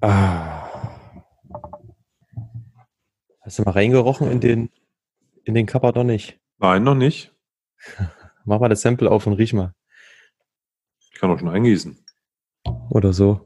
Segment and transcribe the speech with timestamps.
[0.00, 0.60] Ah.
[3.42, 4.70] Hast du mal reingerochen in den,
[5.44, 6.38] in den Kappa noch nicht?
[6.58, 7.34] Nein, noch nicht.
[8.44, 9.74] Mach mal das Sample auf und riech mal.
[11.12, 11.98] Ich kann auch schon eingießen.
[12.90, 13.44] Oder so.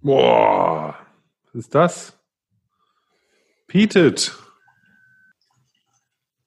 [0.00, 0.96] Boah,
[1.44, 2.18] was ist das?
[3.66, 4.36] Peated.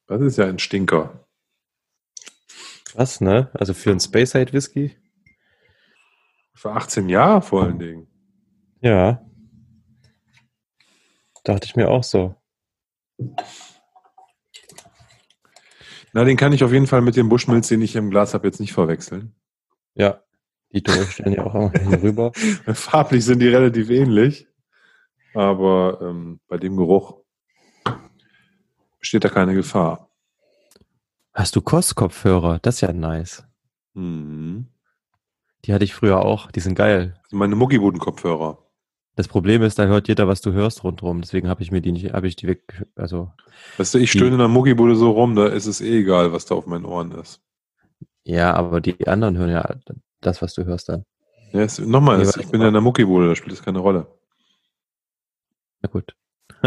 [0.07, 1.25] Das ist ja ein Stinker.
[2.93, 3.49] Was, ne?
[3.53, 4.97] Also für einen Space Side Whisky?
[6.53, 8.07] Für 18 Jahre vor allen Dingen.
[8.81, 9.25] Ja.
[11.43, 12.35] Dachte ich mir auch so.
[16.13, 18.47] Na, den kann ich auf jeden Fall mit dem Buschmilz, den ich im Glas habe,
[18.47, 19.33] jetzt nicht verwechseln.
[19.95, 20.21] Ja.
[20.73, 22.31] Die stellen ja auch immer rüber.
[22.73, 24.47] Farblich sind die relativ ähnlich.
[25.33, 27.21] Aber ähm, bei dem Geruch
[28.99, 30.09] besteht da keine Gefahr.
[31.33, 32.59] Hast du Kost-Kopfhörer?
[32.59, 33.45] Das ist ja nice.
[33.93, 34.67] Mhm.
[35.65, 36.51] Die hatte ich früher auch.
[36.51, 37.13] Die sind geil.
[37.21, 38.57] Das sind meine Muckibuden-Kopfhörer.
[39.15, 41.21] Das Problem ist, da hört jeder, was du hörst rundherum.
[41.21, 43.31] Deswegen habe ich mir die nicht, habe ich die weg, also.
[43.77, 46.31] Weißt du, ich Die- stöhne in der Muckibude so rum, da ist es eh egal,
[46.33, 47.41] was da auf meinen Ohren ist.
[48.23, 49.75] Ja, aber die anderen hören ja
[50.21, 51.05] das, was du hörst dann.
[51.51, 54.07] Ja, es, nochmal, Nee, ich bin ja in der Muckibude, da spielt es keine Rolle.
[55.81, 56.15] Na gut.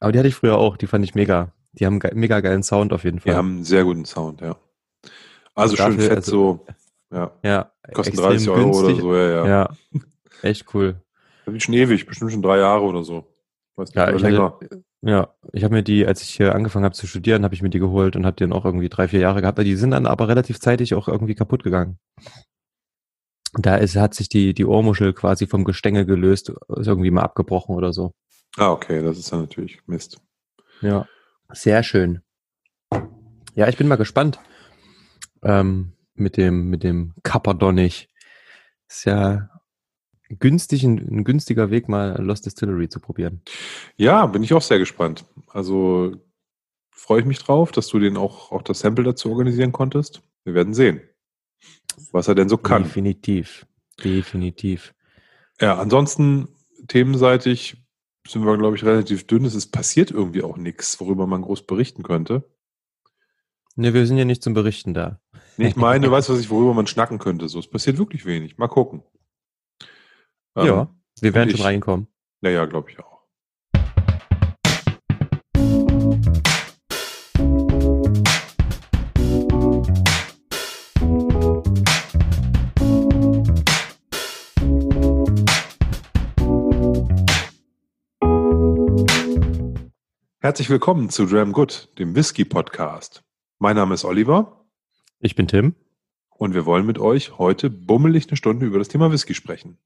[0.00, 0.76] aber die hatte ich früher auch.
[0.76, 1.52] Die fand ich mega.
[1.72, 3.36] Die haben ge mega geilen Sound auf jeden Die Fall.
[3.36, 4.56] haben einen sehr guten Sound, ja.
[5.60, 6.66] Also Dafür, schön fett also- so.
[7.12, 9.00] Ja, ja, kosten extrem 30 Euro oder günstig.
[9.00, 9.46] so, ja, ja.
[9.46, 9.74] Ja,
[10.42, 11.00] echt cool.
[11.44, 13.26] Das ist schon ewig, bestimmt schon drei Jahre oder so.
[13.76, 14.42] Nicht, Ja, oder ich länger.
[14.60, 17.62] hatte, ja, ich habe mir die, als ich hier angefangen habe zu studieren, habe ich
[17.62, 19.58] mir die geholt und habe die dann auch irgendwie drei, vier Jahre gehabt.
[19.58, 21.98] Die sind dann aber relativ zeitig auch irgendwie kaputt gegangen.
[23.54, 27.74] Da ist, hat sich die, die Ohrmuschel quasi vom Gestänge gelöst, ist irgendwie mal abgebrochen
[27.74, 28.12] oder so.
[28.56, 30.18] Ah, okay, das ist dann natürlich Mist.
[30.80, 31.08] Ja.
[31.52, 32.20] Sehr schön.
[33.56, 34.38] Ja, ich bin mal gespannt.
[35.42, 38.08] Ähm, mit dem, mit dem Kapperdonnig.
[38.88, 39.48] Ist ja
[40.28, 43.42] günstig, ein, ein günstiger Weg, mal Lost Distillery zu probieren.
[43.96, 45.24] Ja, bin ich auch sehr gespannt.
[45.48, 46.16] Also
[46.90, 50.22] freue ich mich drauf, dass du den auch, auch das Sample dazu organisieren konntest.
[50.44, 51.00] Wir werden sehen,
[52.12, 52.84] was er denn so kann.
[52.84, 53.66] Definitiv.
[54.02, 54.94] Definitiv.
[55.60, 56.48] Ja, ansonsten
[56.88, 57.76] themenseitig
[58.26, 59.44] sind wir, glaube ich, relativ dünn.
[59.44, 62.48] Es ist passiert irgendwie auch nichts, worüber man groß berichten könnte.
[63.76, 65.20] Ne, wir sind ja nicht zum Berichten da.
[65.60, 67.46] Nee, ich meine, weißt du, was ich, worüber man schnacken könnte?
[67.50, 68.56] So, es passiert wirklich wenig.
[68.56, 69.02] Mal gucken.
[70.56, 72.06] Ähm, ja, wir werden schon reinkommen.
[72.40, 73.20] Ja, ja, glaube ich auch.
[90.40, 93.22] Herzlich willkommen zu Dram Good, dem Whisky Podcast.
[93.58, 94.59] Mein Name ist Oliver
[95.20, 95.74] Ich bin Tim.
[96.30, 99.78] und wir wollen mit euch heute bummelig eine Stunde über das Thema Whisky sprechen.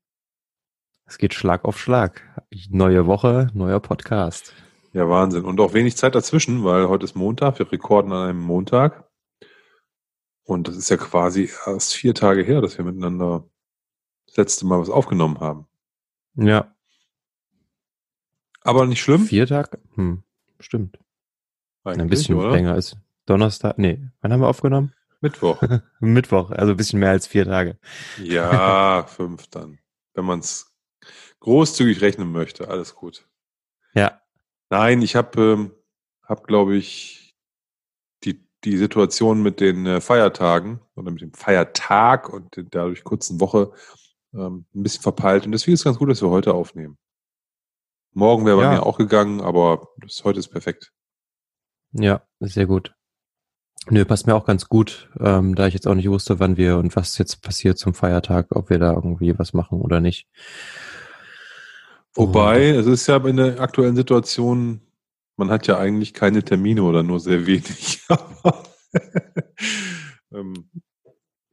[1.07, 2.23] Es geht Schlag auf Schlag.
[2.71, 4.55] Neue Woche, neuer Podcast.
[4.93, 5.45] Ja, Wahnsinn.
[5.45, 7.59] Und auch wenig Zeit dazwischen, weil heute ist Montag.
[7.59, 9.09] Wir rekorden an einem Montag.
[10.45, 13.45] Und das ist ja quasi erst vier Tage her, dass wir miteinander
[14.27, 15.67] das letzte Mal was aufgenommen haben.
[16.37, 16.75] Ja,
[18.63, 19.25] Aber nicht schlimm.
[19.27, 19.79] vier Tage?
[19.95, 20.23] Hm,
[20.61, 20.99] stimmt.
[21.85, 22.51] Eigentlich, Ein bisschen oder?
[22.53, 22.97] länger als
[23.27, 23.79] Donnerstag.
[23.79, 24.93] Nee, wann haben wir aufgenommen?
[25.25, 25.61] Mittwoch.
[26.01, 27.79] Mittwoch, also ein bisschen mehr als vier Tage.
[28.23, 29.79] Ja, fünf dann.
[30.15, 30.73] Wenn man es
[31.41, 32.69] großzügig rechnen möchte.
[32.69, 33.27] Alles gut.
[33.95, 34.21] Ja,
[34.71, 35.73] Nein, ich habe, ähm,
[36.23, 37.37] hab, glaube ich,
[38.25, 43.41] die, die Situation mit den äh, Feiertagen oder mit dem Feiertag und der dadurch kurzen
[43.41, 43.73] Woche
[44.33, 45.47] ähm, ein bisschen verpeilt.
[45.47, 46.99] Und deswegen ist es ganz gut, dass wir heute aufnehmen.
[48.15, 48.71] Morgen wäre bei Ja.
[48.73, 50.93] mir auch gegangen, aber das, heute ist perfekt.
[51.93, 52.95] ja, sehr gut.
[53.91, 56.79] Nö, passt mir auch ganz gut, ähm, da ich jetzt auch nicht wusste, wann wir
[56.79, 60.27] und was jetzt passiert zum Feiertag, ob wir da irgendwie was machen oder nicht.
[62.15, 64.81] Wobei, es ist ja in der aktuellen Situation,
[65.37, 68.03] man hat ja eigentlich keine Termine oder nur sehr wenig.
[68.09, 68.63] Aber
[70.33, 70.71] ähm,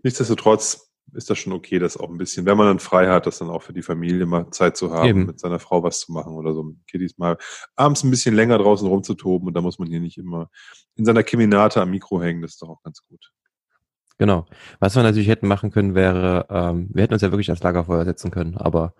[0.03, 3.40] nichtsdestotrotz ist das schon okay, das auch ein bisschen, wenn man dann frei hat, das
[3.40, 5.25] dann auch für die Familie mal Zeit zu haben, Eben.
[5.25, 6.63] mit seiner Frau was zu machen oder so.
[6.63, 7.38] Mit Kiddies mal
[7.75, 10.50] abends ein bisschen länger draußen rumzutoben und da muss man hier nicht immer
[10.96, 13.31] in seiner Keminate am Mikro hängen, das ist doch auch ganz gut.
[14.18, 14.46] Genau.
[14.80, 18.06] Was wir natürlich hätten machen können, wäre, ähm, wir hätten uns ja wirklich ans Lagerfeuer
[18.06, 18.94] setzen können, aber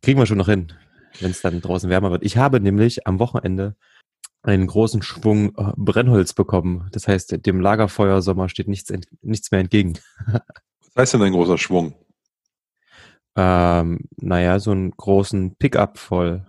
[0.00, 0.72] kriegen wir schon noch hin,
[1.20, 2.24] wenn es dann draußen wärmer wird.
[2.24, 3.76] Ich habe nämlich am Wochenende
[4.42, 6.88] einen großen Schwung äh, Brennholz bekommen.
[6.92, 9.98] Das heißt, dem Lagerfeuersommer steht nichts, nichts mehr entgegen.
[10.94, 11.94] Was heißt denn ein großer Schwung?
[13.36, 16.46] Ähm, naja, so einen großen Pickup voll.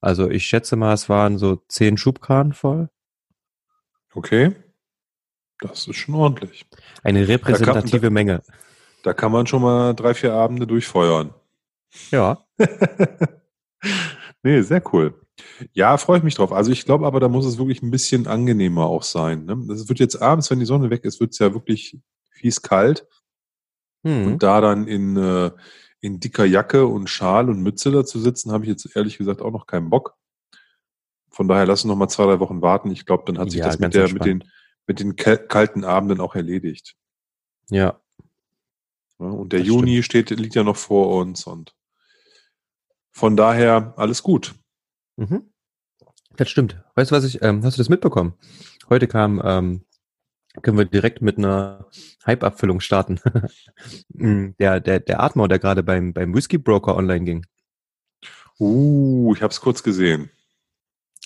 [0.00, 2.90] Also ich schätze mal, es waren so zehn Schubkarren voll.
[4.14, 4.54] Okay.
[5.60, 6.66] Das ist schon ordentlich.
[7.02, 8.42] Eine repräsentative Da kann- Menge.
[9.04, 11.32] Da kann man schon mal drei, vier Abende durchfeuern.
[12.10, 12.44] Ja.
[14.42, 15.14] nee, sehr cool.
[15.72, 16.52] Ja, freue ich mich drauf.
[16.52, 19.44] Also ich glaube aber, da muss es wirklich ein bisschen angenehmer auch sein.
[19.44, 19.56] Ne?
[19.68, 21.98] Das wird jetzt abends, wenn die Sonne weg ist, wird es ja wirklich
[22.30, 23.06] fies kalt.
[24.04, 24.26] Hm.
[24.26, 25.50] Und da dann in, äh,
[26.00, 29.40] in dicker Jacke und Schal und Mütze da zu sitzen, habe ich jetzt ehrlich gesagt
[29.40, 30.16] auch noch keinen Bock.
[31.30, 32.90] Von daher lassen noch mal zwei, drei Wochen warten.
[32.90, 34.44] Ich glaube, dann hat sich Ja, das mit, der, mit, den,
[34.86, 36.96] mit den kalten Abenden auch erledigt.
[37.70, 38.00] Ja.
[39.18, 41.74] Ja, und der Das Juni steht, liegt ja noch vor uns und
[43.12, 44.54] von daher alles gut.
[45.16, 45.52] Mhm.
[46.36, 46.82] Das stimmt.
[46.94, 48.34] Weißt du, was ich, ähm, hast du das mitbekommen?
[48.88, 49.84] Heute kam, ähm,
[50.60, 51.86] können wir direkt mit einer
[52.26, 53.20] Hype-Abfüllung starten.
[54.14, 57.46] Mm, der, der, der Atmor, der gerade beim, beim Whisky Broker online ging.
[58.60, 60.30] Uh, ich habe es kurz gesehen.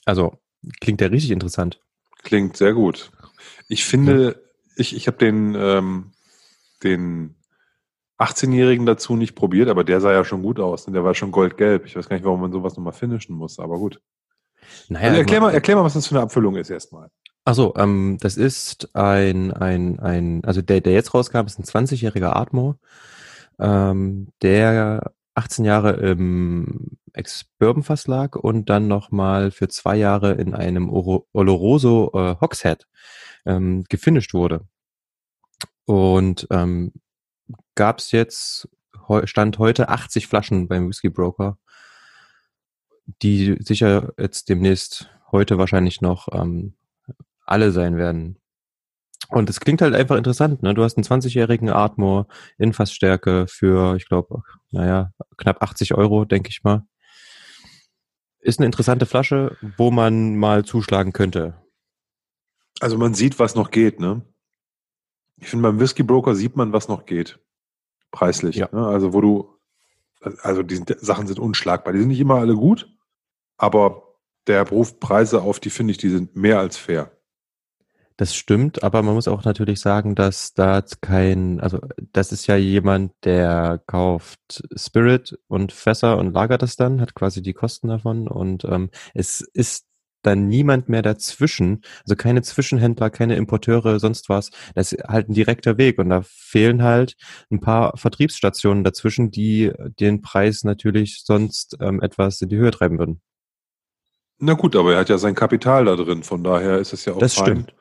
[0.05, 0.39] Also,
[0.81, 1.81] klingt ja richtig interessant.
[2.23, 3.11] Klingt sehr gut.
[3.69, 4.43] Ich finde,
[4.77, 6.13] ich, ich habe den, ähm,
[6.83, 7.35] den
[8.19, 10.87] 18-Jährigen dazu nicht probiert, aber der sah ja schon gut aus.
[10.87, 11.85] Und der war schon goldgelb.
[11.85, 14.01] Ich weiß gar nicht, warum man sowas nochmal finishen muss, aber gut.
[14.89, 17.11] Naja, Also erklär, mal, erklär mal, was das für eine Abfüllung ist erstmal.
[17.49, 21.87] Ach so, ähm, das ist ein, ein, ein, also der, der jetzt rauskam, ist ein
[21.87, 22.75] 20-jähriger Atmo,
[23.61, 30.91] ähm, der 18 Jahre im Ex-Bourbon-Fass lag und dann nochmal für zwei Jahre in einem
[30.91, 32.89] Oro- Oloroso äh, Hogshead
[33.45, 34.67] ähm, gefinisht wurde.
[35.85, 36.95] Und ähm,
[37.77, 38.69] gab es jetzt,
[39.23, 41.59] stand heute 80 Flaschen beim Whisky Broker,
[43.23, 46.75] die sicher jetzt demnächst heute wahrscheinlich noch ähm,
[47.47, 48.39] alle sein werden.
[49.29, 50.75] Und es klingt halt einfach interessant, ne?
[50.75, 52.29] Du hast einen 20-jährigen Atmor
[52.59, 56.87] in Fassstärke für, ich glaube, naja, knapp 80 Euro, denke ich mal.
[58.41, 61.61] Ist eine interessante Flasche, wo man mal zuschlagen könnte.
[62.79, 64.23] Also man sieht, was noch geht, ne?
[65.39, 67.41] Ich finde, beim Whisky Broker sieht man, was noch geht.
[68.11, 68.57] Preislich.
[68.57, 68.69] Ja.
[68.73, 68.87] Ne?
[68.87, 69.59] Also wo du,
[70.43, 71.93] also die Sachen sind unschlagbar.
[71.93, 72.89] Die sind nicht immer alle gut,
[73.57, 74.15] aber
[74.47, 77.16] der ruft Preise auf, die finde ich, die sind mehr als fair.
[78.19, 81.81] Das stimmt, aber man muss auch natürlich sagen, dass da kein, also
[82.13, 87.43] das ist ja jemand, der kauft Spirit und Fässer und lagert das dann, hat quasi
[87.43, 89.85] die Kosten davon und ähm, es ist
[90.23, 94.51] dann niemand mehr dazwischen, also keine Zwischenhändler, keine Importeure, sonst was.
[94.75, 97.17] Das ist halt ein direkter Weg und da fehlen halt
[97.51, 102.99] ein paar Vertriebsstationen dazwischen, die den Preis natürlich sonst ähm, etwas in die Höhe treiben
[102.99, 103.21] würden.
[104.39, 107.13] Na gut, aber er hat ja sein Kapital da drin, von daher ist es ja
[107.13, 107.45] auch Das fein.
[107.45, 107.75] stimmt.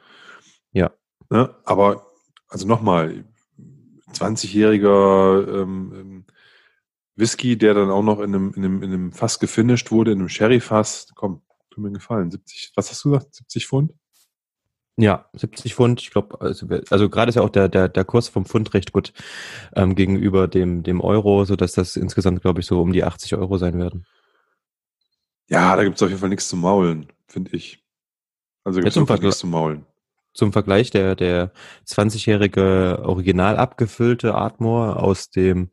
[0.75, 0.91] Ja.
[1.29, 1.55] Ne?
[1.63, 2.11] Aber,
[2.47, 3.25] also nochmal,
[4.13, 6.25] 20-jähriger ähm, ähm,
[7.15, 10.19] Whisky, der dann auch noch in einem, in einem, in einem Fass gefinisht wurde, in
[10.19, 11.41] einem Sherry-Fass, komm,
[11.71, 13.93] tut mir gefallen, 70, was hast du gesagt, 70 Pfund?
[14.97, 18.29] Ja, 70 Pfund, ich glaube, also, also gerade ist ja auch der, der, der Kurs
[18.29, 19.11] vom Pfund recht gut
[19.75, 23.35] ähm, gegenüber dem, dem Euro, so dass das insgesamt, glaube ich, so um die 80
[23.35, 24.05] Euro sein werden.
[25.49, 27.83] Ja, da gibt's auf jeden Fall nichts zu maulen, finde ich.
[28.63, 29.85] Also Jetzt im wirklich Vergleich- nichts zu maulen.
[30.35, 31.51] Zum Vergleich, der, der
[31.87, 35.69] 20-jährige original abgefüllte Atmor aus dem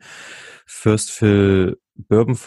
[0.67, 2.39] First Fill Bourbon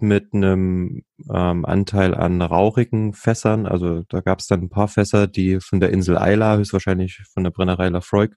[0.00, 1.02] mit einem
[1.32, 3.66] ähm, Anteil an rauchigen Fässern.
[3.66, 7.42] Also da gab es dann ein paar Fässer, die von der Insel Isla, höchstwahrscheinlich von
[7.42, 8.36] der Brennerei Lafroig,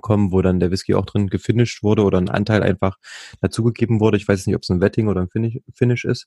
[0.00, 2.96] kommen, wo dann der Whisky auch drin gefinisht wurde oder ein Anteil einfach
[3.40, 4.16] dazugegeben wurde.
[4.16, 6.26] Ich weiß nicht, ob es ein Wetting oder ein Finish, Finish ist.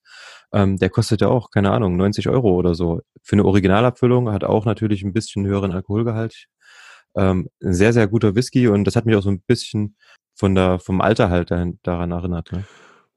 [0.53, 3.01] Ähm, der kostet ja auch, keine Ahnung, 90 Euro oder so.
[3.22, 6.48] Für eine Originalabfüllung hat auch natürlich ein bisschen höheren Alkoholgehalt.
[7.15, 9.96] Ähm, ein sehr, sehr guter Whisky und das hat mich auch so ein bisschen
[10.36, 12.51] von der, vom Alter halt daran erinnert.
[12.51, 12.63] Ne?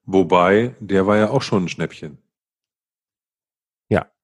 [0.04, 2.18] Wobei, der war ja auch schon ein Schnäppchen.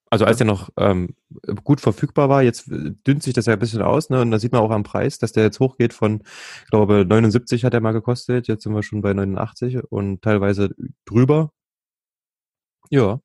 [0.08, 1.16] Also als der noch ähm,
[1.64, 4.20] gut verfügbar war, jetzt äh, dünnt sich das ja ein bisschen aus, ne?
[4.20, 6.22] Und da sieht man auch am Preis, dass der jetzt hochgeht von,
[6.64, 10.70] ich glaube, 79 hat er mal gekostet, jetzt sind wir schon bei 89 und teilweise
[11.06, 11.50] drüber.
[12.90, 13.20] Ja,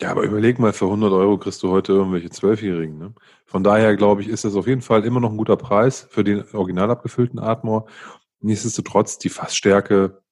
[0.00, 2.98] Ja, aber überleg mal, für 100 Euro kriegst du heute irgendwelche Zwölfjährigen.
[2.98, 3.14] Ne?
[3.46, 6.24] Von daher glaube ich, ist das auf jeden Fall immer noch ein guter Preis für
[6.24, 7.86] den original abgefüllten Atmor.
[8.40, 10.22] Nichtsdestotrotz die Fassstärke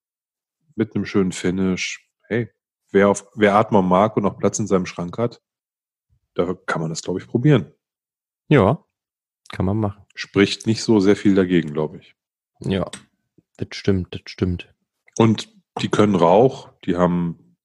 [0.77, 2.09] mit einem schönen Finish.
[2.29, 2.51] Hey,
[2.93, 5.41] wer, auf, wer Atmor mag und noch Platz in seinem Schrank hat,
[6.37, 7.73] da kann man das, glaube ich, probieren.
[8.49, 8.85] ja,
[9.53, 10.03] kann man machen.
[10.15, 12.15] Spricht nicht so sehr viel dagegen, glaube ich.
[12.61, 12.91] Ja,
[13.57, 14.73] das stimmt, das stimmt.
[15.19, 17.57] Und die können Rauch, die haben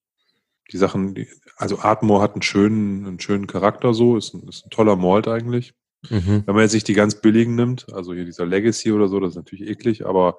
[0.72, 4.66] die Sachen, die, also Atmor hat einen schönen, einen schönen Charakter so, ist ein, ist
[4.66, 5.74] ein toller Malt eigentlich.
[6.10, 6.44] Mhm.
[6.46, 9.32] Wenn man jetzt nicht die ganz billigen nimmt, also hier dieser Legacy oder so, das
[9.32, 10.38] ist natürlich eklig, aber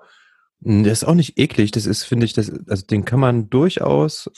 [0.60, 4.30] Das ist auch nicht eklig, das ist, finde ich, das, also den kann man durchaus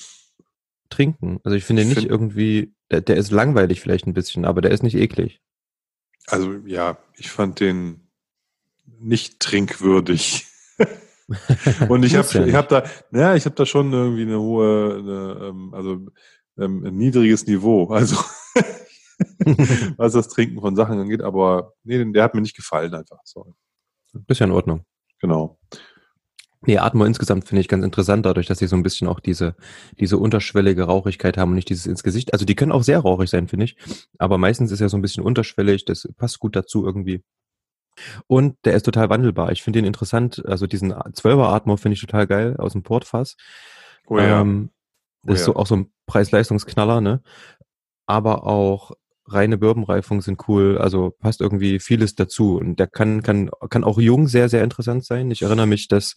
[0.94, 1.40] trinken.
[1.44, 4.60] Also ich finde Ich nicht find- irgendwie, der, der ist langweilig vielleicht ein bisschen, aber
[4.60, 5.40] der ist nicht eklig.
[6.26, 8.08] also ja, ich fand den
[8.86, 10.46] nicht trinkwürdig.
[11.88, 14.96] Und ich habe ja ich hab da, ja, ich habe da schon irgendwie eine hohe,
[14.98, 16.06] eine, ähm, also
[16.58, 18.16] ähm, ein niedriges Niveau, also
[19.96, 23.18] was das Trinken von Sachen angeht, aber nee, der hat mir nicht gefallen einfach.
[23.24, 23.52] Sorry.
[24.28, 24.84] Ist ja in Ordnung.
[25.20, 25.58] Genau.
[26.66, 29.54] Nee, Atmo insgesamt finde ich ganz interessant, dadurch, dass sie so ein bisschen auch diese,
[29.98, 32.32] diese unterschwellige Rauchigkeit haben und nicht dieses ins Gesicht.
[32.32, 33.76] Also die können auch sehr rauchig sein, finde ich.
[34.18, 37.22] Aber meistens ist er so ein bisschen unterschwellig, das passt gut dazu irgendwie.
[38.26, 39.52] Und der ist total wandelbar.
[39.52, 40.44] Ich finde ihn interessant.
[40.46, 43.36] Also diesen 12er Atmo finde ich total geil aus dem Portfass.
[44.06, 44.40] Oh ja.
[44.40, 44.70] Ähm,
[45.24, 45.52] Oh das ist ja.
[45.54, 47.22] so auch so ein Preis-Leistungsknaller, ne?
[48.06, 48.92] Aber auch
[49.26, 52.56] reine Bourbonreifung sind cool, also passt irgendwie vieles dazu.
[52.56, 55.30] Und der kann, kann, kann auch jung sehr, sehr interessant sein.
[55.30, 56.16] Ich erinnere mich, dass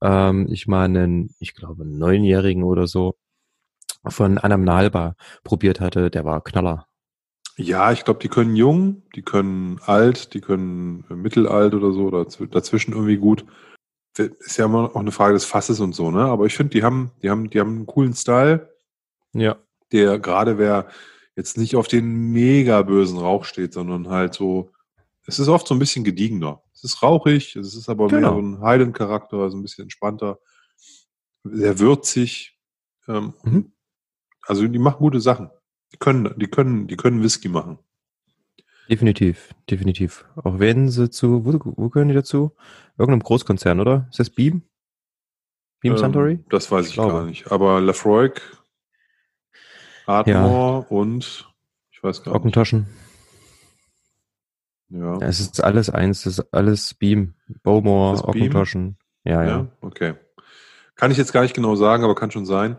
[0.00, 3.16] ähm, ich mal einen, ich glaube, Neunjährigen oder so
[4.06, 5.14] von Anamnalba
[5.44, 6.86] probiert hatte, der war Knaller.
[7.56, 12.22] Ja, ich glaube, die können jung, die können alt, die können mittelalt oder so, oder
[12.22, 13.44] zw- dazwischen irgendwie gut.
[14.16, 16.20] Ist ja immer auch eine Frage des Fasses und so, ne?
[16.20, 18.72] Aber ich finde, die haben, die haben, die haben einen coolen Style,
[19.32, 19.56] Ja.
[19.92, 20.88] der gerade wer
[21.38, 24.72] jetzt nicht auf den mega bösen Rauch steht, sondern halt so,
[25.24, 26.62] es ist oft so ein bisschen gediegener.
[26.74, 28.34] Es ist rauchig, es ist aber Genau.
[28.34, 30.38] mehr so ein Heidencharakter, also ein bisschen entspannter,
[31.44, 32.58] sehr würzig.
[33.06, 33.72] Ähm, Mhm.
[34.46, 35.50] Also die machen gute Sachen.
[35.92, 37.78] Die können, die können, die können Whisky machen.
[38.90, 40.24] Definitiv, definitiv.
[40.36, 42.52] Auch wenn sie zu, wo, wo gehören die dazu?
[42.96, 44.08] Irgendeinem Großkonzern, oder?
[44.10, 44.62] Ist das Beam?
[45.80, 46.38] Beam Ähm, Suntory?
[46.48, 47.52] Das weiß Ich ich, gar nicht.
[47.52, 48.40] Aber Lafroig,
[50.08, 51.48] Ardmore und
[51.90, 52.40] ich weiß gar nicht.
[52.40, 52.86] Ockentaschen.
[54.90, 55.18] Ja.
[55.18, 57.34] Ja, es ist alles eins, es ist alles Beam.
[57.62, 58.24] Bowmore?
[58.24, 58.96] Ockentaschen.
[59.24, 59.48] Ja, ja.
[59.48, 60.14] ja, okay.
[60.94, 62.78] Kann ich jetzt gar nicht genau sagen, aber kann schon sein.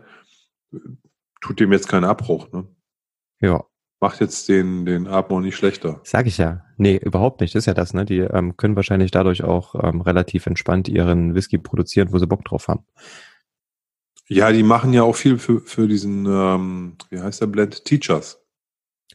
[1.40, 2.66] Tut dem jetzt keinen Abbruch, ne?
[3.40, 3.64] Ja,
[4.02, 6.00] Macht jetzt den, den Ardmore nicht schlechter.
[6.04, 6.64] sag ich ja.
[6.78, 7.54] Nee, überhaupt nicht.
[7.54, 8.06] Das ist ja das, ne?
[8.06, 12.42] Die ähm, können wahrscheinlich dadurch auch ähm, relativ entspannt ihren Whisky produzieren, wo sie Bock
[12.42, 12.86] drauf haben.
[14.32, 17.84] Ja, die machen ja auch viel für, für diesen, ähm, wie heißt der Blend?
[17.84, 18.40] Teachers.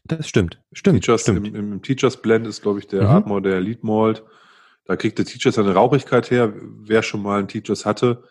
[0.03, 0.61] Das stimmt.
[0.73, 1.01] Stimmt.
[1.03, 1.47] Teachers stimmt.
[1.47, 3.07] Im, im Teachers Blend ist, glaube ich, der Mhm.
[3.07, 4.23] Ardmore der Lead Malt.
[4.85, 6.53] Da kriegt der Teachers eine Rauchigkeit her.
[6.55, 8.23] Wer schon mal einen Teachers hatte,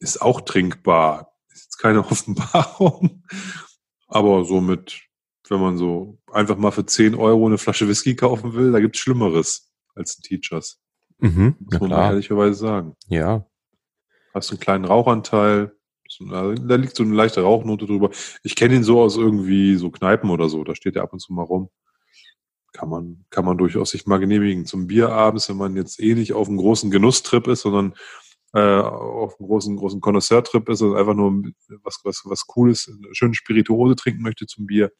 [0.00, 1.32] ist auch trinkbar.
[1.52, 3.22] Ist jetzt keine Offenbarung.
[4.08, 5.00] Aber so mit,
[5.48, 8.98] wenn man so einfach mal für 10 Euro eine Flasche Whisky kaufen will, da gibt's
[8.98, 10.80] Schlimmeres als ein Teachers.
[11.18, 11.54] Mhm.
[11.60, 12.96] Muss man ehrlicherweise sagen.
[13.06, 13.46] Ja.
[14.34, 15.74] Hast einen kleinen Rauchanteil.
[16.20, 18.10] Da liegt so eine leichte Rauchnote drüber.
[18.42, 20.64] Ich kenne ihn so aus irgendwie so Kneipen oder so.
[20.64, 21.70] Da steht er ab und zu mal rum.
[22.72, 24.66] Kann man, kann man durchaus sich mal genehmigen.
[24.66, 27.94] Zum Bier abends, wenn man jetzt eh nicht auf einem großen Genusstrip ist, sondern
[28.52, 31.42] äh, auf einem großen, großen Connoisseur-Trip ist und einfach nur
[31.82, 34.92] was, was, was Cooles, eine schöne Spirituose trinken möchte zum Bier.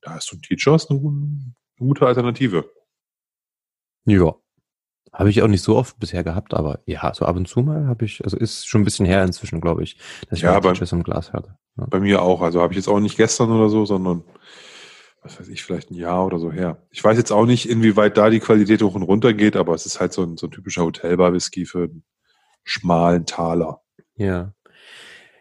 [0.00, 2.70] Da ist so ein Teachers eine, eine gute Alternative.
[4.06, 4.34] Ja.
[5.12, 7.86] Habe ich auch nicht so oft bisher gehabt, aber ja, so ab und zu mal
[7.86, 9.96] habe ich, also ist schon ein bisschen her inzwischen, glaube ich,
[10.28, 11.56] dass ich Ja, mal Teachers im Glas hatte.
[11.78, 11.86] Ja.
[11.86, 12.42] Bei mir auch.
[12.42, 14.24] Also habe ich jetzt auch nicht gestern oder so, sondern
[15.22, 16.86] was weiß ich, vielleicht ein Jahr oder so her.
[16.90, 19.84] Ich weiß jetzt auch nicht, inwieweit da die Qualität hoch und runter geht, aber es
[19.84, 22.04] ist halt so ein, so ein typischer Hotelbar-Whisky für einen
[22.62, 23.82] schmalen Taler.
[24.14, 24.52] Ja.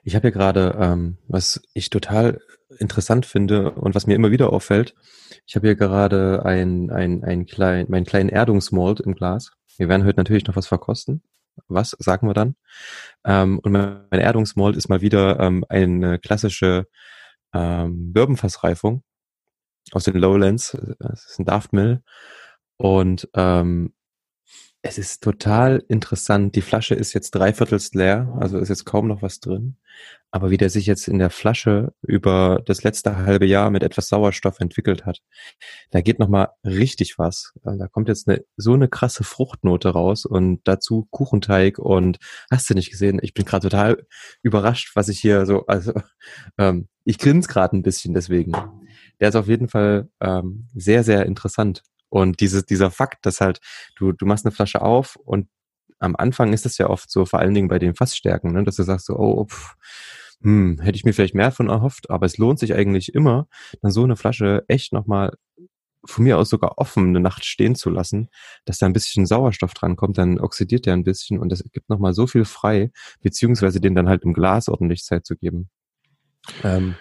[0.04, 2.40] Ich habe ja gerade, ähm, was ich total
[2.76, 4.96] interessant finde und was mir immer wieder auffällt,
[5.46, 9.52] ich habe hier gerade ein, ein, ein klein, meinen kleinen Erdungsmalt im Glas.
[9.78, 11.24] Wir werden heute natürlich noch was verkosten.
[11.68, 12.56] Was sagen wir dann?
[13.26, 16.88] Ähm, und mein, Erdungsmalt ist mal wieder ähm, eine klassische
[17.54, 19.04] ähm, Bourbonfassreifung
[19.92, 20.74] aus den Lowlands.
[20.74, 22.02] Es ist ein Daft Mill.
[22.78, 23.94] Und ähm,
[24.88, 26.56] es ist total interessant.
[26.56, 29.78] Die Flasche ist jetzt dreiviertels leer, also ist jetzt kaum noch was drin.
[30.30, 34.10] Aber wie der sich jetzt in der Flasche über das letzte halbe Jahr mit etwas
[34.10, 35.22] Sauerstoff entwickelt hat,
[35.90, 37.54] da geht noch mal richtig was.
[37.64, 42.20] Also Da kommt jetzt eine, so eine krasse Fruchtnote raus und dazu Kuchenteig und
[42.52, 43.20] hast du nicht gesehen?
[43.24, 44.06] Ich bin gerade total
[44.44, 45.94] überrascht, was ich hier so, also
[46.60, 48.54] ähm, ich grinse gerade ein bisschen deswegen.
[49.20, 51.82] Der ist auf jeden Fall ähm, sehr, sehr interessant.
[52.16, 53.60] Und dieses, dieser Fakt, dass halt,
[53.98, 55.50] du, du machst eine Flasche auf und
[56.00, 58.78] am Anfang ist es ja oft so, vor allen Dingen bei den Fassstärken, ne, dass
[58.78, 59.76] du sagst so, oh, pff,
[60.42, 63.50] hm, hätte ich mir vielleicht mehr von erhofft, aber es lohnt sich eigentlich immer,
[63.82, 65.34] dann so eine Flasche echt nochmal
[66.06, 68.30] von mir aus sogar offen eine Nacht stehen zu lassen,
[68.64, 71.90] dass da ein bisschen Sauerstoff dran kommt, dann oxidiert der ein bisschen und das gibt
[71.90, 72.92] nochmal so viel frei,
[73.24, 75.70] beziehungsweise den dann halt im Glas ordentlich Zeit zu geben.
[76.64, 76.96] Ähm,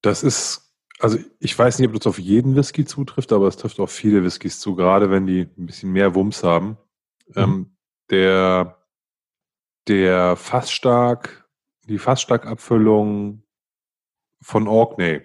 [0.00, 0.65] Das ist,
[0.98, 4.24] also ich weiß nicht, ob das auf jeden Whisky zutrifft, aber es trifft auf viele
[4.24, 6.78] Whiskys zu, gerade wenn die ein bisschen mehr Wumms haben.
[7.34, 7.76] Ähm,
[8.10, 8.78] der,
[9.88, 11.48] der Fassstark,
[11.88, 13.42] die Fassstark-Abfüllung
[14.40, 15.22] von Orkney,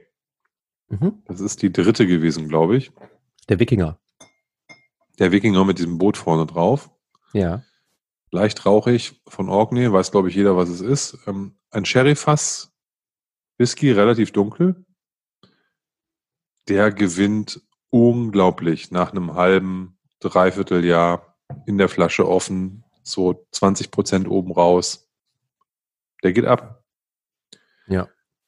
[0.90, 1.22] mhm.
[1.26, 2.92] das ist die dritte gewesen, glaube ich.
[3.48, 4.00] Der Wikinger.
[5.20, 6.90] Der Wikinger mit diesem Boot vorne drauf.
[7.34, 7.64] Ja.
[8.32, 11.18] leicht rauchig von Orkney, weiß glaube ich jeder, was es ist.
[11.28, 12.74] Ähm, ein Sherryfass,
[13.58, 14.86] Whisky, relativ dunkel.
[16.72, 21.36] Der gewinnt unglaublich nach einem halben, dreiviertel Jahr
[21.66, 25.10] in der Flasche offen, so 20 Prozent oben raus.
[26.24, 26.82] Der geht ab.
[27.88, 28.08] Ja.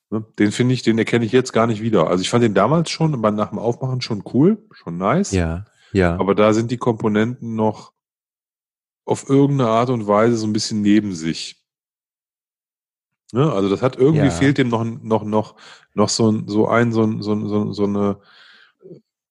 [0.10, 0.25] Ne?
[0.39, 2.08] Den finde ich, den erkenne ich jetzt gar nicht wieder.
[2.08, 5.34] Also ich fand den damals schon, aber nach dem Aufmachen schon cool, schon nice.
[5.34, 6.15] Ja, ja.
[6.15, 7.92] Aber da sind die Komponenten noch
[9.03, 11.62] auf irgendeine Art und Weise so ein bisschen neben sich.
[13.34, 13.52] Ne?
[13.52, 14.32] Also das hat irgendwie Ja.
[14.32, 15.56] fehlt dem noch noch noch
[15.96, 18.18] noch so ein so ein so, ein, so, so, so eine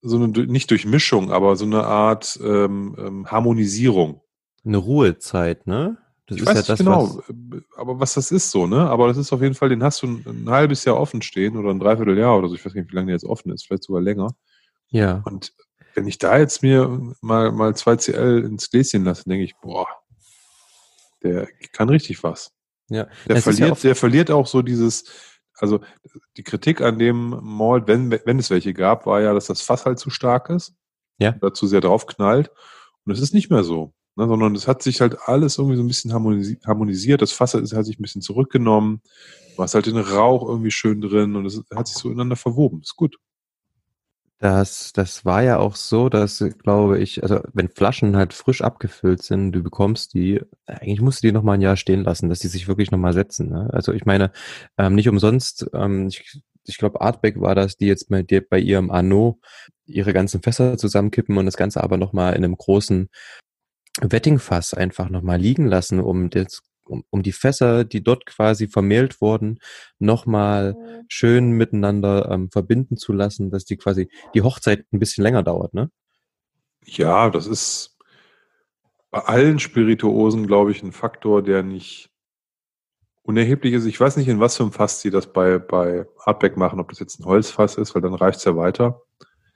[0.02, 4.20] so eine nicht Durchmischung, aber so eine Art ähm, ähm, Harmonisierung.
[4.64, 5.98] Eine Ruhezeit, ne?
[6.26, 7.28] Das Ich ist weiß ja nicht das, genau, was.
[7.28, 8.90] äh, aber was das ist so, ne?
[8.90, 11.56] Aber das ist auf jeden Fall, den hast du ein, ein halbes Jahr offen stehen
[11.56, 12.56] oder ein Dreivierteljahr oder so.
[12.56, 14.34] Ich weiß nicht, wie lange der jetzt offen ist, vielleicht sogar länger.
[14.88, 15.22] Ja.
[15.26, 15.52] Und
[15.94, 19.86] wenn ich da jetzt mir mal, mal 2 CL ins Gläschen lasse, denke ich, boah,
[21.22, 22.52] der kann richtig was.
[22.92, 23.06] Ja.
[23.28, 25.04] Der ja verliert, oft- der verliert auch so dieses,
[25.56, 25.80] also
[26.36, 29.86] die Kritik an dem Malt, wenn, wenn es welche gab, war ja, dass das Fass
[29.86, 30.74] halt zu stark ist.
[31.18, 31.34] Ja.
[31.40, 32.50] Oder zu sehr drauf knallt.
[33.04, 33.92] Und es ist nicht mehr so.
[34.14, 37.22] Ne, sondern es hat sich halt alles irgendwie so ein bisschen harmonisi harmonisiert.
[37.22, 39.00] Das Fass hat sich ein bisschen zurückgenommen.
[39.56, 42.80] Du hast halt den Rauch irgendwie schön drin und es hat sich so ineinander verwoben.
[42.82, 43.16] Ist gut.
[44.42, 49.22] Das, das war ja auch so, dass, glaube ich, also wenn Flaschen halt frisch abgefüllt
[49.22, 52.40] sind, du bekommst die, eigentlich musst du die noch mal ein Jahr stehen lassen, dass
[52.40, 53.50] die sich wirklich noch mal setzen.
[53.50, 53.70] Ne?
[53.72, 54.32] Also ich meine,
[54.78, 58.90] ähm, nicht umsonst, ähm, ich, ich glaube Artback war das, die jetzt bei, bei ihrem
[58.90, 59.38] Anno
[59.86, 63.10] ihre ganzen Fässer zusammenkippen und das Ganze aber noch mal in einem großen
[64.00, 68.68] Wettingfass einfach noch mal liegen lassen, um das um, um die Fässer, die dort quasi
[68.68, 69.58] vermehlt wurden,
[69.98, 70.76] nochmal
[71.08, 75.74] schön miteinander ähm, verbinden zu lassen, dass die quasi die Hochzeit ein bisschen länger dauert,
[75.74, 75.90] ne?
[76.84, 77.96] Ja, das ist
[79.10, 82.10] bei allen Spirituosen, glaube ich, ein Faktor, der nicht
[83.22, 83.84] unerheblich ist.
[83.84, 86.88] Ich weiß nicht, in was für einem Fass sie das bei, bei Artback machen, ob
[86.88, 89.02] das jetzt ein Holzfass ist, weil dann reicht's ja weiter.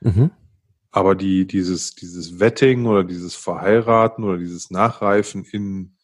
[0.00, 0.30] Mhm.
[0.90, 5.95] Aber die, dieses, dieses Wetting oder dieses Verheiraten oder dieses Nachreifen in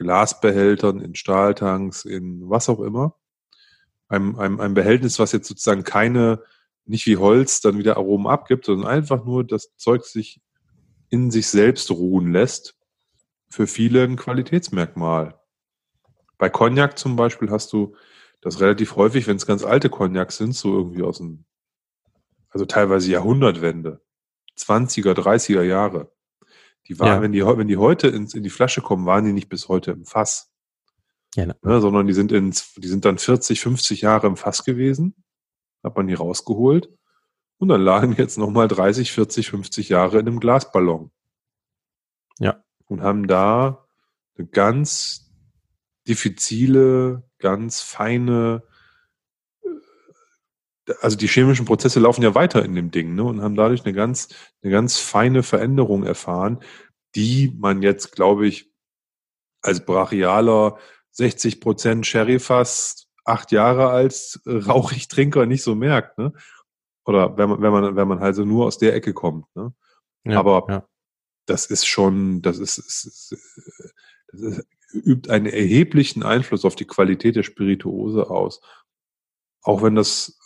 [0.00, 3.16] Glasbehältern, in Stahltanks, in was auch immer,
[4.08, 6.42] einem, einem, einem Behältnis, was jetzt sozusagen keine,
[6.86, 10.40] nicht wie Holz dann wieder Aromen abgibt, sondern einfach nur das Zeug sich
[11.10, 12.78] in sich selbst ruhen lässt,
[13.50, 15.38] für viele ein Qualitätsmerkmal.
[16.38, 17.94] Bei Cognac zum Beispiel hast du
[18.40, 21.44] das relativ häufig, wenn es ganz alte Cognacs sind, so irgendwie aus dem,
[22.48, 24.00] also teilweise Jahrhundertwende,
[24.56, 26.10] 20er, 30er Jahre.
[26.90, 27.22] Die waren, Ja.
[27.22, 29.92] wenn die, wenn die heute ins, in die Flasche kommen, waren die nicht bis heute
[29.92, 30.50] im Fass.
[31.36, 31.80] Ja, ne?
[31.80, 35.14] Sondern die sind in, die sind dann 40, 50 Jahre im Fass gewesen,
[35.84, 36.90] hat man die rausgeholt
[37.58, 41.12] und dann lagen jetzt nochmal 30, 40, 50 Jahre in einem Glasballon.
[42.40, 42.64] Ja.
[42.86, 43.86] Und haben da
[44.36, 45.30] eine ganz
[46.08, 48.64] diffizile, ganz feine,
[51.00, 53.94] also die chemischen Prozesse laufen ja weiter in dem Ding, ne, und haben dadurch eine
[53.94, 54.28] ganz,
[54.62, 56.60] eine ganz feine Veränderung erfahren,
[57.14, 58.70] die man jetzt, glaube ich,
[59.62, 60.78] als brachialer
[61.12, 66.32] 60 Prozent Sherryfass, acht Jahre als äh, Rauchigtrinker nicht so merkt, ne?
[67.04, 69.74] Oder wenn man, wenn man, wenn man halt so nur aus der Ecke kommt, ne?
[70.24, 70.88] Ja, Aber ja.
[71.46, 73.36] das ist schon, das ist, ist, ist
[74.28, 78.60] das ist, übt einen erheblichen Einfluss auf die Qualität der Spirituose aus.
[79.62, 80.39] Auch wenn das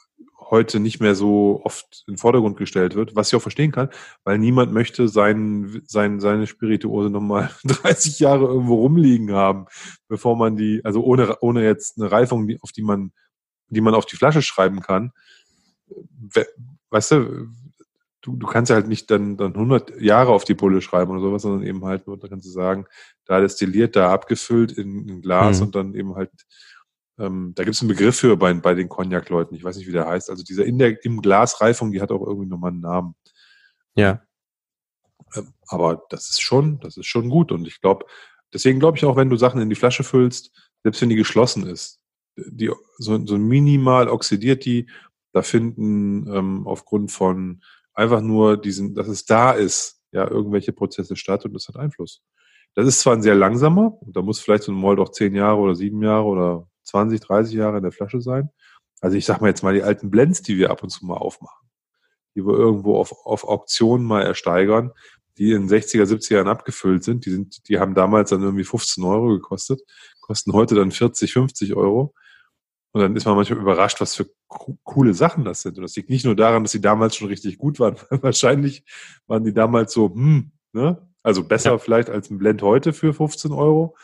[0.50, 3.88] heute nicht mehr so oft in den Vordergrund gestellt wird, was ich auch verstehen kann,
[4.24, 9.66] weil niemand möchte sein, sein, seine Spirituose nochmal 30 Jahre irgendwo rumliegen haben,
[10.08, 13.12] bevor man die, also ohne, ohne jetzt eine Reifung, die, auf die man,
[13.68, 15.12] die man auf die Flasche schreiben kann.
[16.34, 16.46] We-
[16.90, 17.48] Weißt du,
[18.20, 21.20] du, du kannst ja halt nicht dann, dann 100 Jahre auf die Pulle schreiben oder
[21.20, 22.86] sowas, sondern eben halt nur, da kannst du sagen,
[23.24, 25.66] da destilliert, da abgefüllt in, in Glas Mhm.
[25.66, 26.30] und dann eben halt,
[27.18, 29.92] ähm, da gibt es einen Begriff für bei, bei den Cognac-Leuten, ich weiß nicht, wie
[29.92, 30.30] der heißt.
[30.30, 33.14] Also dieser in der, im Glasreifung, die hat auch irgendwie nochmal einen Namen.
[33.96, 34.22] Ja,
[35.34, 37.52] Ähm, Aber das ist schon, das ist schon gut.
[37.52, 38.06] Und ich glaube,
[38.52, 41.66] deswegen glaube ich auch, wenn du Sachen in die Flasche füllst, selbst wenn die geschlossen
[41.66, 42.00] ist,
[42.36, 44.88] die, so, so minimal oxidiert die,
[45.32, 47.62] da finden ähm, aufgrund von
[47.94, 52.22] einfach nur diesen, dass es da ist, ja, irgendwelche Prozesse statt und das hat Einfluss.
[52.74, 55.34] Das ist zwar ein sehr langsamer, und da muss vielleicht so ein Mold auch zehn
[55.34, 58.50] Jahre oder sieben Jahre oder 20, 30 Jahre in der Flasche sein.
[59.00, 61.16] Also ich sag mal jetzt mal die alten Blends, die wir ab und zu mal
[61.16, 61.68] aufmachen,
[62.34, 64.92] die wir irgendwo auf, auf Auktionen mal ersteigern,
[65.36, 67.26] die in 60er, 70er Jahren abgefüllt sind.
[67.26, 69.82] Die sind, die haben damals dann irgendwie 15 Euro gekostet,
[70.20, 72.14] kosten heute dann 40, 50 Euro.
[72.92, 75.76] Und dann ist man manchmal überrascht, was für co- coole Sachen das sind.
[75.76, 78.84] Und das liegt nicht nur daran, dass sie damals schon richtig gut waren, weil wahrscheinlich
[79.26, 81.08] waren die damals so, hm, ne?
[81.22, 81.78] Also besser ja.
[81.78, 83.96] vielleicht als ein Blend heute für 15 Euro.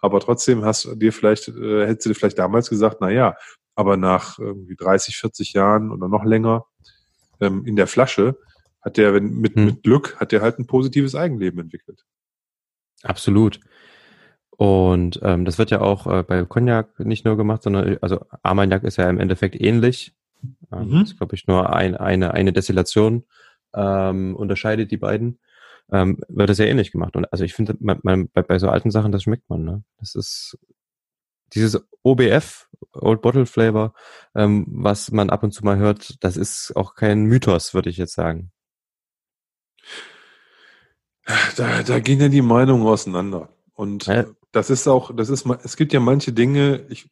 [0.00, 3.36] Aber trotzdem hast du dir vielleicht, äh, hättest du dir vielleicht damals gesagt, na ja,
[3.74, 6.66] aber nach irgendwie 30, 40 Jahren oder noch länger
[7.40, 8.38] ähm, in der Flasche
[8.80, 9.64] hat der, wenn, mit, hm.
[9.66, 12.04] mit Glück, hat der halt ein positives Eigenleben entwickelt.
[13.02, 13.60] Absolut.
[14.50, 18.84] Und ähm, das wird ja auch äh, bei Cognac nicht nur gemacht, sondern also Armagnac
[18.84, 20.14] ist ja im Endeffekt ähnlich.
[20.70, 21.00] Ähm, mhm.
[21.00, 23.24] Das ist, glaube ich, nur ein, eine, eine Destillation
[23.74, 25.38] ähm, unterscheidet die beiden.
[25.92, 27.16] Ähm, wird das ja ähnlich gemacht.
[27.16, 29.64] Und also ich finde, bei, bei so alten Sachen, das schmeckt man.
[29.64, 29.84] Ne?
[29.98, 30.58] Das ist
[31.52, 33.94] dieses OBF, Old Bottle Flavor,
[34.34, 37.96] ähm, was man ab und zu mal hört, das ist auch kein Mythos, würde ich
[37.96, 38.52] jetzt sagen.
[41.56, 43.54] Da, da gehen ja die Meinungen auseinander.
[43.74, 44.26] Und ja.
[44.52, 47.10] das ist auch, das ist, es gibt ja manche Dinge, ich,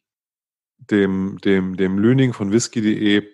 [0.77, 3.27] dem, dem, dem Löning von whisky.de,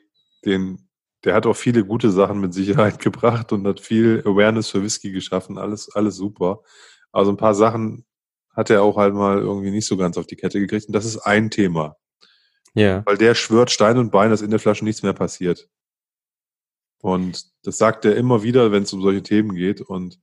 [0.45, 0.84] den,
[1.25, 5.11] der hat auch viele gute Sachen mit Sicherheit gebracht und hat viel Awareness für Whisky
[5.11, 6.61] geschaffen, alles, alles super.
[7.11, 8.05] Also ein paar Sachen
[8.51, 10.87] hat er auch halt mal irgendwie nicht so ganz auf die Kette gekriegt.
[10.87, 11.97] Und das ist ein Thema.
[12.73, 13.05] Ja.
[13.05, 15.69] Weil der schwört Stein und Bein, dass in der Flasche nichts mehr passiert.
[16.99, 19.81] Und das sagt er immer wieder, wenn es um solche Themen geht.
[19.81, 20.19] Und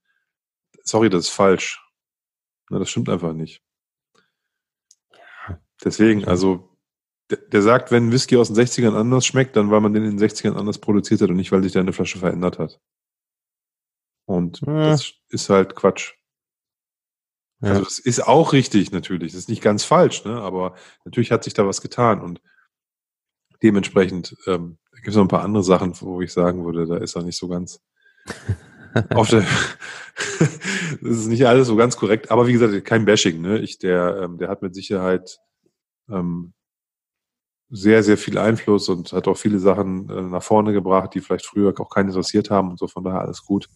[0.83, 1.83] sorry, das ist falsch.
[2.71, 3.63] Na, das stimmt einfach nicht.
[5.85, 6.72] Deswegen, also,
[7.37, 10.29] der, sagt, wenn Whisky aus den 60ern anders schmeckt, dann weil man den in den
[10.29, 12.81] 60ern anders produziert hat und nicht, weil sich deine Flasche verändert hat.
[14.27, 14.91] Und ja.
[14.91, 16.15] das ist halt Quatsch.
[17.61, 17.71] Ja.
[17.71, 19.33] Also das ist auch richtig natürlich.
[19.33, 20.41] Das ist nicht ganz falsch, ne?
[20.41, 22.41] aber natürlich hat sich da was getan und
[23.63, 27.15] dementsprechend ähm, gibt es noch ein paar andere Sachen, wo ich sagen würde, da ist
[27.15, 27.81] er nicht so ganz
[29.11, 29.47] auf der
[31.01, 33.59] das ist nicht alles so ganz korrekt, aber wie gesagt, kein Bashing, ne?
[33.59, 35.39] Ich, der, ähm, der hat mit Sicherheit
[36.11, 36.53] ähm,
[37.75, 41.47] sehr, sehr viel Einfluss und hat auch viele Sachen äh, nach vorne gebracht, die vielleicht
[41.47, 43.69] früher auch keinen interessiert haben und so, von daher alles gut.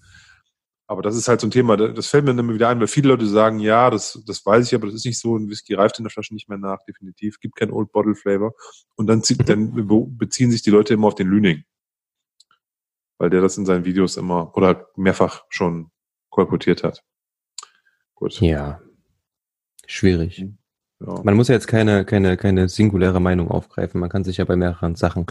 [0.86, 3.08] Aber das ist halt so ein Thema, das fällt mir immer wieder ein, weil viele
[3.08, 5.98] Leute sagen, ja, das, das weiß ich, aber das ist nicht so, ein Whisky reift
[5.98, 8.52] in der Flasche nicht mehr nach, definitiv, gibt kein Old Bottle Flavor.
[8.94, 9.72] Und dann, zieht, dann
[10.16, 11.64] beziehen sich die Leute immer auf den Lüning.
[13.18, 15.90] Weil der das in seinen Videos immer oder mehrfach schon
[16.28, 17.02] kolportiert hat.
[18.14, 18.40] Gut.
[18.40, 18.80] Ja.
[19.86, 20.46] Schwierig.
[21.00, 21.20] Ja.
[21.22, 24.00] Man muss ja jetzt keine, keine, keine singuläre Meinung aufgreifen.
[24.00, 25.26] Man kann sich ja bei mehreren Sachen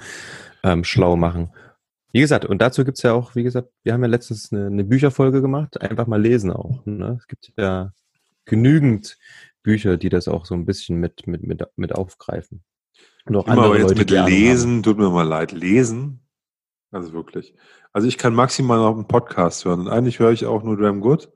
[0.63, 1.51] ähm, schlau machen.
[2.11, 4.83] Wie gesagt, und dazu gibt's ja auch, wie gesagt, wir haben ja letztens eine, eine
[4.83, 6.85] Bücherfolge gemacht, einfach mal lesen auch.
[6.85, 7.17] Ne?
[7.19, 7.91] Es gibt ja
[8.45, 9.17] genügend
[9.63, 12.63] Bücher, die das auch so ein bisschen mit, mit, mit, mit aufgreifen.
[13.25, 16.21] Und auch Immer andere jetzt Leute, mit Lesen, tut mir mal leid, lesen.
[16.91, 17.55] Also wirklich.
[17.91, 19.81] Also ich kann maximal noch einen Podcast hören.
[19.81, 21.31] Und eigentlich höre ich auch nur Dram Good.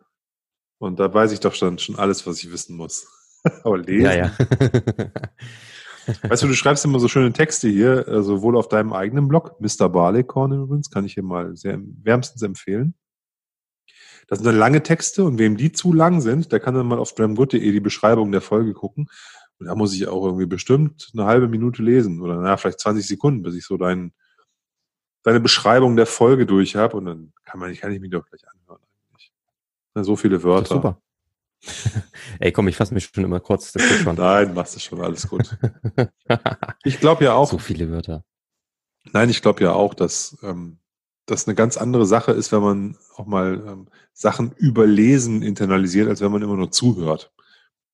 [0.78, 3.08] Und da weiß ich doch schon, schon alles, was ich wissen muss.
[3.64, 4.06] Aber lesen.
[4.06, 4.32] Ja, ja.
[6.24, 9.60] Weißt du, du schreibst immer so schöne Texte hier, äh, sowohl auf deinem eigenen Blog,
[9.60, 9.90] Mr.
[9.90, 12.96] Barleycorn übrigens, kann ich hier mal sehr wärmstens empfehlen.
[14.28, 17.00] Das sind dann lange Texte und wem die zu lang sind, der kann dann mal
[17.00, 19.10] auf dramgood.de die Beschreibung der Folge gucken.
[19.60, 23.06] Und da muss ich auch irgendwie bestimmt eine halbe Minute lesen oder naja, vielleicht 20
[23.06, 24.14] Sekunden, bis ich so dein,
[25.24, 28.48] deine Beschreibung der Folge durch habe und dann kann man, kann ich mich doch gleich
[28.48, 29.34] anhören eigentlich.
[30.06, 30.76] So viele Wörter.
[30.76, 31.02] Super.
[32.40, 33.74] Ey, komm, ich fasse mich schon immer kurz.
[33.78, 34.16] schon.
[34.16, 35.58] Nein, machst du schon, alles gut.
[36.84, 37.50] ich glaube ja auch.
[37.50, 38.24] So viele Wörter.
[39.12, 40.80] Nein, ich glaube ja auch, dass ähm,
[41.26, 46.22] das eine ganz andere Sache ist, wenn man auch mal ähm, Sachen überlesen internalisiert, als
[46.22, 47.32] wenn man immer nur zuhört.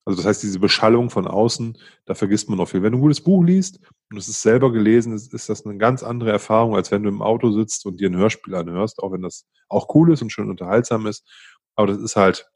[0.05, 2.83] Also das heißt, diese Beschallung von außen, da vergisst man noch viel.
[2.83, 3.79] Wenn du ein gutes Buch liest
[4.11, 7.09] und es ist selber gelesen, ist, ist das eine ganz andere Erfahrung, als wenn du
[7.09, 10.31] im Auto sitzt und dir ein Hörspiel anhörst, auch wenn das auch cool ist und
[10.31, 11.25] schön unterhaltsam ist.
[11.75, 12.47] Aber das ist halt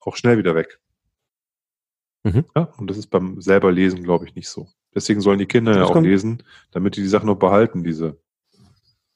[0.00, 0.80] auch schnell wieder weg.
[2.24, 2.44] Mhm.
[2.54, 4.68] Ja, und das ist beim selber Lesen, glaube ich, nicht so.
[4.94, 8.16] Deswegen sollen die Kinder ja auch lesen, damit die die Sachen noch behalten, die sie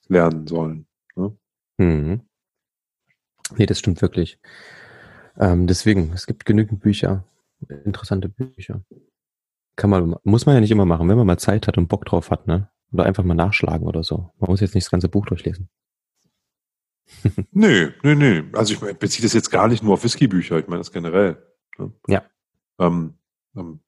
[0.07, 0.87] lernen sollen.
[1.15, 1.37] Ne?
[1.77, 2.21] Mhm.
[3.57, 4.39] Nee, das stimmt wirklich.
[5.37, 7.25] Ähm, deswegen, es gibt genügend Bücher,
[7.67, 8.81] interessante Bücher.
[9.75, 12.05] Kann man, muss man ja nicht immer machen, wenn man mal Zeit hat und Bock
[12.05, 12.69] drauf hat, ne?
[12.93, 14.31] Oder einfach mal nachschlagen oder so.
[14.39, 15.69] Man muss jetzt nicht das ganze Buch durchlesen.
[17.51, 18.43] nö, nö, nö.
[18.53, 21.43] Also ich beziehe das jetzt gar nicht nur auf Whiskybücher, ich meine das generell.
[21.77, 21.91] Ne?
[22.07, 22.25] Ja.
[22.79, 23.15] Ähm,
[23.55, 23.79] ähm,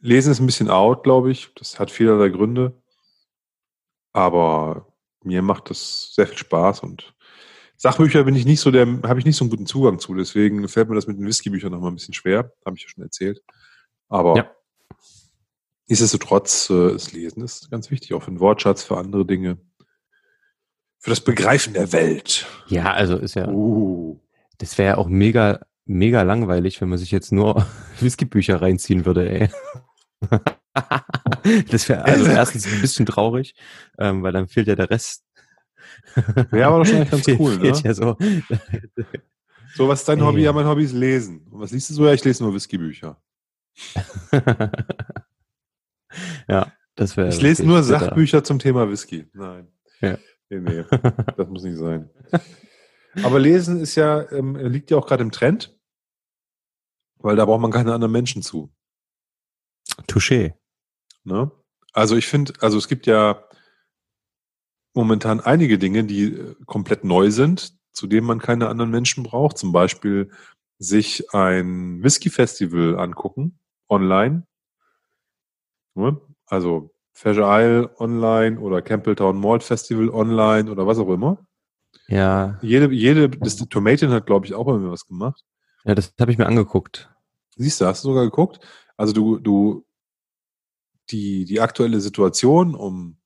[0.00, 1.52] Lesen ist ein bisschen out, glaube ich.
[1.54, 2.80] Das hat vielerlei Gründe.
[4.12, 7.14] Aber mir macht das sehr viel Spaß und
[7.76, 10.14] Sachbücher bin ich nicht so der, habe ich nicht so einen guten Zugang zu.
[10.14, 12.52] Deswegen fällt mir das mit den Whiskybüchern nochmal ein bisschen schwer.
[12.64, 13.42] Habe ich ja schon erzählt.
[14.08, 14.50] Aber ja.
[15.88, 19.58] nichtsdestotrotz, äh, das Lesen ist ganz wichtig, auch für den Wortschatz, für andere Dinge.
[21.04, 22.46] Für das Begreifen der Welt.
[22.66, 23.46] Ja, also ist ja.
[23.46, 24.18] Uh.
[24.56, 27.66] Das wäre ja auch mega, mega langweilig, wenn man sich jetzt nur
[28.00, 29.50] Whiskybücher reinziehen würde, ey.
[31.70, 33.54] das wäre also erstens ein bisschen traurig,
[33.98, 35.26] ähm, weil dann fehlt ja der Rest.
[36.50, 37.78] Wäre aber wahrscheinlich ganz cool, ne?
[37.84, 38.16] Ja so.
[39.74, 40.40] So, was ist dein Hobby?
[40.40, 41.46] Ja, mein Hobby ist Lesen.
[41.50, 42.06] Und was liest du so?
[42.06, 43.20] Ja, ich lese nur Whiskybücher.
[46.48, 47.28] ja, das wäre.
[47.28, 49.26] Ich lese nur Sachbücher zum Thema Whisky.
[49.34, 49.68] Nein.
[50.00, 50.16] Ja.
[50.60, 50.84] Nee, nee,
[51.36, 52.10] das muss nicht sein.
[53.22, 55.76] Aber Lesen ist ja, ähm, liegt ja auch gerade im Trend,
[57.18, 58.72] weil da braucht man keine anderen Menschen zu.
[60.06, 60.54] Touché.
[61.24, 61.50] Ne?
[61.92, 63.48] Also ich finde, also es gibt ja
[64.94, 69.58] momentan einige Dinge, die äh, komplett neu sind, zu denen man keine anderen Menschen braucht.
[69.58, 70.30] Zum Beispiel
[70.78, 74.46] sich ein Whisky-Festival angucken, online.
[75.94, 76.20] Ne?
[76.46, 81.38] Also Fair Isle online oder Campbelltown Malt Festival online oder was auch immer.
[82.08, 82.58] Ja.
[82.60, 85.42] Jede, jede, das Tomatin hat, glaube ich, auch immer was gemacht.
[85.84, 87.10] Ja, das habe ich mir angeguckt.
[87.56, 88.58] Siehst du, hast du sogar geguckt?
[88.96, 89.86] Also du, du,
[91.10, 93.18] die, die aktuelle Situation um,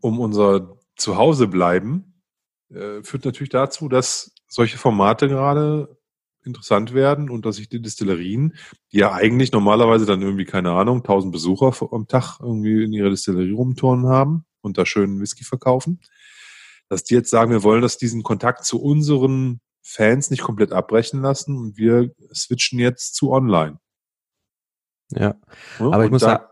[0.00, 2.22] um unser Zuhause bleiben,
[2.68, 5.96] äh, führt natürlich dazu, dass solche Formate gerade
[6.44, 8.54] interessant werden und dass sich die Distillerien,
[8.92, 13.10] die ja eigentlich normalerweise dann irgendwie, keine Ahnung, 1000 Besucher am Tag irgendwie in ihrer
[13.10, 16.00] Distillerie rumturnen haben und da schönen Whisky verkaufen,
[16.88, 21.20] dass die jetzt sagen, wir wollen das diesen Kontakt zu unseren Fans nicht komplett abbrechen
[21.20, 23.78] lassen und wir switchen jetzt zu online.
[25.10, 25.34] Ja,
[25.78, 26.44] ja aber ich muss sagen,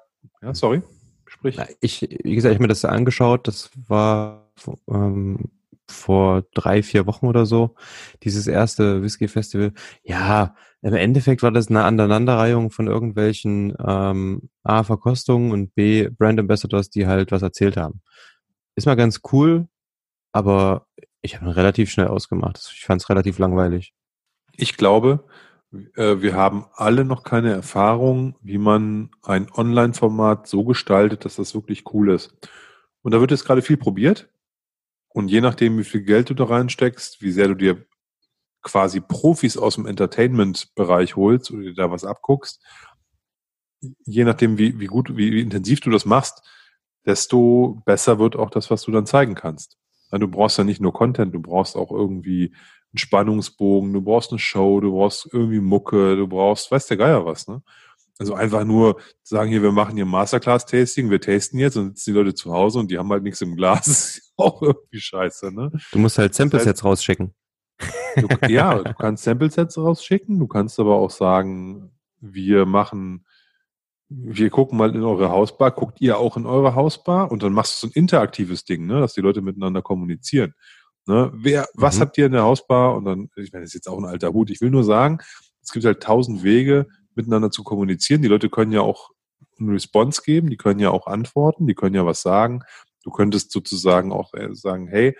[0.43, 0.83] ja, sorry,
[1.27, 1.59] sprich.
[1.81, 4.53] Ich, wie gesagt, ich habe mir das angeschaut, das war
[4.89, 5.51] ähm,
[5.91, 7.75] vor drei, vier Wochen oder so,
[8.23, 9.73] dieses erste Whisky-Festival.
[10.03, 16.39] Ja, im Endeffekt war das eine Aneinanderreihung von irgendwelchen ähm, A, Verkostungen und B, Brand
[16.39, 18.01] Ambassadors, die halt was erzählt haben.
[18.77, 19.67] Ist mal ganz cool,
[20.33, 20.87] aber
[21.21, 22.59] ich habe ihn relativ schnell ausgemacht.
[22.73, 23.93] Ich fand es relativ langweilig.
[24.53, 25.25] Ich glaube,
[25.97, 31.55] äh, wir haben alle noch keine Erfahrung, wie man ein Online-Format so gestaltet, dass das
[31.55, 32.37] wirklich cool ist.
[33.03, 34.29] Und da wird jetzt gerade viel probiert.
[35.09, 37.87] Und je nachdem, wie viel Geld du da reinsteckst, wie sehr du dir
[38.63, 42.63] quasi Profis aus dem Entertainment-Bereich holst oder dir da was abguckst,
[44.05, 46.43] je nachdem, wie, wie gut, wie, wie intensiv du das machst,
[47.07, 49.79] desto besser wird auch das, was du dann zeigen kannst.
[50.11, 52.55] Du brauchst ja nicht nur Content, du brauchst auch irgendwie
[52.93, 57.27] einen Spannungsbogen, du brauchst eine Show, du brauchst irgendwie Mucke, du brauchst, weiß der Geier
[57.27, 57.63] was, ne?
[58.19, 62.19] Also einfach nur sagen hier, wir machen hier Masterclass-Tasting, wir tasten jetzt und sitzen die
[62.19, 63.87] Leute zu Hause und die haben halt nichts im Glas.
[63.87, 65.73] Das ist auch irgendwie scheiße, ne?
[65.93, 67.35] Du musst halt Sample-Sets rausschicken.
[68.17, 73.25] Du, ja, du kannst Sample-Sets rausschicken, du kannst aber auch sagen, wir machen,
[74.09, 77.83] wir gucken mal in eure Hausbar, guckt ihr auch in eure Hausbar und dann machst
[77.83, 80.55] du so ein interaktives Ding, ne, dass die Leute miteinander kommunizieren.
[81.07, 81.31] Ne?
[81.35, 82.01] Wer, was mhm.
[82.01, 82.97] habt ihr in der Hausbar?
[82.97, 84.51] Und dann, ich meine, das ist jetzt auch ein alter Hut.
[84.51, 85.19] Ich will nur sagen,
[85.63, 86.87] es gibt halt tausend Wege,
[87.19, 88.23] miteinander zu kommunizieren.
[88.23, 89.11] Die Leute können ja auch
[89.61, 92.63] eine Response geben, die können ja auch antworten, die können ja was sagen.
[93.05, 95.17] Du könntest sozusagen auch äh, sagen, hey,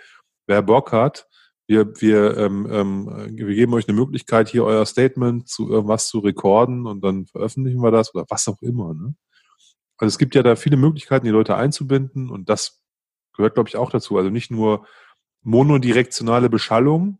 [0.47, 1.27] wer Bock hat,
[1.67, 6.17] wir, wir, ähm, ähm, wir geben euch eine Möglichkeit, hier euer Statement zu irgendwas zu
[6.19, 8.95] rekorden und dann veröffentlichen wir das oder was auch immer.
[8.95, 9.15] Ne?
[9.97, 12.81] Also es gibt ja da viele Möglichkeiten, die Leute einzubinden und das
[13.35, 14.17] gehört, glaube ich, auch dazu.
[14.17, 14.87] Also nicht nur
[15.43, 17.19] monodirektionale Beschallung,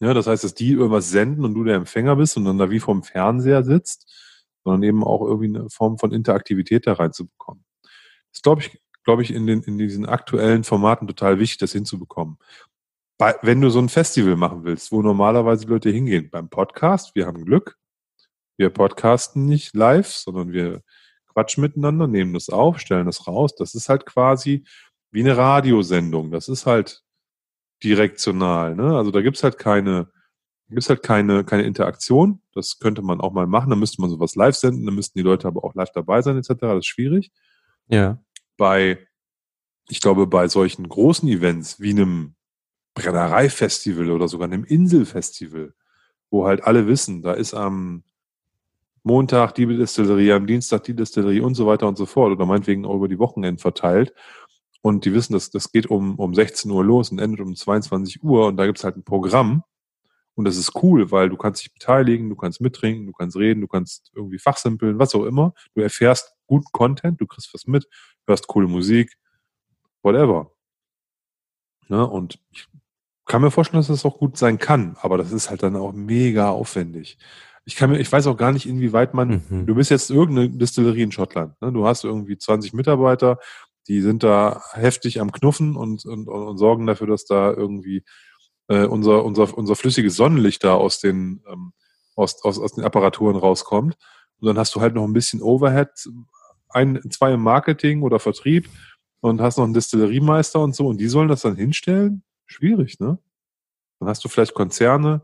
[0.00, 2.70] ja, das heißt, dass die irgendwas senden und du der Empfänger bist und dann da
[2.70, 4.08] wie vom Fernseher sitzt,
[4.64, 7.64] sondern eben auch irgendwie eine Form von Interaktivität da reinzubekommen.
[8.32, 12.38] Das glaube ich, glaube ich, in, den, in diesen aktuellen Formaten total wichtig, das hinzubekommen.
[13.18, 17.26] Bei, wenn du so ein Festival machen willst, wo normalerweise Leute hingehen, beim Podcast, wir
[17.26, 17.76] haben Glück,
[18.56, 20.82] wir podcasten nicht live, sondern wir
[21.26, 23.54] quatschen miteinander, nehmen das auf, stellen das raus.
[23.56, 24.64] Das ist halt quasi
[25.10, 26.30] wie eine Radiosendung.
[26.30, 27.02] Das ist halt
[27.82, 28.74] direktional.
[28.74, 28.96] Ne?
[28.96, 30.08] Also da gibt's halt keine,
[30.68, 32.40] gibt's halt keine, keine Interaktion.
[32.54, 33.70] Das könnte man auch mal machen.
[33.70, 36.36] Da müsste man sowas live senden, da müssten die Leute aber auch live dabei sein,
[36.36, 36.54] etc.
[36.60, 37.30] Das ist schwierig.
[37.88, 38.18] Ja.
[38.56, 39.06] Bei,
[39.88, 42.34] ich glaube, bei solchen großen Events wie einem
[42.94, 45.72] Brennereifestival oder sogar einem Inselfestival,
[46.30, 48.02] wo halt alle wissen, da ist am
[49.04, 52.84] Montag die Distillerie, am Dienstag die Distillerie und so weiter und so fort oder meinetwegen
[52.84, 54.12] auch über die Wochenenden verteilt
[54.82, 58.22] und die wissen, dass das geht um, um 16 Uhr los und endet um 22
[58.22, 59.64] Uhr und da gibt's halt ein Programm
[60.38, 63.60] und das ist cool, weil du kannst dich beteiligen, du kannst mittrinken, du kannst reden,
[63.60, 65.52] du kannst irgendwie fachsimpeln, was auch immer.
[65.74, 67.88] Du erfährst guten Content, du kriegst was mit,
[68.24, 69.16] hörst coole Musik,
[70.00, 70.52] whatever.
[71.88, 72.06] Ne?
[72.06, 72.68] Und ich
[73.26, 75.92] kann mir vorstellen, dass das auch gut sein kann, aber das ist halt dann auch
[75.92, 77.18] mega aufwendig.
[77.64, 79.66] Ich kann mir, ich weiß auch gar nicht, inwieweit man, mhm.
[79.66, 81.72] du bist jetzt irgendeine Distillerie in Schottland, ne?
[81.72, 83.40] du hast irgendwie 20 Mitarbeiter
[83.88, 88.04] die sind da heftig am Knuffen und, und, und sorgen dafür, dass da irgendwie
[88.68, 91.72] äh, unser, unser, unser flüssiges Sonnenlicht da aus den, ähm,
[92.14, 93.96] aus, aus, aus den Apparaturen rauskommt.
[94.40, 95.88] Und dann hast du halt noch ein bisschen Overhead,
[96.68, 98.68] ein, zwei im Marketing oder Vertrieb
[99.20, 102.22] und hast noch einen Distilleriemeister und so und die sollen das dann hinstellen?
[102.46, 103.18] Schwierig, ne?
[103.98, 105.22] Dann hast du vielleicht Konzerne,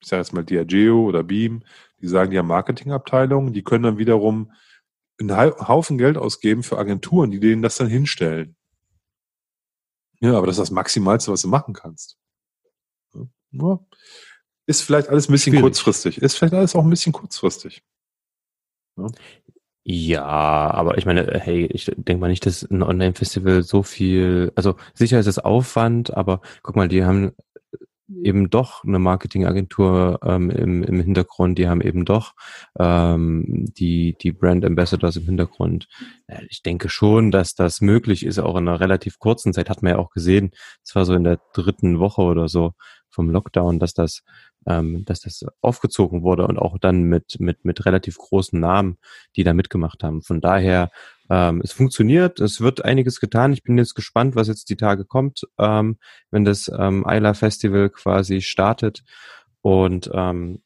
[0.00, 1.62] ich sage jetzt mal Diageo oder Beam,
[2.00, 4.50] die sagen, die haben Marketingabteilungen, die können dann wiederum
[5.20, 8.56] einen Haufen Geld ausgeben für Agenturen, die denen das dann hinstellen.
[10.20, 12.16] Ja, aber das ist das Maximalste, was du machen kannst.
[13.50, 13.80] Ja.
[14.66, 15.62] Ist vielleicht alles ein bisschen Schwierig.
[15.64, 16.22] kurzfristig.
[16.22, 17.82] Ist vielleicht alles auch ein bisschen kurzfristig.
[18.96, 19.06] Ja.
[19.84, 24.76] Ja, aber ich meine, hey, ich denke mal nicht, dass ein Online-Festival so viel, also
[24.94, 27.32] sicher ist es Aufwand, aber guck mal, die haben
[28.22, 32.34] eben doch eine Marketingagentur ähm, im, im Hintergrund, die haben eben doch
[32.78, 35.88] ähm, die, die Brand Ambassadors im Hintergrund.
[36.48, 39.92] Ich denke schon, dass das möglich ist, auch in einer relativ kurzen Zeit, hat man
[39.92, 40.52] ja auch gesehen,
[40.84, 42.72] es war so in der dritten Woche oder so
[43.08, 44.22] vom Lockdown, dass das
[44.66, 48.98] ähm, dass das aufgezogen wurde und auch dann mit, mit, mit relativ großen Namen,
[49.36, 50.22] die da mitgemacht haben.
[50.22, 50.90] Von daher,
[51.32, 53.54] ähm, es funktioniert, es wird einiges getan.
[53.54, 55.96] Ich bin jetzt gespannt, was jetzt die Tage kommt, ähm,
[56.30, 59.02] wenn das ähm, Ayla Festival quasi startet.
[59.62, 60.60] Und ähm,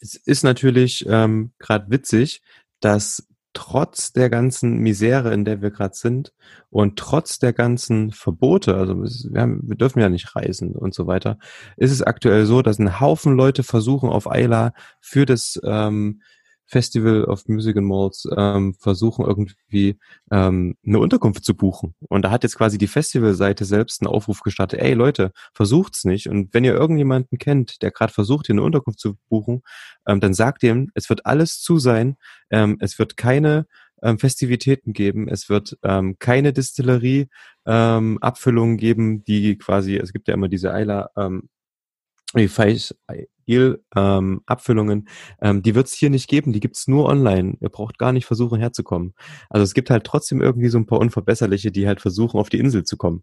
[0.00, 2.42] es ist natürlich ähm, gerade witzig,
[2.80, 6.32] dass trotz der ganzen Misere, in der wir gerade sind
[6.68, 11.06] und trotz der ganzen Verbote, also wir, haben, wir dürfen ja nicht reisen und so
[11.06, 11.38] weiter,
[11.76, 16.20] ist es aktuell so, dass ein Haufen Leute versuchen auf Ayla für das ähm,
[16.66, 19.98] Festival of Music and Malls ähm, versuchen irgendwie
[20.30, 21.94] ähm, eine Unterkunft zu buchen.
[22.08, 26.28] Und da hat jetzt quasi die Festivalseite selbst einen Aufruf gestartet, ey Leute, versucht's nicht.
[26.28, 29.62] Und wenn ihr irgendjemanden kennt, der gerade versucht, hier eine Unterkunft zu buchen,
[30.06, 32.16] ähm, dann sagt ihm, es wird alles zu sein,
[32.50, 33.66] ähm, es wird keine
[34.02, 37.28] ähm, Festivitäten geben, es wird ähm, keine Distillerie
[37.64, 41.48] ähm, Abfüllungen geben, die quasi, es gibt ja immer diese Eiler ähm,
[42.34, 43.26] ähm,
[43.90, 45.08] Abfüllungen,
[45.40, 47.56] ähm, die wird es hier nicht geben, die gibt's nur online.
[47.60, 49.14] Ihr braucht gar nicht versuchen herzukommen.
[49.48, 52.58] Also es gibt halt trotzdem irgendwie so ein paar Unverbesserliche, die halt versuchen, auf die
[52.58, 53.22] Insel zu kommen.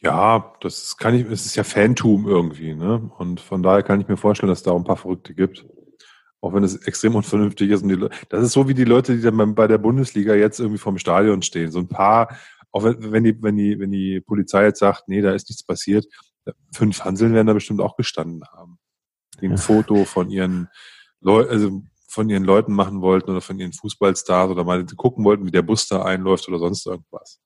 [0.00, 3.10] Ja, das kann ich, es ist ja Fantum irgendwie, ne?
[3.18, 5.64] Und von daher kann ich mir vorstellen, dass es da ein paar Verrückte gibt.
[6.40, 7.84] Auch wenn es extrem unvernünftig ist.
[7.84, 10.78] Und die, das ist so wie die Leute, die dann bei der Bundesliga jetzt irgendwie
[10.78, 11.70] vorm Stadion stehen.
[11.70, 12.36] So ein paar,
[12.72, 16.06] auch wenn die, wenn die, wenn die Polizei jetzt sagt, nee, da ist nichts passiert,
[16.72, 18.78] fünf Hanseln werden da bestimmt auch gestanden haben.
[19.40, 19.56] Die ein ja.
[19.56, 20.68] Foto von ihren
[21.20, 25.46] Leuten, also von ihren Leuten machen wollten oder von ihren Fußballstars oder mal gucken wollten,
[25.46, 27.40] wie der Bus da einläuft oder sonst irgendwas.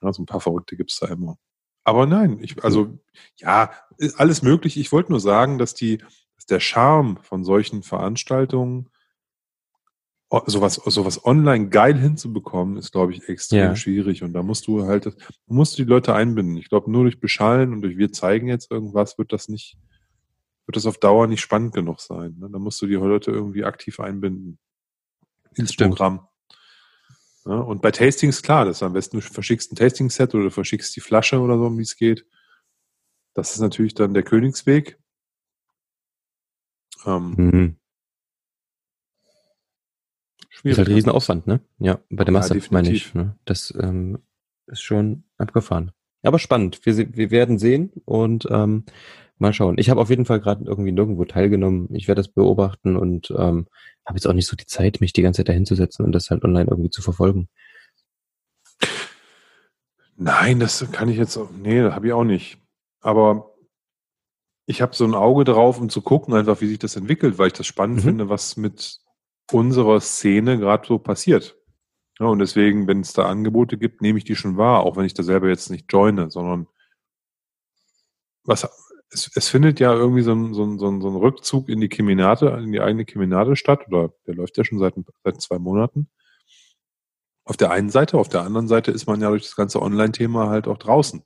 [0.00, 1.36] Ja, so ein paar Verrückte gibt's da immer.
[1.84, 2.98] Aber nein, ich, also
[3.36, 3.72] ja,
[4.16, 4.76] alles möglich.
[4.78, 5.98] Ich wollte nur sagen, dass die,
[6.36, 8.90] dass der Charme von solchen Veranstaltungen
[10.46, 13.76] sowas, sowas online geil hinzubekommen, ist, glaube ich, extrem ja.
[13.76, 14.22] schwierig.
[14.22, 15.12] Und da musst du halt, du
[15.46, 16.56] musst die Leute einbinden.
[16.56, 19.76] Ich glaube, nur durch Beschallen und durch wir zeigen jetzt irgendwas wird das nicht,
[20.66, 22.36] wird das auf Dauer nicht spannend genug sein.
[22.38, 22.48] Ne?
[22.50, 24.58] Da musst du die Leute irgendwie aktiv einbinden
[25.54, 25.96] ins Stimmt.
[25.96, 26.28] Programm.
[27.46, 30.50] Ja, und bei Tastings, klar, das ist am besten, du verschickst ein Tasting-Set oder du
[30.50, 32.26] verschickst die Flasche oder so, wie es geht.
[33.34, 34.98] Das ist natürlich dann der Königsweg.
[37.04, 37.76] Ähm, mhm.
[40.64, 40.78] Schwierig.
[40.78, 41.60] Ist halt Riesenaufwand, ne?
[41.78, 43.12] Ja, bei der Masse ja, meine ich.
[43.12, 43.36] Ne?
[43.44, 44.20] Das ähm,
[44.66, 45.92] ist schon abgefahren.
[46.22, 46.80] Aber spannend.
[46.86, 48.84] Wir, wir werden sehen und ähm,
[49.36, 49.76] mal schauen.
[49.76, 51.94] Ich habe auf jeden Fall gerade irgendwie nirgendwo teilgenommen.
[51.94, 53.66] Ich werde das beobachten und ähm,
[54.06, 56.44] habe jetzt auch nicht so die Zeit, mich die ganze Zeit dahinzusetzen und das halt
[56.44, 57.50] online irgendwie zu verfolgen.
[60.16, 61.50] Nein, das kann ich jetzt auch.
[61.50, 62.56] Nee, das habe ich auch nicht.
[63.02, 63.54] Aber
[64.64, 67.48] ich habe so ein Auge drauf, um zu gucken, einfach wie sich das entwickelt, weil
[67.48, 68.08] ich das spannend mhm.
[68.08, 69.03] finde, was mit
[69.52, 71.56] unserer Szene gerade so passiert.
[72.18, 75.04] Ja, und deswegen, wenn es da Angebote gibt, nehme ich die schon wahr, auch wenn
[75.04, 76.68] ich da selber jetzt nicht joine, sondern
[78.44, 78.68] was,
[79.10, 81.80] es, es findet ja irgendwie so ein, so, ein, so, ein, so ein Rückzug in
[81.80, 85.58] die Keminate, in die eigene Keminate statt, oder der läuft ja schon seit, seit zwei
[85.58, 86.08] Monaten.
[87.44, 90.48] Auf der einen Seite, auf der anderen Seite ist man ja durch das ganze Online-Thema
[90.48, 91.22] halt auch draußen.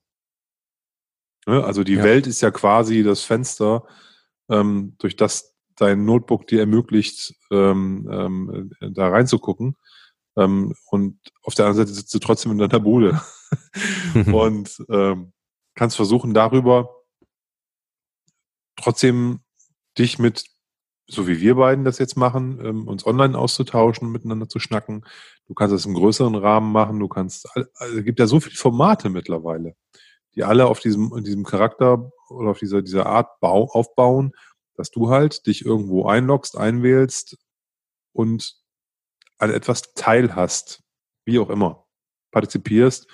[1.46, 2.02] Ja, also die ja.
[2.02, 3.86] Welt ist ja quasi das Fenster,
[4.50, 9.76] ähm, durch das dein Notebook dir ermöglicht, ähm, ähm, da reinzugucken.
[10.36, 13.20] Ähm, und auf der anderen Seite sitzt du trotzdem in deiner Bude
[14.32, 15.32] und ähm,
[15.74, 16.90] kannst versuchen, darüber
[18.76, 19.40] trotzdem
[19.98, 20.44] dich mit,
[21.08, 25.04] so wie wir beiden das jetzt machen, ähm, uns online auszutauschen, miteinander zu schnacken.
[25.46, 27.00] Du kannst es im größeren Rahmen machen.
[27.00, 29.74] Du kannst, also es gibt ja so viele Formate mittlerweile,
[30.34, 34.32] die alle auf diesem, diesem Charakter oder auf dieser, dieser Art bau, aufbauen
[34.78, 37.36] dass du halt dich irgendwo einloggst, einwählst
[38.12, 38.56] und
[39.36, 40.84] an etwas teilhast,
[41.24, 41.86] wie auch immer,
[42.30, 43.08] partizipierst,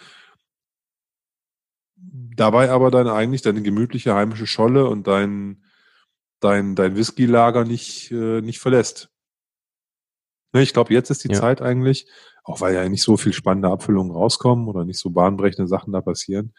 [1.97, 5.65] dabei aber dann eigentlich deine gemütliche heimische Scholle und dein,
[6.41, 9.09] dein, dein Whisky-Lager nicht, äh, nicht verlässt.
[10.53, 11.41] Ne, ich glaube, jetzt ist die ja.
[11.41, 12.07] Zeit eigentlich,
[12.45, 16.03] auch weil ja nicht so viel spannende Abfüllungen rauskommen oder nicht so bahnbrechende Sachen da
[16.03, 16.53] passieren,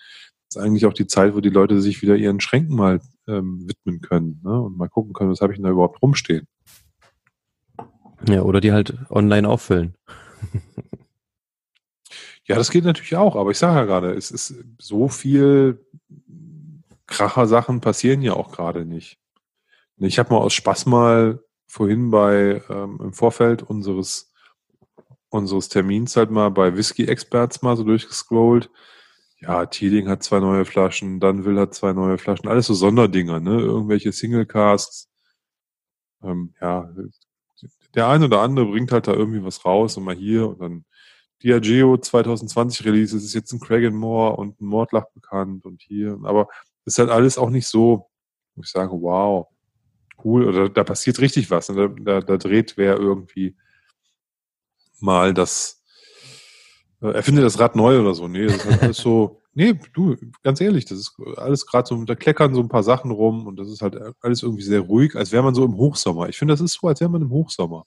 [0.50, 4.02] ist eigentlich auch die Zeit, wo die Leute sich wieder ihren Schränken mal ähm, widmen
[4.02, 4.62] können ne?
[4.62, 6.48] und mal gucken können, was habe ich denn da überhaupt rumstehen.
[8.28, 9.96] Ja, oder die halt online auffüllen.
[12.46, 15.86] ja, das geht natürlich auch, aber ich sage ja gerade, es ist so viel
[17.08, 19.20] Kracher-Sachen passieren ja auch gerade nicht.
[19.98, 24.32] Ich habe mal aus Spaß mal vorhin bei ähm, im Vorfeld unseres
[25.30, 28.70] unseres Termins halt mal bei Whisky Experts mal so durchgescrollt.
[29.40, 33.60] Ja, Teeling hat zwei neue Flaschen, Dunville hat zwei neue Flaschen, alles so Sonderdinger, ne?
[33.60, 35.10] Irgendwelche Single Casks.
[36.24, 36.90] Ähm, ja,
[37.96, 40.86] der eine oder andere bringt halt da irgendwie was raus und mal hier und dann
[41.44, 46.48] Diageo 2020 Release, es ist jetzt ein Craigenmore und ein Mordlach bekannt und hier, aber
[46.86, 48.10] ist halt alles auch nicht so,
[48.56, 49.48] wo ich sage, wow,
[50.24, 51.68] cool, oder da passiert richtig was.
[51.68, 53.56] Da, da, da dreht wer irgendwie
[55.00, 55.84] mal das,
[57.08, 58.28] äh, erfindet das Rad neu oder so.
[58.28, 62.04] Nee, das ist halt alles so, nee, du, ganz ehrlich, das ist alles gerade so,
[62.04, 65.16] da kleckern so ein paar Sachen rum und das ist halt alles irgendwie sehr ruhig,
[65.16, 66.30] als wäre man so im Hochsommer.
[66.30, 67.86] Ich finde, das ist so, als wäre man im Hochsommer.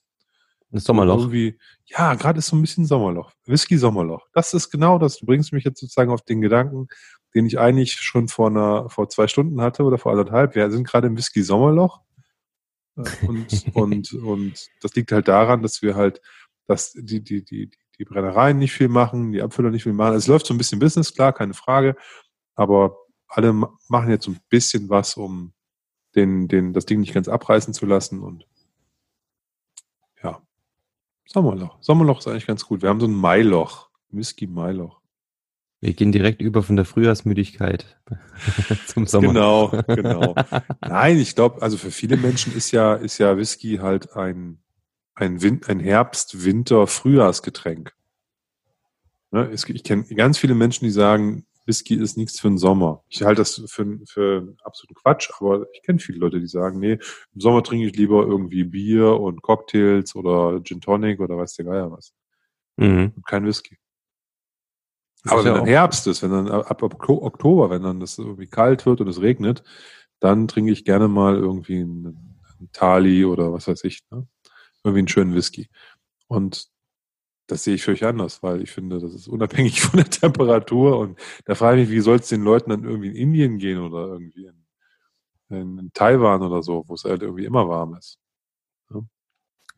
[0.71, 1.19] Das Sommerloch.
[1.19, 3.33] Irgendwie, ja, gerade ist so ein bisschen Sommerloch.
[3.47, 4.27] Whisky-Sommerloch.
[4.35, 5.19] Das ist genau das.
[5.19, 6.89] Du bringst mich jetzt sozusagen auf den Gedanken,
[7.35, 10.55] den ich eigentlich schon vor einer, vor zwei Stunden hatte oder vor anderthalb.
[10.55, 12.01] Wir sind gerade im Whisky-Sommerloch.
[12.97, 16.21] Und, und, und das liegt halt daran, dass wir halt,
[16.67, 20.15] dass die, die, die, die Brennereien nicht viel machen, die Abfüller nicht viel machen.
[20.15, 21.97] Es läuft so ein bisschen Business, klar, keine Frage.
[22.55, 22.97] Aber
[23.27, 25.53] alle machen jetzt so ein bisschen was, um
[26.15, 28.21] den, den, das Ding nicht ganz abreißen zu lassen.
[28.21, 28.47] Und
[30.23, 30.41] ja,
[31.27, 31.77] Sommerloch.
[31.81, 32.83] Sommerloch ist eigentlich ganz gut.
[32.83, 35.01] Wir haben so ein Mailoch, Whisky-Mailoch.
[35.81, 38.01] Wir gehen direkt über von der Frühjahrsmüdigkeit
[38.87, 39.29] zum Sommer.
[39.29, 40.35] Genau, genau.
[40.81, 44.59] Nein, ich glaube, also für viele Menschen ist ja, ist ja Whisky halt ein,
[45.19, 47.95] ein, Win ein Herbst-, Winter-, Frühjahrsgetränk.
[49.31, 53.05] Ne, ich kenne ganz viele Menschen, die sagen, Whisky ist nichts für den Sommer.
[53.09, 56.95] Ich halte das für, für absoluten Quatsch, aber ich kenne viele Leute, die sagen, nee,
[57.35, 61.67] im Sommer trinke ich lieber irgendwie Bier und Cocktails oder Gin Tonic oder weiß der
[61.67, 62.15] Geier was.
[62.77, 63.13] Mhm.
[63.15, 63.77] Und kein Whisky.
[65.25, 69.03] Aber wenn dann Herbst ist, wenn dann ab Oktober, wenn dann das irgendwie kalt wird
[69.03, 69.63] und es regnet,
[70.21, 74.27] dann trinke ich gerne mal irgendwie einen, einen Tali oder was weiß ich, ne?
[74.89, 75.69] Irgendwie einen schönen Whisky.
[76.27, 76.69] Und
[77.47, 80.99] das sehe ich völlig anders, weil ich finde, das ist unabhängig von der Temperatur.
[80.99, 83.79] Und da frage ich mich, wie soll es den Leuten dann irgendwie in Indien gehen
[83.79, 84.51] oder irgendwie
[85.49, 88.19] in, in Taiwan oder so, wo es halt irgendwie immer warm ist.
[88.93, 89.01] Ja?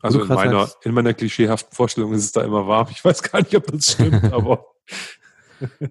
[0.01, 2.87] Also in meiner, in meiner klischeehaften Vorstellung ist es da immer warm.
[2.91, 4.65] Ich weiß gar nicht, ob das stimmt, aber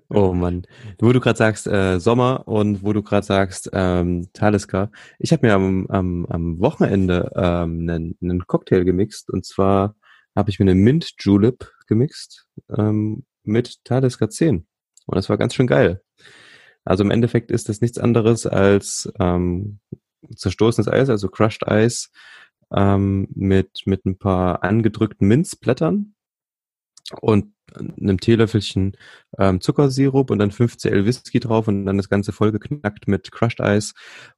[0.09, 0.67] Oh Mann.
[0.99, 4.91] Wo du gerade sagst äh, Sommer und wo du gerade sagst ähm, Talisker.
[5.19, 9.97] Ich habe mir am, am, am Wochenende ähm, einen, einen Cocktail gemixt und zwar
[10.37, 12.47] habe ich mir eine Mint Julep gemixt
[12.77, 14.67] ähm, mit Talisker 10.
[15.07, 16.03] Und das war ganz schön geil.
[16.85, 19.81] Also im Endeffekt ist das nichts anderes als ähm,
[20.35, 22.11] zerstoßenes Eis, also Crushed Eis
[22.75, 26.15] ähm, mit, mit ein paar angedrückten Minzblättern
[27.21, 28.97] und einem Teelöffelchen
[29.39, 33.61] ähm, Zuckersirup und dann 5 Cl Whisky drauf und dann das Ganze vollgeknackt mit Crushed
[33.61, 33.95] Eis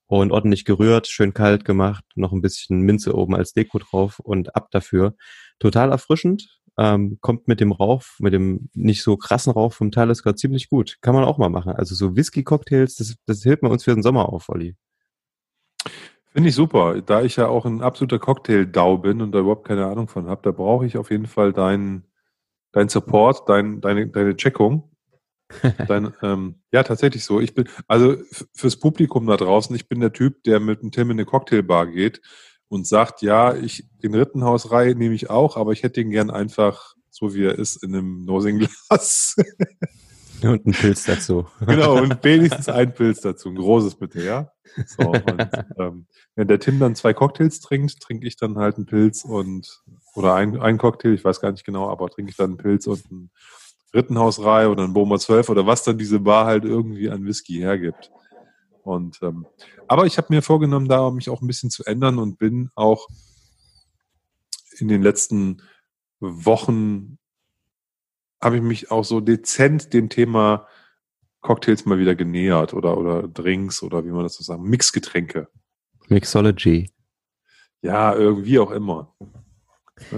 [0.07, 4.55] und ordentlich gerührt, schön kalt gemacht, noch ein bisschen Minze oben als Deko drauf und
[4.55, 5.14] ab dafür.
[5.59, 10.37] Total erfrischend, ähm, kommt mit dem Rauch, mit dem nicht so krassen Rauch vom Talisker
[10.37, 10.99] ziemlich gut.
[11.01, 11.73] Kann man auch mal machen.
[11.73, 14.77] Also so Whisky-Cocktails, das, das hilft mir uns für den Sommer auf, Olli.
[16.33, 17.03] Finde ich super.
[17.03, 20.41] Da ich ja auch ein absoluter Cocktail-Dau bin und da überhaupt keine Ahnung von habe,
[20.43, 22.05] da brauche ich auf jeden Fall deinen
[22.73, 24.89] dein Support, dein, deine, deine Checkung.
[25.87, 27.39] Dein, ähm, ja, tatsächlich so.
[27.39, 28.16] Ich bin, also
[28.55, 31.89] fürs Publikum da draußen, ich bin der Typ, der mit einem Tim in eine Cocktailbar
[31.89, 32.23] geht
[32.68, 36.95] und sagt, ja, ich, den Rittenhausreihe nehme ich auch, aber ich hätte ihn gern einfach
[37.12, 39.37] so wie er ist in einem Nosing-Glas.
[40.43, 41.47] Und ein Pilz dazu.
[41.66, 43.49] genau, und wenigstens ein Pilz dazu.
[43.49, 44.51] Ein großes bitte, ja?
[44.89, 45.49] So, und,
[45.79, 49.85] ähm, wenn der Tim dann zwei Cocktails trinkt, trinke ich dann halt einen Pilz und
[50.14, 52.86] oder ein, ein Cocktail, ich weiß gar nicht genau, aber trinke ich dann einen Pilz
[52.86, 53.30] und ein
[53.94, 58.10] Rittenhausrei oder ein Boma 12 oder was dann diese Bar halt irgendwie an Whisky hergibt.
[58.82, 59.46] Und ähm,
[59.86, 63.08] aber ich habe mir vorgenommen, da mich auch ein bisschen zu ändern und bin auch
[64.78, 65.62] in den letzten
[66.20, 67.18] Wochen
[68.40, 70.66] habe ich mich auch so dezent dem Thema
[71.42, 75.48] Cocktails mal wieder genähert oder oder Drinks oder wie man das so sagt, Mixgetränke.
[76.08, 76.90] Mixology.
[77.82, 79.14] Ja, irgendwie auch immer.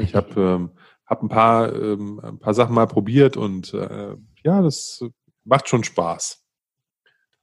[0.01, 0.71] Ich habe ähm,
[1.07, 5.05] hab ein, paar, ähm, ein paar Sachen mal probiert und äh, ja, das
[5.45, 6.45] macht schon Spaß.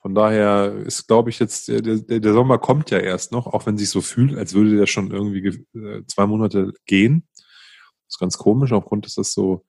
[0.01, 3.67] Von daher ist, glaube ich, jetzt, der, der, der Sommer kommt ja erst noch, auch
[3.67, 7.27] wenn sich so fühlt, als würde der schon irgendwie äh, zwei Monate gehen.
[7.35, 9.63] Das ist ganz komisch, aufgrund, dass das so,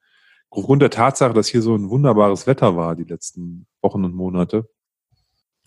[0.49, 4.71] aufgrund der Tatsache, dass hier so ein wunderbares Wetter war die letzten Wochen und Monate,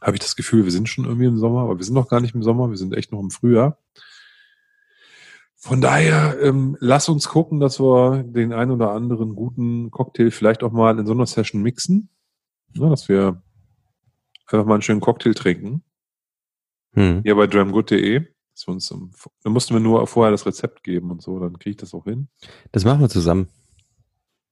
[0.01, 2.19] habe ich das Gefühl, wir sind schon irgendwie im Sommer, aber wir sind noch gar
[2.19, 3.77] nicht im Sommer, wir sind echt noch im Frühjahr.
[5.65, 10.61] Von daher, ähm, lass uns gucken, dass wir den ein oder anderen guten Cocktail vielleicht
[10.61, 12.09] auch mal in so einer Session mixen.
[12.75, 13.41] Ja, dass wir
[14.45, 15.81] einfach mal einen schönen Cocktail trinken.
[16.93, 17.21] Hm.
[17.23, 18.27] Hier bei dramgood.de.
[18.63, 22.03] Da mussten wir nur vorher das Rezept geben und so, dann kriege ich das auch
[22.03, 22.27] hin.
[22.71, 23.47] Das machen wir zusammen.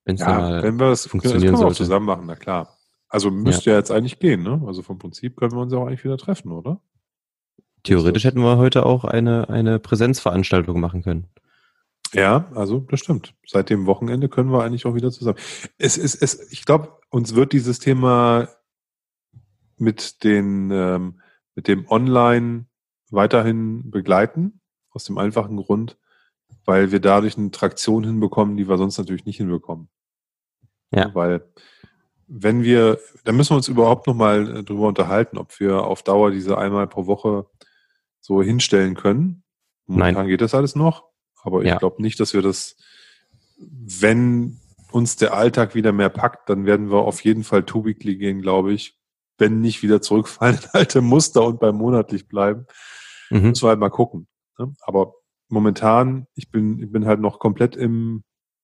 [0.05, 2.76] Wenn's ja, wenn wir das funktionieren das können wir auch zusammen machen, na klar.
[3.07, 3.74] Also müsste ja.
[3.74, 4.64] ja jetzt eigentlich gehen, ne?
[4.66, 6.82] Also vom Prinzip können wir uns ja auch eigentlich wieder treffen, oder?
[7.84, 11.28] Theoretisch hätten wir heute auch eine, eine Präsenzveranstaltung machen können.
[12.14, 13.34] Ja, also das stimmt.
[13.46, 15.40] Seit dem Wochenende können wir eigentlich auch wieder zusammen.
[15.78, 18.48] Es ist, es, ich glaube, uns wird dieses Thema
[19.78, 21.20] mit den, ähm,
[21.56, 22.66] mit dem Online
[23.10, 24.62] weiterhin begleiten,
[24.92, 25.98] aus dem einfachen Grund,
[26.66, 29.90] weil wir dadurch eine Traktion hinbekommen, die wir sonst natürlich nicht hinbekommen.
[30.92, 31.14] Ja.
[31.14, 31.44] Weil
[32.28, 36.32] wenn wir, da müssen wir uns überhaupt nochmal äh, drüber unterhalten, ob wir auf Dauer
[36.32, 37.48] diese einmal pro Woche
[38.24, 39.44] so hinstellen können.
[39.86, 40.28] Momentan Nein.
[40.28, 41.04] geht das alles noch,
[41.44, 41.78] aber ich ja.
[41.78, 42.78] glaube nicht, dass wir das,
[43.58, 44.60] wenn
[44.92, 48.74] uns der Alltag wieder mehr packt, dann werden wir auf jeden Fall two-weekly gehen, glaube
[48.74, 48.98] ich.
[49.38, 52.66] Wenn nicht wieder zurückfallen in alte Muster und beim monatlich bleiben.
[53.30, 53.50] Mhm.
[53.50, 54.28] Müssen wir halt mal gucken.
[54.58, 54.74] Ne?
[54.82, 55.16] Aber
[55.50, 58.24] momentan, ich bin, ich bin halt noch komplett im,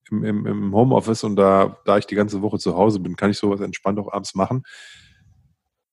[0.10, 3.32] im, im, im Homeoffice und da, da ich die ganze Woche zu Hause bin, kann
[3.32, 4.64] ich sowas entspannt auch abends machen.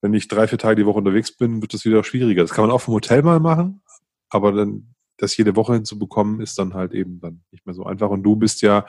[0.07, 2.43] Wenn ich drei, vier Tage die Woche unterwegs bin, wird das wieder schwieriger.
[2.43, 3.83] Das kann man auch vom Hotel mal machen,
[4.31, 8.09] aber dann das jede Woche hinzubekommen, ist dann halt eben dann nicht mehr so einfach.
[8.09, 8.87] Und du bist ja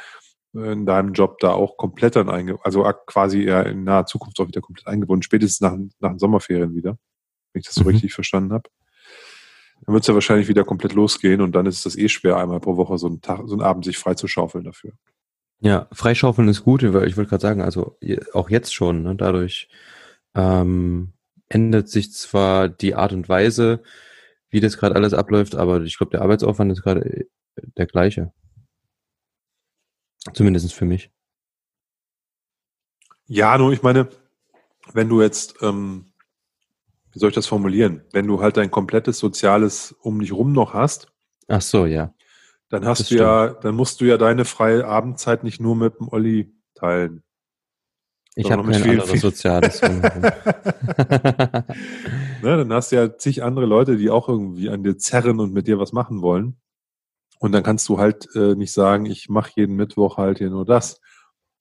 [0.53, 4.47] in deinem Job da auch komplett dann eingebunden, also quasi ja in naher Zukunft auch
[4.47, 6.99] wieder komplett eingebunden, spätestens nach, nach den Sommerferien wieder,
[7.51, 7.89] wenn ich das so mhm.
[7.89, 8.69] richtig verstanden habe.
[9.85, 12.59] Dann wird es ja wahrscheinlich wieder komplett losgehen und dann ist es eh schwer, einmal
[12.59, 14.91] pro Woche so einen Tag, so einen Abend sich freizuschaufeln dafür.
[15.59, 17.97] Ja, freischaufeln ist gut, weil ich wollte gerade sagen, also
[18.33, 19.69] auch jetzt schon, ne, dadurch
[20.37, 21.13] ähm,
[21.49, 23.81] ändert sich zwar die Art und Weise,
[24.49, 27.25] wie das gerade alles abläuft, aber ich glaube, der Arbeitsaufwand ist gerade äh,
[27.75, 28.31] der gleiche.
[30.33, 31.11] Zumindest für mich.
[33.25, 34.09] Ja, nur ich meine,
[34.93, 36.13] wenn du jetzt, ähm,
[37.11, 38.03] wie soll ich das formulieren?
[38.11, 41.11] Wenn du halt dein komplettes Soziales um dich rum noch hast.
[41.47, 42.13] Ach so, ja.
[42.69, 43.21] Dann hast das du stimmt.
[43.21, 47.23] ja, dann musst du ja deine freie Abendzeit nicht nur mit dem Olli teilen.
[48.37, 49.19] Ich habe kein viel, anderes.
[49.19, 49.81] Soziales.
[49.81, 51.63] ne,
[52.41, 55.67] dann hast du ja zig andere Leute, die auch irgendwie an dir zerren und mit
[55.67, 56.55] dir was machen wollen.
[57.39, 60.65] Und dann kannst du halt äh, nicht sagen, ich mache jeden Mittwoch halt hier nur
[60.65, 61.01] das.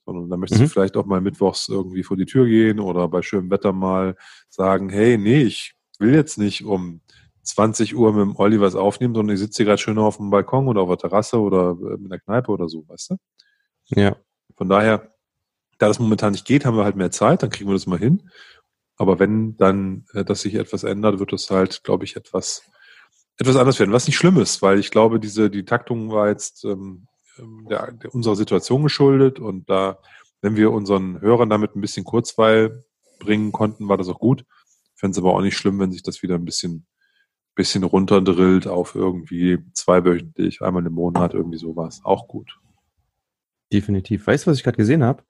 [0.05, 0.67] Sondern dann möchtest mhm.
[0.67, 4.15] du vielleicht auch mal mittwochs irgendwie vor die Tür gehen oder bei schönem Wetter mal
[4.51, 7.01] sagen, hey, nee, ich will jetzt nicht um
[7.43, 10.29] 20 Uhr mit dem Olli was aufnehmen, sondern ich sitze hier gerade schön auf dem
[10.29, 13.17] Balkon oder auf der Terrasse oder äh, in der Kneipe oder so, weißt du?
[13.87, 14.17] Ja.
[14.57, 15.16] Von daher
[15.79, 17.99] da das momentan nicht geht, haben wir halt mehr Zeit, dann kriegen wir das mal
[17.99, 18.31] hin.
[18.97, 22.63] Aber wenn dann äh, dass sich etwas ändert, wird es halt, glaube ich, etwas,
[23.39, 23.93] etwas anders werden.
[23.93, 27.07] Was nicht schlimm ist, weil ich glaube, diese, die Taktung war jetzt ähm,
[27.39, 29.99] ähm, der, der, unserer Situation geschuldet und da,
[30.41, 32.85] wenn wir unseren Hörern damit ein bisschen Kurzweil
[33.19, 34.45] bringen konnten, war das auch gut.
[34.95, 36.87] Fände es aber auch nicht schlimm, wenn sich das wieder ein bisschen,
[37.55, 42.01] bisschen runterdrillt auf irgendwie zweiwöchentlich, einmal im Monat, irgendwie sowas.
[42.05, 42.59] Auch gut.
[43.73, 44.27] Definitiv.
[44.27, 45.25] Weißt du, was ich gerade gesehen habe?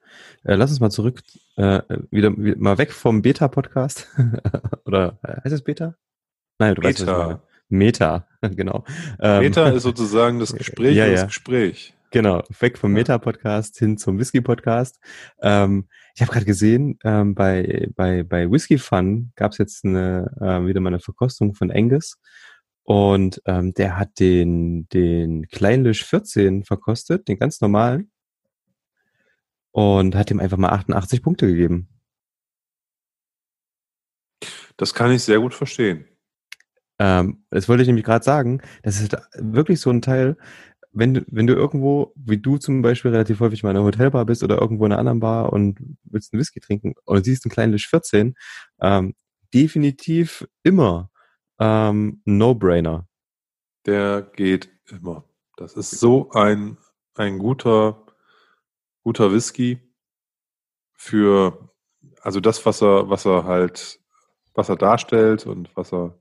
[0.45, 1.23] Äh, lass uns mal zurück,
[1.57, 1.81] äh,
[2.11, 4.09] wieder, wieder mal weg vom Beta-Podcast.
[4.85, 5.95] Oder äh, heißt es Beta?
[6.59, 6.89] Nein, du Beta.
[6.89, 7.41] weißt, was ich meine.
[7.69, 8.85] Meta, genau.
[9.21, 11.13] Ähm, Meta ist sozusagen das Gespräch ja, ja.
[11.13, 11.95] das Gespräch.
[12.11, 15.01] Genau, weg vom Meta-Podcast hin zum Whisky-Podcast.
[15.41, 20.31] Ähm, ich habe gerade gesehen, ähm, bei, bei, bei Whisky Fun gab es jetzt eine,
[20.41, 22.19] äh, wieder mal eine Verkostung von Angus.
[22.85, 28.13] Und ähm, der hat den, den Kleinlisch 14 verkostet, den ganz normalen
[29.77, 31.87] und hat ihm einfach mal 88 Punkte gegeben.
[34.79, 36.07] Das kann ich sehr gut verstehen.
[36.99, 38.63] Ähm, das wollte ich nämlich gerade sagen.
[38.83, 40.39] Das ist wirklich so ein Teil,
[40.93, 44.25] wenn du, wenn du irgendwo, wie du zum Beispiel relativ häufig mal in einer Hotelbar
[44.25, 47.53] bist oder irgendwo in einer anderen Bar und willst einen Whisky trinken und siehst einen
[47.53, 48.35] kleinen Lisch 14,
[48.81, 49.15] ähm,
[49.53, 51.11] definitiv immer
[51.61, 53.07] ähm, No-Brainer.
[53.85, 55.25] Der geht immer.
[55.59, 56.79] Das ist so ein,
[57.15, 58.06] ein guter
[59.07, 59.79] guter Whisky
[60.93, 61.71] für,
[62.23, 64.01] also das, was er, was er halt,
[64.53, 66.19] was er darstellt und was er,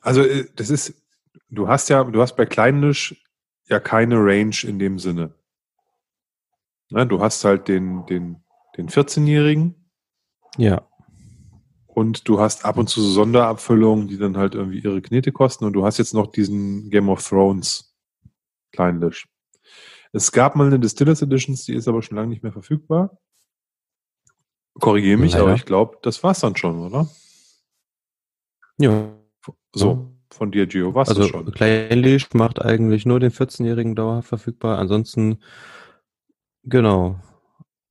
[0.00, 1.00] also äh, das ist,
[1.48, 3.24] du hast ja, du hast bei Kleinlisch
[3.68, 5.32] ja keine Range in dem Sinne.
[6.88, 8.42] Ja, du hast halt den, den,
[8.76, 9.76] den 14-Jährigen.
[10.56, 10.88] Ja.
[11.86, 15.66] Und du hast ab und zu so Sonderabfüllungen, die dann halt irgendwie ihre Knete kosten.
[15.66, 17.96] Und du hast jetzt noch diesen Game of Thrones
[18.72, 19.28] Kleinlisch.
[20.12, 23.18] Es gab mal eine Distillers Editions, die ist aber schon lange nicht mehr verfügbar.
[24.74, 25.44] Korrigiere mich, Leider.
[25.44, 27.08] aber ich glaube, das war's dann schon, oder?
[28.78, 29.12] Ja.
[29.74, 31.50] So, von dir, Gio, war's Also das schon.
[31.52, 34.78] Kleinlicht macht eigentlich nur den 14-Jährigen dauerhaft verfügbar.
[34.78, 35.38] Ansonsten,
[36.62, 37.20] genau.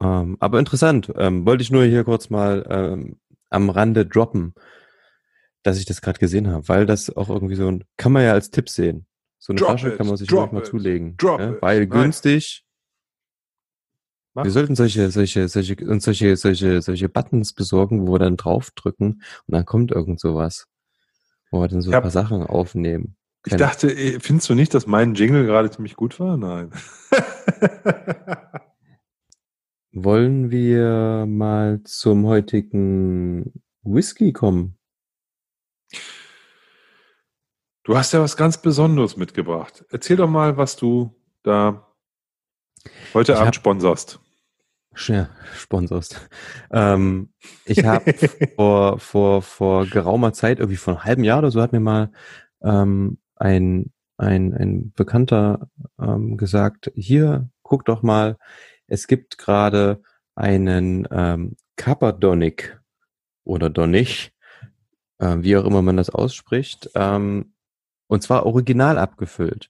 [0.01, 1.11] Ähm, aber interessant.
[1.17, 4.53] Ähm, wollte ich nur hier kurz mal ähm, am Rande droppen,
[5.63, 8.33] dass ich das gerade gesehen habe, weil das auch irgendwie so ein, kann man ja
[8.33, 9.06] als Tipp sehen.
[9.39, 11.15] So eine Drop Flasche it, kann man sich ruhig mal zulegen.
[11.21, 11.61] ja, it.
[11.61, 11.89] weil Nein.
[11.89, 12.63] günstig.
[14.33, 14.43] Mach.
[14.43, 19.21] Wir sollten solche, solche, solche, uns solche, solche, solche Buttons besorgen, wo wir dann draufdrücken
[19.47, 20.67] und dann kommt irgend sowas.
[21.51, 23.15] Wo wir dann so Ich ein hab- paar Sachen aufnehmen.
[23.45, 23.59] Ich können.
[23.59, 26.35] dachte, eh, findest du nicht, dass mein Jingle gerade ziemlich gut war?
[26.37, 26.71] Nein.
[29.93, 34.76] Wollen wir mal zum heutigen Whisky kommen?
[37.87, 39.85] Du hast ja was ganz Besonderes mitgebracht.
[39.89, 41.87] Erzähl doch mal, was du da
[43.13, 44.19] heute Ich Abend sponsorst.
[45.07, 46.29] Ja, sponsorst.
[46.69, 47.29] Ähm,
[47.65, 48.13] ich habe
[48.55, 52.11] vor, vor, vor geraumer Zeit, irgendwie vor einem halben Jahr oder so, hat mir mal
[52.61, 55.69] ähm, ein, ein, ein Bekannter
[55.99, 58.37] ähm, gesagt, hier, guck doch mal,
[58.87, 60.01] es gibt gerade
[60.35, 62.81] einen ähm, Kappadonic
[63.45, 64.33] oder Donich,
[65.19, 67.53] äh, wie auch immer man das ausspricht, ähm,
[68.07, 69.69] und zwar original abgefüllt.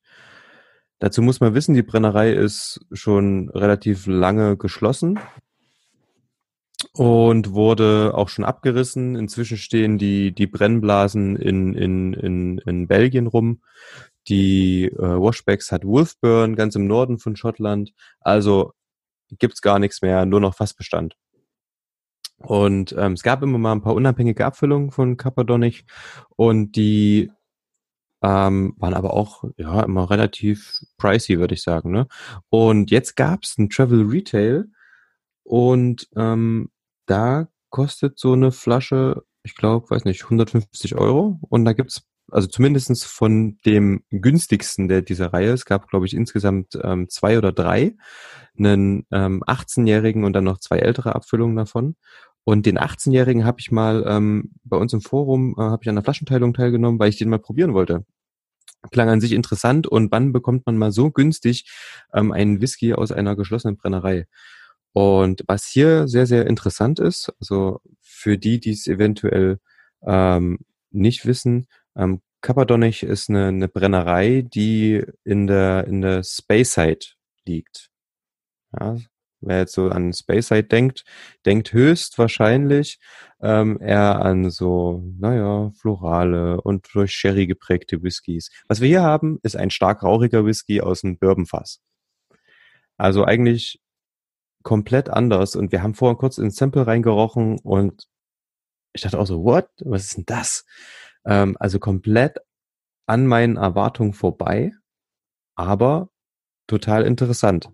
[1.00, 5.20] Dazu muss man wissen, die Brennerei ist schon relativ lange geschlossen
[6.94, 9.16] und wurde auch schon abgerissen.
[9.16, 13.62] Inzwischen stehen die, die Brennblasen in, in, in, in Belgien rum.
[14.28, 17.94] Die äh, Washbacks hat Wolfburn ganz im Norden von Schottland.
[18.20, 18.74] Also
[19.30, 21.16] gibt's gar nichts mehr, nur noch Fassbestand.
[22.38, 25.86] Und ähm, es gab immer mal ein paar unabhängige Abfüllungen von Kappadonich
[26.36, 27.32] und die
[28.22, 31.92] ähm, waren aber auch ja immer relativ pricey, würde ich sagen.
[31.92, 32.08] Ne?
[32.50, 34.66] Und jetzt gab's ein Travel Retail
[35.44, 36.70] und ähm,
[37.06, 41.40] da kostet so eine Flasche, ich glaube, weiß nicht, 150 Euro.
[41.50, 46.14] Und da gibt's also zumindestens von dem günstigsten der dieser Reihe, es gab, glaube ich,
[46.14, 47.96] insgesamt ähm, zwei oder drei,
[48.58, 51.96] einen ähm, 18-jährigen und dann noch zwei ältere Abfüllungen davon.
[52.48, 55.96] Und den 18-jährigen habe ich mal ähm, bei uns im Forum, äh, habe ich an
[55.96, 58.06] der Flaschenteilung teilgenommen, weil ich den mal probieren wollte.
[58.90, 61.70] Klang an sich interessant und wann bekommt man mal so günstig
[62.14, 64.28] ähm, einen Whisky aus einer geschlossenen Brennerei?
[64.94, 69.60] Und was hier sehr, sehr interessant ist, also für die, die es eventuell
[70.04, 71.68] ähm, nicht wissen,
[71.98, 77.08] ähm, Kappadonich ist eine, eine Brennerei, die in der, in der Speyside
[77.46, 77.90] liegt.
[78.72, 78.96] Ja,
[79.42, 81.04] wer jetzt so an Speyside denkt,
[81.46, 83.00] denkt höchstwahrscheinlich
[83.42, 88.50] ähm, eher an so, naja, florale und durch Sherry geprägte Whiskys.
[88.68, 91.82] Was wir hier haben, ist ein stark rauchiger Whisky aus dem Bourbonfass.
[92.98, 93.80] Also eigentlich
[94.64, 98.08] komplett anders und wir haben vorhin kurz ins Sample reingerochen und
[98.94, 99.70] ich dachte auch so, what?
[99.80, 100.66] Was ist denn das?
[101.26, 102.40] Ähm, also komplett
[103.06, 104.74] an meinen Erwartungen vorbei,
[105.56, 106.10] aber
[106.68, 107.70] total interessant.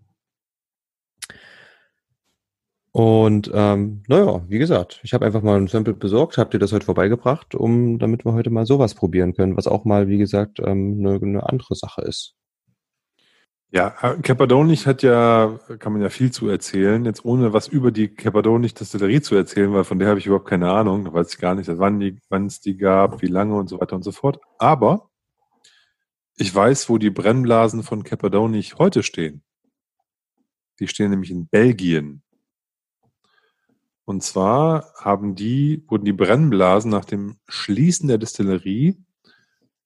[2.96, 6.72] Und ähm, naja, wie gesagt, ich habe einfach mal ein Sample besorgt, habe dir das
[6.72, 10.60] heute vorbeigebracht, um damit wir heute mal sowas probieren können, was auch mal, wie gesagt,
[10.60, 12.36] ähm, eine, eine andere Sache ist.
[13.72, 17.90] Ja, äh, Cappadonic hat ja, kann man ja viel zu erzählen, jetzt ohne was über
[17.90, 21.34] die Cappadonic Destillerie zu erzählen, weil von der habe ich überhaupt keine Ahnung, da weiß
[21.34, 24.04] ich gar nicht, wann die, wann es die gab, wie lange und so weiter und
[24.04, 24.40] so fort.
[24.60, 25.10] Aber
[26.38, 29.42] ich weiß, wo die Brennblasen von Cappadonic heute stehen.
[30.80, 32.22] Die stehen nämlich in Belgien.
[34.06, 38.98] Und zwar haben die, wurden die Brennblasen nach dem Schließen der Destillerie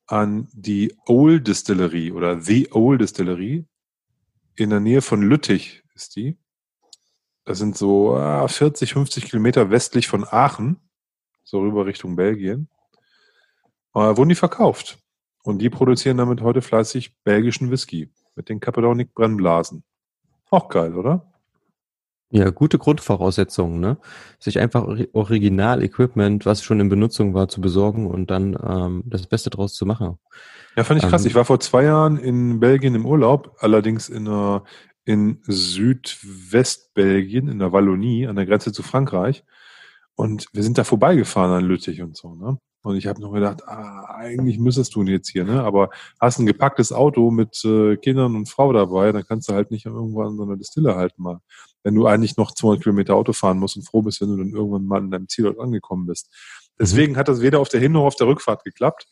[0.08, 3.66] an die Old Distillery oder The Old Distillery
[4.56, 6.38] in der Nähe von Lüttich ist die.
[7.46, 10.80] Das sind so ah, 40, 50 Kilometer westlich von Aachen,
[11.44, 12.68] so rüber Richtung Belgien.
[13.94, 14.98] Äh, wurden die verkauft.
[15.44, 19.84] Und die produzieren damit heute fleißig belgischen Whisky mit den Cappadonic Brennblasen.
[20.50, 21.32] Auch geil, oder?
[22.30, 24.00] Ja, gute Grundvoraussetzungen, ne?
[24.38, 29.28] Sich einfach Ori- Original-Equipment, was schon in Benutzung war, zu besorgen und dann ähm, das
[29.28, 30.18] Beste draus zu machen.
[30.76, 31.24] Ja, fand ich krass.
[31.24, 34.66] Ähm, ich war vor zwei Jahren in Belgien im Urlaub, allerdings in, einer,
[35.06, 39.46] in Südwestbelgien, in der Wallonie, an der Grenze zu Frankreich.
[40.16, 42.58] Und wir sind da vorbeigefahren an Lüttich und so, ne?
[42.84, 45.64] Und ich habe noch gedacht, ah, eigentlich müsstest du jetzt hier, ne?
[45.64, 45.90] Aber
[46.22, 49.86] hast ein gepacktes Auto mit äh, Kindern und Frau dabei, dann kannst du halt nicht
[49.86, 51.40] irgendwo an so einer Distille halten mal.
[51.84, 54.50] Wenn du eigentlich noch 200 Kilometer Auto fahren musst und froh bist, wenn du dann
[54.50, 56.30] irgendwann mal an deinem Zielort angekommen bist.
[56.80, 59.08] Deswegen hat das weder auf der Hin- noch auf der Rückfahrt geklappt.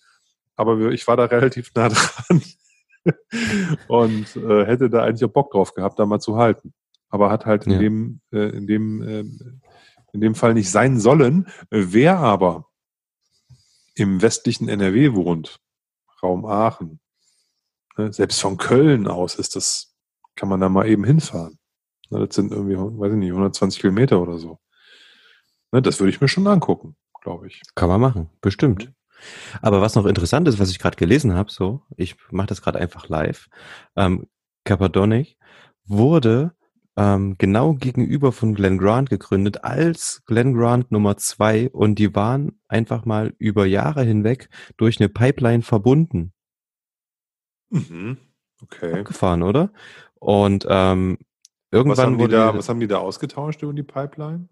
[0.55, 1.89] Aber ich war da relativ nah
[2.28, 2.41] dran
[3.88, 6.74] und äh, hätte da eigentlich auch Bock drauf gehabt, da mal zu halten.
[7.09, 7.80] Aber hat halt in Ja.
[7.80, 9.20] dem, äh, in dem, äh,
[10.13, 11.47] in dem Fall nicht sein sollen.
[11.70, 12.68] Wer aber
[13.95, 15.59] im westlichen NRW wohnt,
[16.24, 16.99] Raum Aachen,
[17.97, 19.95] ne, selbst von Köln aus ist das,
[20.36, 21.57] kann man da mal eben hinfahren.
[22.16, 24.59] Ne, das sind irgendwie, weiß ich nicht, 120 Kilometer oder so.
[25.72, 27.61] Ne, das würde ich mir schon angucken, glaube ich.
[27.76, 28.93] Kann man machen, bestimmt.
[29.61, 32.80] Aber was noch interessant ist, was ich gerade gelesen habe, so, ich mache das gerade
[32.80, 33.47] einfach live,
[33.95, 34.28] ähm,
[34.63, 35.38] Cappadonic
[35.86, 36.53] wurde
[36.97, 42.59] ähm, genau gegenüber von Glen Grant gegründet als Glen Grant Nummer zwei und die waren
[42.68, 46.34] einfach mal über Jahre hinweg durch eine Pipeline verbunden.
[47.70, 48.18] Mhm.
[48.61, 49.03] Okay.
[49.03, 49.72] Gefahren, oder?
[50.16, 51.20] Und ähm,
[51.76, 54.47] irgendwann was haben, die wurde da, was haben die da ausgetauscht über die Pipeline?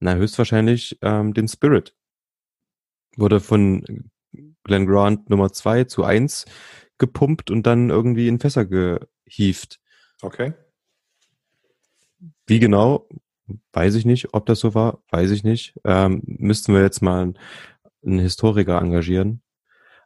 [0.00, 1.94] na höchstwahrscheinlich ähm, den Spirit
[3.16, 4.10] wurde von
[4.64, 6.44] Glen Grant Nummer zwei zu eins
[6.98, 9.80] gepumpt und dann irgendwie in Fässer gehieft.
[10.22, 10.52] Okay.
[12.46, 13.08] Wie genau,
[13.72, 14.34] weiß ich nicht.
[14.34, 15.78] Ob das so war, weiß ich nicht.
[15.84, 17.38] Ähm, müssten wir jetzt mal einen,
[18.04, 19.42] einen Historiker engagieren.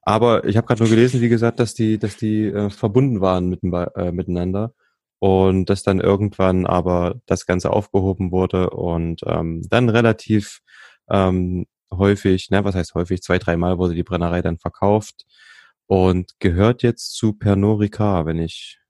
[0.03, 3.49] Aber ich habe gerade nur gelesen, wie gesagt, dass die, dass die äh, verbunden waren
[3.49, 4.75] mit, äh, miteinander
[5.23, 10.63] und dass dann irgendwann aber das Ganze aufgehoben wurde und ähm, dann relativ
[11.09, 15.25] ähm, häufig, ne, was heißt häufig, zwei, dreimal wurde die Brennerei dann verkauft
[15.87, 18.81] und gehört jetzt zu Pernod Ricard, wenn ich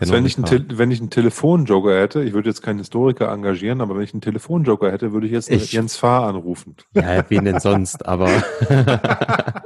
[0.00, 3.80] also wenn, ich einen wenn ich einen Telefonjoker hätte, ich würde jetzt keinen Historiker engagieren,
[3.82, 6.74] aber wenn ich einen Telefonjoker hätte, würde ich jetzt ich, Jens Fahr anrufen.
[6.92, 8.26] Ja, wen denn sonst, aber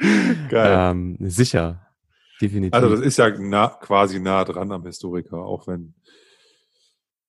[0.48, 0.90] Geil.
[0.90, 1.89] Ähm, sicher,
[2.40, 2.74] definitiv.
[2.74, 5.94] Also das ist ja nah, quasi nah dran am Historiker, auch wenn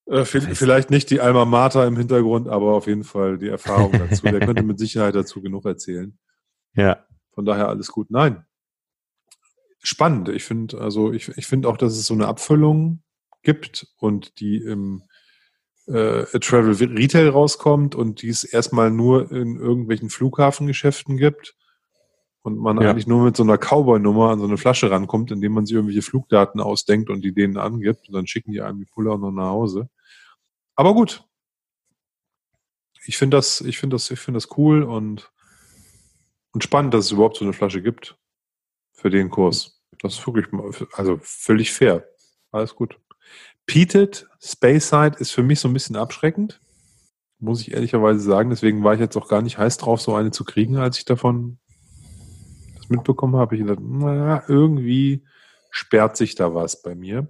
[0.07, 4.24] äh, vielleicht nicht die Alma Mater im Hintergrund, aber auf jeden Fall die Erfahrung dazu.
[4.24, 6.18] Der könnte mit Sicherheit dazu genug erzählen.
[6.76, 7.05] Ja.
[7.34, 8.12] Von daher alles gut.
[8.12, 8.45] Nein,
[9.80, 10.30] spannend.
[10.30, 13.03] Ich finde, also ich, ich finde auch, dass es so eine Abfüllung
[13.43, 15.03] gibt und die im
[15.88, 21.55] äh, Travel Retail rauskommt und die es erstmal nur in irgendwelchen Flughafengeschäften gibt
[22.43, 22.89] und man ja.
[22.89, 26.01] eigentlich nur mit so einer Cowboy-Nummer an so eine Flasche rankommt, indem man sich irgendwelche
[26.01, 29.31] Flugdaten ausdenkt und die denen angibt und dann schicken die einem die Pulle auch noch
[29.31, 29.89] nach Hause.
[30.75, 31.23] Aber gut.
[33.05, 35.31] Ich finde das, ich finde das, ich finde das cool und,
[36.51, 38.17] und spannend, dass es überhaupt so eine Flasche gibt
[38.91, 39.81] für den Kurs.
[40.01, 40.47] Das ist wirklich,
[40.93, 42.07] also völlig fair.
[42.51, 42.99] Alles gut.
[43.65, 46.59] Peated Speyside ist für mich so ein bisschen abschreckend,
[47.39, 48.49] muss ich ehrlicherweise sagen.
[48.49, 51.05] Deswegen war ich jetzt auch gar nicht heiß drauf, so eine zu kriegen, als ich
[51.05, 51.59] davon
[52.91, 53.55] mitbekommen habe.
[53.55, 55.25] Ich dachte, naja, irgendwie
[55.71, 57.27] sperrt sich da was bei mir.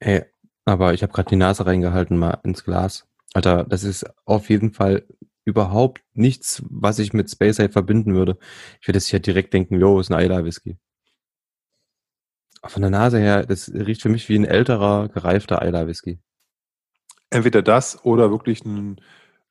[0.00, 0.24] Ey,
[0.64, 3.08] aber ich habe gerade die Nase reingehalten mal ins Glas.
[3.34, 5.06] Alter, das ist auf jeden Fall
[5.44, 8.38] überhaupt nichts, was ich mit Speyside verbinden würde.
[8.80, 10.76] Ich würde jetzt hier direkt denken, jo, ist ein Isla Whisky.
[12.64, 16.20] Von der Nase her, das riecht für mich wie ein älterer, gereifter Isla Whisky.
[17.30, 19.00] Entweder das oder wirklich ein,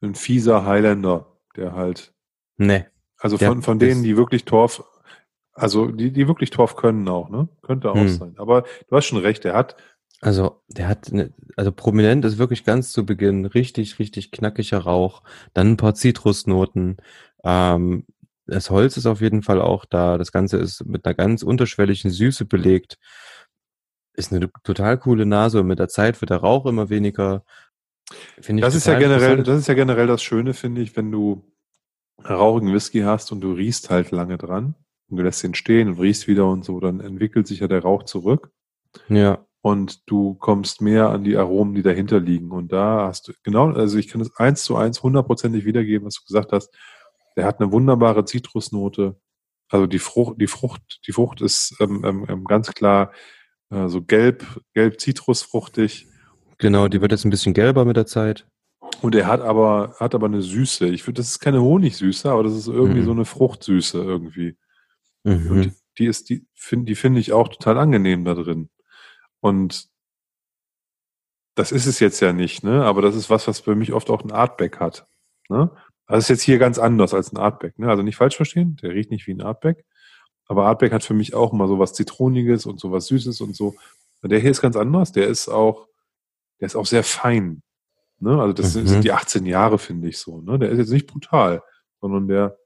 [0.01, 2.13] ein fieser Highlander, der halt.
[2.57, 2.85] Nee.
[3.21, 4.83] Also von, von denen, die wirklich Torf,
[5.53, 7.47] also die, die wirklich Torf können auch, ne?
[7.61, 8.09] Könnte auch hm.
[8.09, 8.35] sein.
[8.37, 9.75] Aber du hast schon recht, er hat.
[10.21, 15.23] Also, der hat, eine, also prominent ist wirklich ganz zu Beginn richtig, richtig knackiger Rauch,
[15.53, 16.97] dann ein paar Zitrusnoten,
[17.43, 18.05] ähm,
[18.47, 20.17] das Holz ist auf jeden Fall auch da.
[20.17, 22.97] Das Ganze ist mit einer ganz unterschwelligen Süße belegt.
[24.13, 27.45] Ist eine total coole Nase und mit der Zeit wird der Rauch immer weniger.
[28.41, 31.50] Finde das ist ja generell, das ist ja generell das Schöne, finde ich, wenn du
[32.25, 34.75] rauchigen Whisky hast und du riechst halt lange dran
[35.09, 37.81] und du lässt ihn stehen und riechst wieder und so, dann entwickelt sich ja der
[37.81, 38.51] Rauch zurück.
[39.09, 39.45] Ja.
[39.61, 42.51] Und du kommst mehr an die Aromen, die dahinter liegen.
[42.51, 46.15] Und da hast du, genau, also ich kann das eins zu eins hundertprozentig wiedergeben, was
[46.15, 46.75] du gesagt hast.
[47.35, 49.19] Der hat eine wunderbare Zitrusnote.
[49.69, 53.11] Also die Frucht, die Frucht, die Frucht ist ähm, ähm, ähm, ganz klar
[53.69, 56.07] äh, so gelb, gelb zitrusfruchtig.
[56.57, 58.47] Genau, die wird jetzt ein bisschen gelber mit der Zeit.
[59.01, 60.87] Und er hat aber, hat aber eine Süße.
[60.87, 63.05] Ich finde, das ist keine Honigsüße, aber das ist irgendwie mhm.
[63.05, 64.57] so eine Fruchtsüße irgendwie.
[65.23, 65.51] Mhm.
[65.51, 68.69] Und die ist, die finde, die finde ich auch total angenehm da drin.
[69.39, 69.89] Und
[71.55, 72.85] das ist es jetzt ja nicht, ne?
[72.85, 75.07] Aber das ist was, was für mich oft auch ein Artback hat.
[75.49, 75.69] Ne?
[76.07, 77.77] Das ist jetzt hier ganz anders als ein Artback.
[77.77, 77.89] Ne?
[77.89, 79.85] Also nicht falsch verstehen, der riecht nicht wie ein Artback.
[80.45, 83.55] Aber Artback hat für mich auch immer so was Zitroniges und so was Süßes und
[83.55, 83.75] so.
[84.23, 85.11] Der hier ist ganz anders.
[85.11, 85.87] Der ist auch,
[86.59, 87.63] der ist auch sehr fein.
[88.21, 88.39] Ne?
[88.39, 88.87] Also das mhm.
[88.87, 90.41] sind die 18 Jahre, finde ich so.
[90.41, 90.59] Ne?
[90.59, 91.61] Der ist jetzt nicht brutal,
[91.99, 92.57] sondern der,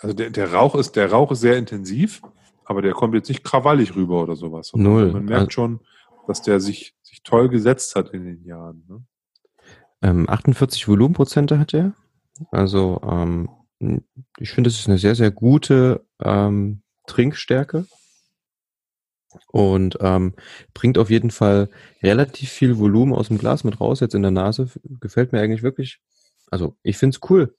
[0.00, 2.22] also der, der Rauch ist, der Rauch ist sehr intensiv,
[2.64, 4.72] aber der kommt jetzt nicht krawallig rüber oder sowas.
[4.74, 5.12] Null.
[5.12, 5.80] Man merkt schon,
[6.26, 8.84] dass der sich, sich toll gesetzt hat in den Jahren.
[8.88, 9.04] Ne?
[10.02, 11.92] Ähm, 48 Volumenprozente hat er.
[12.50, 13.48] Also ähm,
[14.38, 17.86] ich finde, es ist eine sehr, sehr gute ähm, Trinkstärke.
[19.48, 20.34] Und ähm,
[20.72, 21.68] bringt auf jeden Fall
[22.02, 24.68] relativ viel Volumen aus dem Glas mit raus, jetzt in der Nase.
[25.00, 26.00] Gefällt mir eigentlich wirklich.
[26.50, 27.56] Also ich find's cool.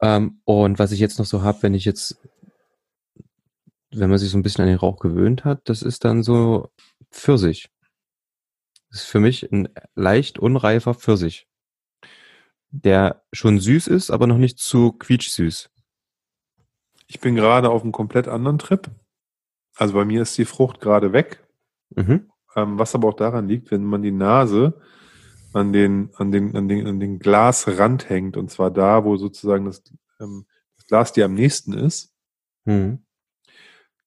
[0.00, 2.16] Ähm, und was ich jetzt noch so habe, wenn ich jetzt,
[3.90, 6.70] wenn man sich so ein bisschen an den Rauch gewöhnt hat, das ist dann so
[7.10, 7.70] Pfirsich.
[8.90, 11.48] Das ist für mich ein leicht unreifer Pfirsich.
[12.70, 15.70] Der schon süß ist, aber noch nicht zu quietschsüß.
[17.06, 18.90] Ich bin gerade auf einem komplett anderen Trip.
[19.76, 21.44] Also bei mir ist die Frucht gerade weg.
[21.94, 22.30] Mhm.
[22.56, 24.80] Ähm, was aber auch daran liegt, wenn man die Nase
[25.52, 29.64] an den, an den, an den, an den Glasrand hängt, und zwar da, wo sozusagen
[29.66, 29.82] das,
[30.20, 30.46] ähm,
[30.76, 32.12] das Glas dir am nächsten ist,
[32.66, 33.04] Mhm.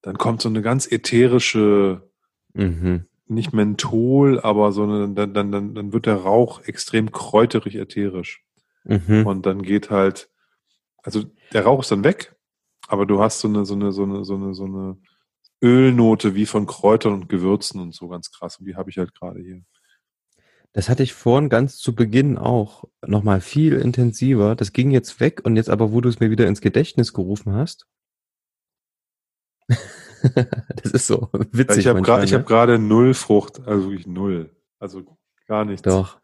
[0.02, 2.10] dann kommt so eine ganz ätherische,
[2.54, 3.06] Mhm.
[3.28, 8.44] nicht Menthol, aber so eine, dann, dann, dann, dann wird der Rauch extrem kräuterig ätherisch.
[8.86, 9.28] Mhm.
[9.28, 10.30] Und dann geht halt,
[11.04, 12.36] also der Rauch ist dann weg,
[12.88, 14.98] aber du hast so eine, so eine, so eine, so eine, so eine
[15.64, 18.58] Ölnote wie von Kräutern und Gewürzen und so ganz krass.
[18.58, 19.62] Und die habe ich halt gerade hier.
[20.74, 24.56] Das hatte ich vorhin ganz zu Beginn auch nochmal viel intensiver.
[24.56, 27.54] Das ging jetzt weg und jetzt aber, wo du es mir wieder ins Gedächtnis gerufen
[27.54, 27.88] hast.
[30.24, 31.80] das ist so witzig.
[31.80, 32.32] ich habe gerade, ne?
[32.32, 34.56] habe gerade null Frucht, also wirklich null.
[34.80, 35.82] Also gar nichts.
[35.82, 36.20] Doch,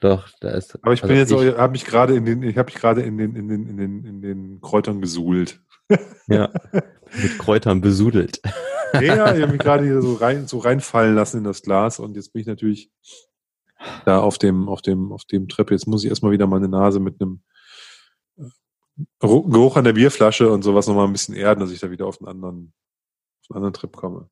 [0.00, 0.78] doch, da ist.
[0.82, 3.16] Aber ich bin also jetzt, habe mich gerade in den, ich habe mich gerade in
[3.16, 5.62] den, in den, in den, in den Kräutern gesuhlt.
[6.26, 6.50] Ja,
[7.22, 8.40] mit Kräutern besudelt.
[8.94, 12.16] Ja, ich habe mich gerade hier so rein, so reinfallen lassen in das Glas und
[12.16, 12.90] jetzt bin ich natürlich
[14.04, 15.70] da auf dem, auf dem, auf dem Trip.
[15.70, 17.42] Jetzt muss ich erstmal wieder meine Nase mit einem
[18.38, 18.42] äh,
[19.22, 22.06] Ru- Geruch an der Bierflasche und sowas nochmal ein bisschen erden, dass ich da wieder
[22.06, 22.72] auf einen anderen,
[23.42, 24.28] auf einen anderen Trip komme.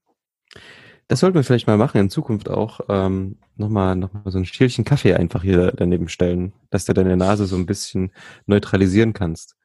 [1.09, 2.80] Das sollten wir vielleicht mal machen in Zukunft auch.
[2.89, 7.47] Ähm, nochmal, nochmal so ein Stielchen Kaffee einfach hier daneben stellen, dass du deine Nase
[7.47, 8.12] so ein bisschen
[8.47, 9.57] neutralisieren kannst.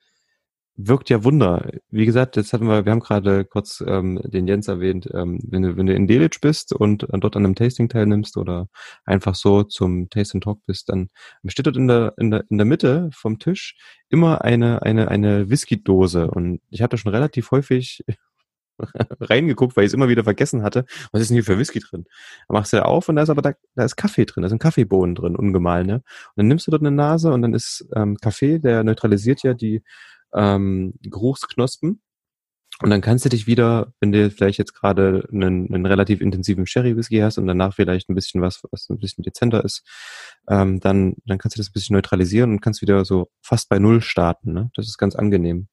[0.80, 1.72] Wirkt ja Wunder.
[1.90, 5.64] Wie gesagt, jetzt hatten wir, wir haben gerade kurz ähm, den Jens erwähnt, ähm, wenn
[5.64, 8.70] du, wenn du in Delitzsch bist und äh, dort an einem Tasting teilnimmst oder
[9.04, 11.10] einfach so zum Taste and Talk bist, dann
[11.48, 13.76] steht dort in der, in der, in der Mitte vom Tisch
[14.10, 16.30] immer eine, eine, eine Whisky-Dose.
[16.30, 18.04] Und ich hatte schon relativ häufig
[19.20, 20.86] reingeguckt, weil ich es immer wieder vergessen hatte.
[21.12, 22.06] Was ist denn hier für Whisky drin?
[22.48, 24.50] Dann machst du ja auf und da ist aber da, da ist Kaffee drin, da
[24.50, 25.96] sind Kaffeebohnen drin, ungemahlene.
[25.96, 26.04] Und
[26.36, 29.82] dann nimmst du dort eine Nase und dann ist ähm, Kaffee, der neutralisiert ja die
[30.34, 32.02] ähm, Geruchsknospen.
[32.80, 36.68] Und dann kannst du dich wieder, wenn du vielleicht jetzt gerade einen, einen relativ intensiven
[36.68, 39.84] Sherry-Whisky hast und danach vielleicht ein bisschen was, was ein bisschen dezenter ist,
[40.48, 43.80] ähm, dann, dann kannst du das ein bisschen neutralisieren und kannst wieder so fast bei
[43.80, 44.54] Null starten.
[44.54, 44.70] Ne?
[44.76, 45.70] Das ist ganz angenehm.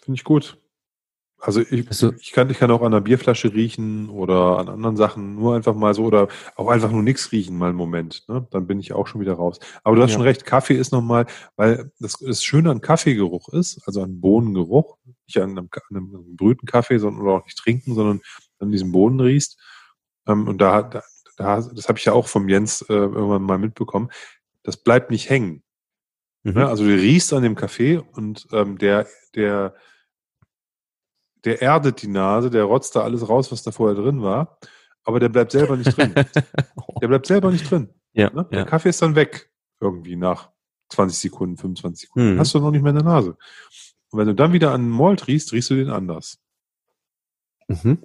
[0.00, 0.58] Finde ich gut.
[1.46, 4.96] Also ich, Also- ich, kann, ich kann auch an der Bierflasche riechen oder an anderen
[4.96, 8.24] Sachen nur einfach mal so oder auch einfach nur nichts riechen mal einen Moment.
[8.28, 8.46] Ne?
[8.50, 9.58] Dann bin ich auch schon wieder raus.
[9.82, 10.14] Aber du hast Ja.
[10.14, 11.26] schon recht, Kaffee ist nochmal,
[11.56, 16.36] weil das, das Schöne an Kaffeegeruch ist, also an Bohnengeruch, nicht an einem, an einem
[16.36, 18.20] brüten Kaffee, sondern oder auch nicht trinken, sondern
[18.58, 19.60] an diesem Bohnen riechst.
[20.26, 21.02] Ähm, und da, da,
[21.36, 24.08] da das habe ich ja auch vom Jens äh, irgendwann mal mitbekommen.
[24.62, 25.62] Das bleibt nicht hängen.
[26.42, 26.54] Mhm.
[26.54, 26.66] Ne?
[26.68, 29.74] Also du riechst an dem Kaffee und ähm, der, der,
[31.44, 34.58] der erdet die Nase, der rotzt da alles raus, was da vorher drin war,
[35.04, 36.14] aber der bleibt selber nicht drin.
[37.00, 37.90] Der bleibt selber nicht drin.
[38.14, 38.46] ja, Ne?
[38.50, 38.64] Der ja.
[38.64, 40.50] Kaffee ist dann weg, irgendwie nach
[40.90, 42.34] 20 Sekunden, 25 Sekunden.
[42.34, 42.38] Mhm.
[42.38, 43.36] Hast du noch nicht mehr in der Nase.
[44.10, 46.38] Und wenn du dann wieder an Malt riechst, riechst du den anders.
[47.68, 48.04] Mhm.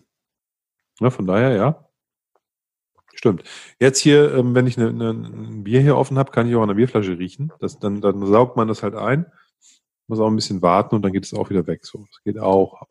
[0.99, 1.11] Ne?
[1.11, 1.85] Von daher, ja.
[3.13, 3.43] Stimmt.
[3.79, 6.61] Jetzt hier, ähm, wenn ich ne, ne, ein Bier hier offen habe, kann ich auch
[6.61, 7.51] an der Bierflasche riechen.
[7.59, 9.25] Das, dann, dann saugt man das halt ein.
[10.07, 11.85] Muss auch ein bisschen warten und dann geht es auch wieder weg.
[11.85, 12.81] So, das geht auch.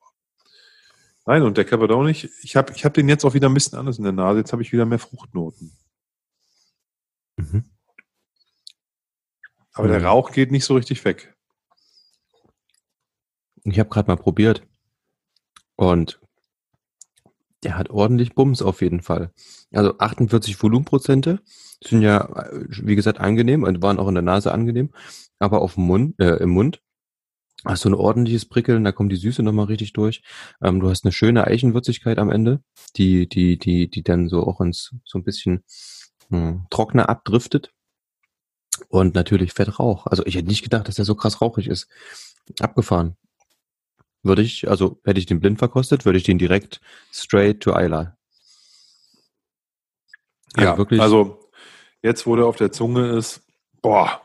[1.29, 2.31] Nein, und der Cabernet nicht.
[2.43, 4.39] Ich habe ich hab den jetzt auch wieder ein bisschen anders in der Nase.
[4.39, 5.77] Jetzt habe ich wieder mehr Fruchtnoten.
[7.37, 7.65] Mhm.
[9.75, 10.07] Aber der Mhm.
[10.07, 11.37] Rauch geht nicht so richtig weg.
[13.65, 14.67] Ich habe gerade mal probiert.
[15.77, 16.19] Und
[17.63, 19.31] der hat ordentlich Bums auf jeden Fall.
[19.71, 21.43] Also 48 Volumenprozente
[21.85, 24.95] sind ja, äh, wie gesagt, angenehm und waren auch in der Nase angenehm.
[25.39, 26.81] Aber auf dem Mund, äh, im Mund
[27.65, 30.23] hast du ein ordentliches Prickeln, da kommt die Süße nochmal richtig durch.
[30.63, 32.63] Ähm, du hast eine schöne Eichenwürzigkeit am Ende,
[32.97, 35.65] die, die, die, die dann so auch ins so ein bisschen
[36.31, 37.73] hm, trockener abdriftet.
[38.89, 40.07] Und natürlich Fettrauch.
[40.07, 41.89] Also ich hätte nicht gedacht, dass der so krass rauchig ist.
[42.61, 43.17] Abgefahren.
[44.23, 46.81] Würde ich, also hätte ich den blind verkostet, würde ich den direkt
[47.13, 48.17] straight to Isla.
[50.55, 51.01] Also Ja, wirklich.
[51.01, 51.51] Also
[52.03, 53.43] jetzt, wo der auf der Zunge ist,
[53.83, 54.23] boah,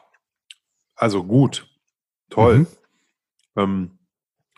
[0.96, 1.68] also gut,
[2.30, 2.60] toll.
[2.60, 2.68] Mhm.
[3.56, 4.00] Ähm,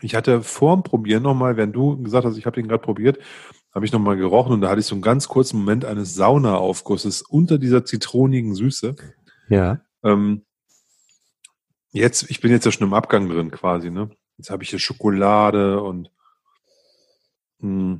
[0.01, 3.19] ich hatte vorm Probieren nochmal, wenn du gesagt hast, ich habe den gerade probiert,
[3.73, 7.21] habe ich nochmal gerochen und da hatte ich so einen ganz kurzen Moment eines Saunaaufgusses
[7.21, 8.95] unter dieser zitronigen Süße.
[9.49, 9.81] Ja.
[10.03, 10.45] Ähm,
[11.91, 14.09] jetzt, ich bin jetzt ja schon im Abgang drin quasi, ne?
[14.37, 16.11] Jetzt habe ich hier Schokolade und
[17.59, 17.99] mh,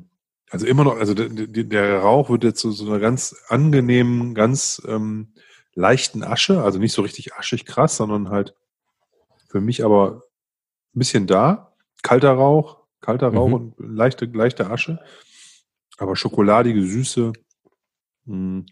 [0.50, 4.34] Also immer noch, also der, der Rauch wird jetzt zu so, so einer ganz angenehmen,
[4.34, 5.32] ganz ähm,
[5.74, 8.54] leichten Asche, also nicht so richtig aschig krass, sondern halt
[9.48, 10.22] für mich aber
[10.96, 11.74] ein bisschen da.
[12.02, 13.54] Kalter Rauch, kalter Rauch mhm.
[13.54, 14.98] und leichte, leichte Asche.
[15.98, 17.32] Aber schokoladige Süße.
[18.24, 18.34] Mh.
[18.34, 18.66] Hm.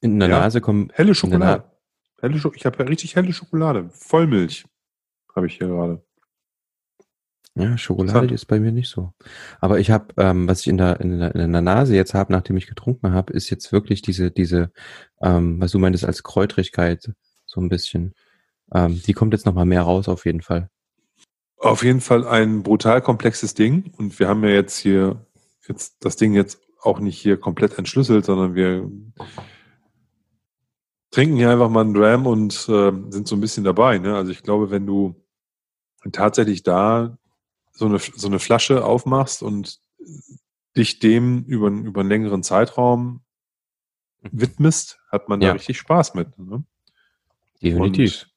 [0.00, 0.90] In der ja, Nase kommen.
[0.92, 1.64] Helle Schokolade.
[2.20, 3.88] Helle Sch ich habe ja richtig helle Schokolade.
[3.90, 4.64] Vollmilch
[5.34, 6.04] habe ich hier gerade.
[7.54, 9.12] Ja, Schokolade ist bei mir nicht so.
[9.60, 12.32] Aber ich habe, ähm, was ich in der, in der, in der Nase jetzt habe,
[12.32, 14.72] nachdem ich getrunken habe, ist jetzt wirklich diese, diese,
[15.20, 17.12] ähm, was du meintest als Kräutrigkeit,
[17.44, 18.14] so ein bisschen.
[18.74, 20.70] Ähm, die kommt jetzt nochmal mehr raus auf jeden Fall.
[21.62, 23.92] Auf jeden Fall ein brutal komplexes Ding.
[23.96, 25.24] Und wir haben ja jetzt hier,
[25.68, 28.90] jetzt das Ding jetzt auch nicht hier komplett entschlüsselt, sondern wir
[31.12, 33.98] trinken hier einfach mal einen Dram und äh, sind so ein bisschen dabei.
[33.98, 34.16] Ne?
[34.16, 35.14] Also ich glaube, wenn du
[36.10, 37.16] tatsächlich da
[37.70, 39.78] so eine, so eine Flasche aufmachst und
[40.76, 43.20] dich dem über, über einen längeren Zeitraum
[44.22, 45.48] widmest, hat man ja.
[45.48, 46.36] da richtig Spaß mit.
[46.40, 46.64] Ne?
[47.62, 48.22] Definitiv.
[48.22, 48.31] Und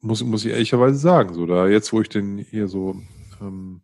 [0.00, 3.00] muss, muss ich ehrlicherweise sagen, so da jetzt, wo ich den hier so
[3.40, 3.82] ähm,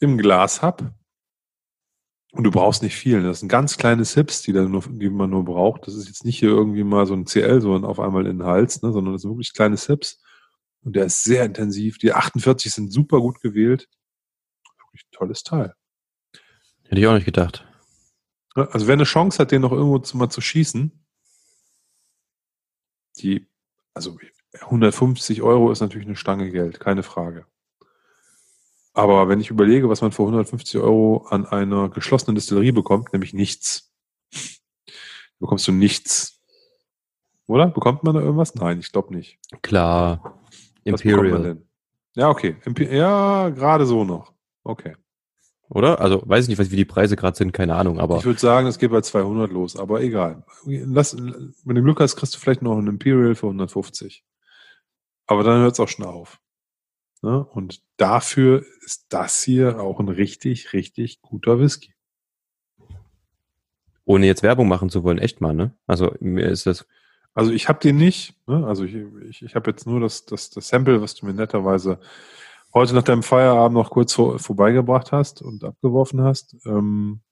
[0.00, 0.94] im Glas hab
[2.32, 3.22] und du brauchst nicht viel.
[3.22, 5.86] Das sind ganz kleine Sips, die, da nur, die man nur braucht.
[5.86, 8.46] Das ist jetzt nicht hier irgendwie mal so ein CL, so auf einmal in den
[8.46, 10.20] Hals, ne, sondern das sind wirklich kleine Sips.
[10.80, 11.98] Und der ist sehr intensiv.
[11.98, 13.88] Die 48 sind super gut gewählt.
[14.78, 15.74] Wirklich ein tolles Teil.
[16.88, 17.66] Hätte ich auch nicht gedacht.
[18.54, 21.06] Also wer eine Chance hat, den noch irgendwo zu, mal zu schießen,
[23.18, 23.46] die,
[23.94, 24.18] also
[24.60, 27.46] 150 Euro ist natürlich eine Stange Geld, keine Frage.
[28.94, 33.32] Aber wenn ich überlege, was man für 150 Euro an einer geschlossenen Distillerie bekommt, nämlich
[33.32, 33.90] nichts,
[35.38, 36.40] bekommst du nichts.
[37.46, 37.68] Oder?
[37.68, 38.54] Bekommt man da irgendwas?
[38.54, 39.38] Nein, ich glaube nicht.
[39.62, 40.38] Klar.
[40.84, 41.62] Imperial.
[42.14, 42.56] Ja, okay.
[42.64, 44.32] Imper ja, gerade so noch.
[44.64, 44.96] Okay.
[45.70, 46.00] Oder?
[46.00, 48.18] Also weiß ich nicht, wie die Preise gerade sind, keine Ahnung, aber.
[48.18, 50.44] Ich würde sagen, es geht bei 200 los, aber egal.
[50.66, 54.22] Lass, wenn du Glück hast, kriegst du vielleicht noch ein Imperial für 150.
[55.26, 56.40] Aber dann hört es auch schon auf.
[57.22, 57.44] Ne?
[57.44, 61.94] Und dafür ist das hier auch ein richtig, richtig guter Whisky.
[64.04, 65.76] Ohne jetzt Werbung machen zu wollen, echt mal, ne?
[65.86, 66.86] Also mir ist das
[67.34, 68.34] also ich habe den nicht.
[68.46, 68.66] Ne?
[68.66, 68.94] Also ich,
[69.28, 71.98] ich, ich habe jetzt nur das, das, das Sample, was du mir netterweise
[72.74, 76.56] heute nach deinem Feierabend noch kurz vor, vorbeigebracht hast und abgeworfen hast.
[76.66, 77.22] Ähm,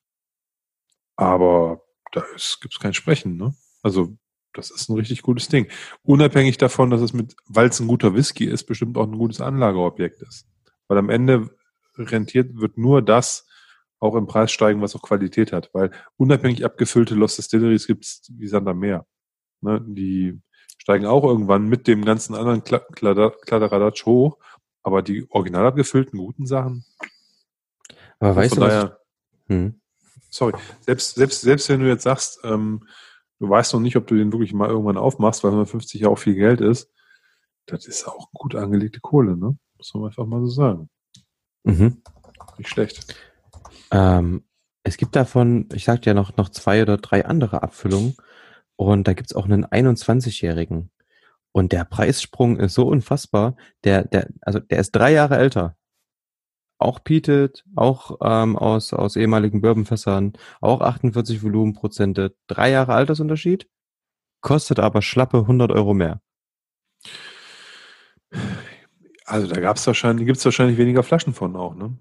[1.17, 1.83] aber
[2.13, 2.23] da
[2.61, 3.37] gibt es kein Sprechen.
[3.37, 3.55] Ne?
[3.83, 4.17] Also
[4.55, 5.69] das ist ein richtig gutes Ding.
[6.03, 9.41] Unabhängig davon, dass es mit, weil es ein guter Whisky ist, bestimmt auch ein gutes
[9.41, 10.47] Anlageobjekt ist.
[10.89, 11.51] Weil am Ende
[11.97, 13.47] rentiert wird nur das
[13.99, 15.71] auch im Preis steigen, was auch Qualität hat.
[15.73, 19.07] Weil unabhängig abgefüllte Lost Distilleries gibt es wie Sand am Meer.
[19.61, 20.41] Ne, die
[20.79, 24.39] steigen auch irgendwann mit dem ganzen anderen Kladderadatsch hoch,
[24.83, 26.87] aber die original abgefüllten guten Sachen.
[28.19, 28.99] Aber weißt du, daher,
[29.49, 29.81] hm.
[30.31, 32.87] sorry, selbst, selbst, selbst wenn du jetzt sagst, ähm,
[33.41, 36.19] du weißt noch nicht, ob du den wirklich mal irgendwann aufmachst, weil 150 ja auch
[36.19, 36.91] viel Geld ist,
[37.67, 39.57] das ist auch gut angelegte Kohle, ne?
[39.77, 40.91] Muss man einfach mal so sagen.
[41.65, 42.03] Mhm.
[42.59, 43.15] Nicht schlecht.
[43.91, 44.45] Ähm,
[44.83, 48.17] es gibt davon, ich sagte ja noch, noch zwei oder drei andere Abfüllungen.
[48.77, 50.91] Und da gibt's auch einen 21-Jährigen.
[51.53, 53.57] Und der Preissprung ist so unfassbar.
[53.85, 55.77] Der, der, also der ist drei Jahre älter.
[56.81, 63.69] Auch Pietet, auch ähm, aus, aus ehemaligen Bourbonfässern, auch 48 Volumenprozente, drei Jahre Altersunterschied,
[64.41, 66.23] kostet aber schlappe 100 Euro mehr.
[69.27, 71.97] Also da gab's wahrscheinlich, gibt's wahrscheinlich weniger Flaschen von auch, ne?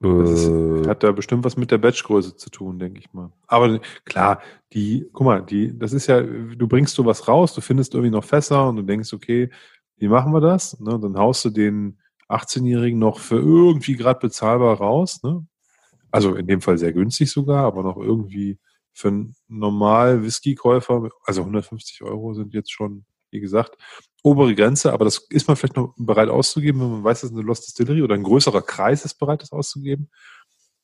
[0.00, 0.88] Das ist, äh.
[0.88, 3.32] hat da bestimmt was mit der Batchgröße zu tun, denke ich mal.
[3.48, 4.40] Aber klar,
[4.72, 8.12] die, guck mal, die, das ist ja, du bringst so was raus, du findest irgendwie
[8.12, 9.50] noch Fässer und du denkst, okay,
[9.96, 10.78] wie machen wir das?
[10.78, 11.98] Ne, dann haust du den
[12.28, 15.22] 18-Jährigen noch für irgendwie gerade bezahlbar raus.
[15.22, 15.46] Ne?
[16.10, 18.58] Also in dem Fall sehr günstig sogar, aber noch irgendwie
[18.92, 23.76] für einen normal Whisky-Käufer, also 150 Euro sind jetzt schon, wie gesagt,
[24.22, 27.42] obere Grenze, aber das ist man vielleicht noch bereit auszugeben, wenn man weiß, dass eine
[27.42, 30.10] Lost Distillery oder ein größerer Kreis ist bereit, das auszugeben.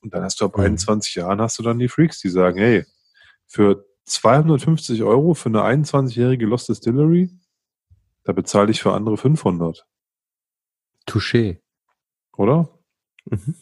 [0.01, 0.65] Und dann hast du ab mhm.
[0.65, 2.85] 21 Jahren hast du dann die Freaks, die sagen, hey,
[3.47, 7.31] für 250 Euro für eine 21-jährige Lost Distillery,
[8.23, 9.87] da bezahle ich für andere 500.
[11.07, 11.61] Touché.
[12.37, 12.69] Oder?
[13.27, 13.55] Mhm.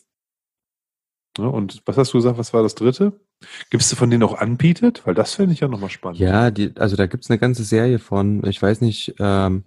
[1.38, 3.20] Ja, und was hast du gesagt, was war das dritte?
[3.70, 5.06] Gibst du von denen auch anbietet?
[5.06, 6.20] Weil das fände ich ja nochmal spannend.
[6.20, 9.64] Ja, die, also da gibt's eine ganze Serie von, ich weiß nicht, ähm,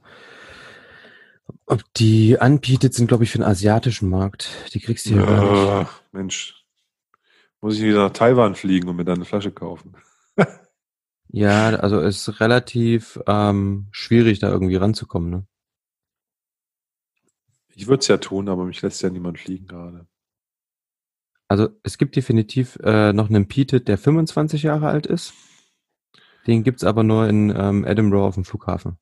[1.65, 4.49] ob die anbietet sind, glaube ich, für den asiatischen Markt.
[4.73, 5.91] Die kriegst du ja gar nicht.
[6.11, 6.65] Mensch,
[7.61, 9.95] muss ich wieder nach Taiwan fliegen und mir dann eine Flasche kaufen.
[11.29, 15.29] ja, also es ist relativ ähm, schwierig, da irgendwie ranzukommen.
[15.31, 15.47] Ne?
[17.75, 20.07] Ich würde es ja tun, aber mich lässt ja niemand fliegen gerade.
[21.47, 25.33] Also es gibt definitiv äh, noch einen Peated, der 25 Jahre alt ist.
[26.47, 28.97] Den gibt's aber nur in ähm, Edinburgh auf dem Flughafen.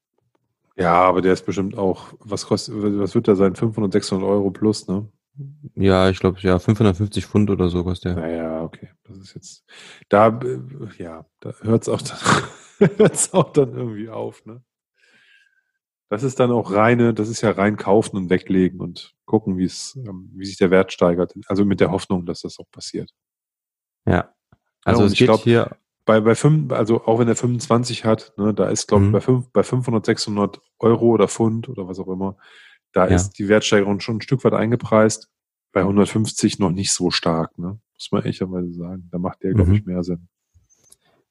[0.76, 3.55] Ja, aber der ist bestimmt auch, was kostet, was wird der sein?
[3.55, 5.07] 500, 600 Euro plus, ne?
[5.76, 8.24] Ja, ich glaube, ja, 550 Pfund oder so kostet der.
[8.24, 8.89] Naja, okay.
[9.03, 9.65] Das ist jetzt,
[10.09, 10.59] da, äh,
[10.97, 14.63] ja, da hört's auch dann, hört's auch dann irgendwie auf, ne?
[16.14, 19.64] Das ist dann auch reine, das ist ja rein kaufen und weglegen und gucken, wie
[19.64, 21.34] es, ähm, wie sich der Wert steigert.
[21.47, 23.09] Also mit der Hoffnung, dass das auch passiert.
[24.05, 24.32] Ja.
[24.86, 28.05] Also Ja, es ich geht glaub, hier, Bei, bei fünf, also auch wenn er 25
[28.05, 29.14] hat, ne, da ist, glaube ich, Mhm.
[29.14, 32.38] bei, fünf, bei 500, 600 Euro oder Pfund oder was auch immer,
[32.91, 33.16] da Ja.
[33.16, 35.32] ist die Wertsteigerung schon ein Stück weit eingepreist.
[35.72, 37.80] Bei 150 noch nicht so stark, ne?
[37.95, 39.07] Muss man ehrlicherweise sagen.
[39.11, 39.76] Da macht der, glaube Mhm.
[39.78, 40.28] ich, mehr Sinn.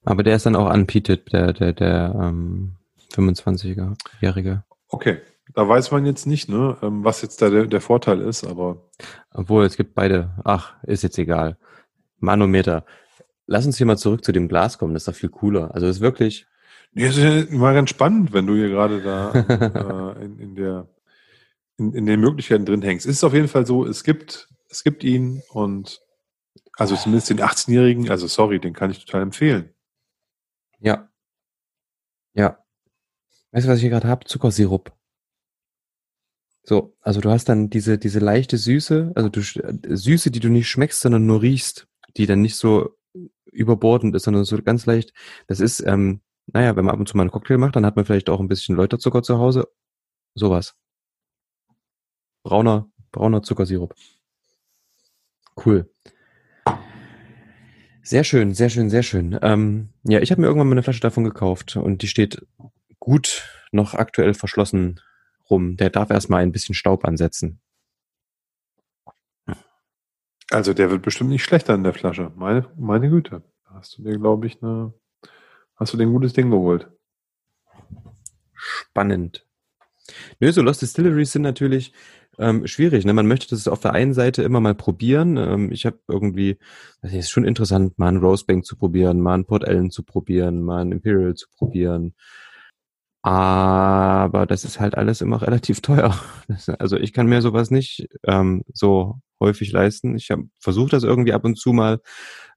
[0.04, 2.74] aber der ist dann auch unpeated, der, der, der ähm,
[3.14, 4.64] 25-Jährige.
[4.92, 5.18] Okay.
[5.54, 8.88] Da weiß man jetzt nicht, ne, ähm, was jetzt da der, der Vorteil ist, aber
[9.32, 10.30] Obwohl, es gibt beide.
[10.44, 11.58] Ach, ist jetzt egal.
[12.18, 12.86] Manometer.
[13.46, 15.74] Lass uns hier mal zurück zu dem Glas kommen, das ist doch viel cooler.
[15.74, 16.46] Also es ist wirklich,
[16.94, 19.32] Nee, es ist ja mal ganz spannend, wenn du hier gerade da
[20.18, 20.88] äh, in, in der
[21.78, 23.06] in, in den Möglichkeiten drin hängst.
[23.06, 26.00] Es ist auf jeden Fall so, es gibt es gibt ihn und
[26.76, 29.74] also zumindest den 18-Jährigen, also sorry, den kann ich total empfehlen.
[30.80, 31.08] ja.
[32.34, 32.61] Ja.
[33.52, 34.24] Weißt du, was ich hier gerade habe?
[34.24, 34.92] Zuckersirup.
[36.64, 40.48] So, also du hast dann diese, diese leichte Süße, also du, äh, Süße, die du
[40.48, 42.96] nicht schmeckst, sondern nur riechst, die dann nicht so
[43.46, 45.12] überbordend ist, sondern so ganz leicht.
[45.48, 47.96] Das ist, ähm, naja, wenn man ab und zu mal einen Cocktail macht, dann hat
[47.96, 49.68] man vielleicht auch ein bisschen Läuterzucker zu Hause.
[50.34, 50.74] Sowas.
[52.44, 53.94] Brauner, brauner Zuckersirup.
[55.64, 55.90] Cool.
[58.04, 59.38] Sehr schön, sehr schön, sehr schön.
[59.42, 62.46] Ähm, ja, ich habe mir irgendwann mal eine Flasche davon gekauft und die steht
[63.02, 65.00] gut noch aktuell verschlossen
[65.50, 65.76] rum.
[65.76, 67.60] Der darf erstmal ein bisschen Staub ansetzen.
[70.50, 72.30] Also der wird bestimmt nicht schlechter in der Flasche.
[72.36, 73.42] Meine, meine Güte.
[73.64, 74.94] Hast du dir, glaube ich, eine,
[75.74, 76.92] hast du dir ein gutes Ding geholt.
[78.52, 79.46] Spannend.
[80.38, 81.92] Nö, so Lost Distilleries sind natürlich
[82.38, 83.04] ähm, schwierig.
[83.04, 83.14] Ne?
[83.14, 85.36] Man möchte das auf der einen Seite immer mal probieren.
[85.38, 86.58] Ähm, ich habe irgendwie,
[87.00, 90.62] das ist schon interessant, mal einen Rosebank zu probieren, mal einen Port Ellen zu probieren,
[90.62, 92.14] mal einen Imperial zu probieren.
[93.22, 96.18] Aber das ist halt alles immer relativ teuer.
[96.78, 100.16] Also ich kann mir sowas nicht ähm, so häufig leisten.
[100.16, 102.00] Ich habe versucht, das irgendwie ab und zu mal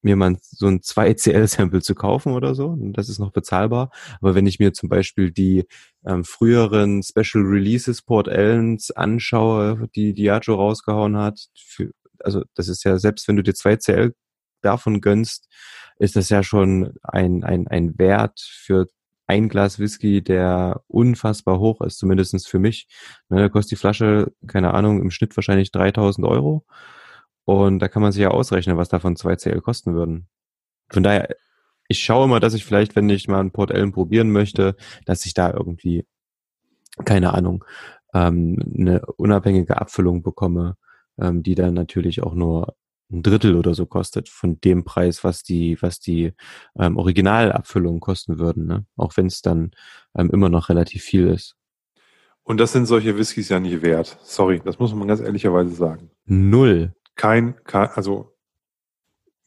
[0.01, 2.75] mir mal so ein 2CL-Sample zu kaufen oder so.
[2.79, 3.89] Das ist noch bezahlbar.
[4.21, 5.65] Aber wenn ich mir zum Beispiel die
[6.05, 12.83] ähm, früheren Special Releases Port Ellens anschaue, die Diageo rausgehauen hat, für, also das ist
[12.83, 14.13] ja, selbst wenn du dir 2CL
[14.61, 15.47] davon gönnst,
[15.97, 18.87] ist das ja schon ein, ein, ein Wert für
[19.27, 22.87] ein Glas Whisky, der unfassbar hoch ist, zumindestens für mich.
[23.29, 26.65] Ne, da kostet die Flasche, keine Ahnung, im Schnitt wahrscheinlich 3000 Euro.
[27.45, 30.27] Und da kann man sich ja ausrechnen, was davon 2CL kosten würden.
[30.89, 31.29] Von daher,
[31.87, 35.25] ich schaue immer, dass ich vielleicht, wenn ich mal einen Port Ellen probieren möchte, dass
[35.25, 36.05] ich da irgendwie,
[37.05, 37.63] keine Ahnung,
[38.13, 40.77] ähm, eine unabhängige Abfüllung bekomme,
[41.19, 42.75] ähm, die dann natürlich auch nur
[43.15, 46.33] ein Drittel oder so kostet von dem Preis, was die, was die
[46.77, 48.85] ähm, Originalabfüllungen kosten würden, ne?
[48.97, 49.71] Auch wenn es dann
[50.17, 51.55] ähm, immer noch relativ viel ist.
[52.43, 54.19] Und das sind solche Whiskys ja nicht wert.
[54.21, 56.11] Sorry, das muss man ganz ehrlicherweise sagen.
[56.25, 56.93] Null.
[57.15, 58.35] Kein, kein also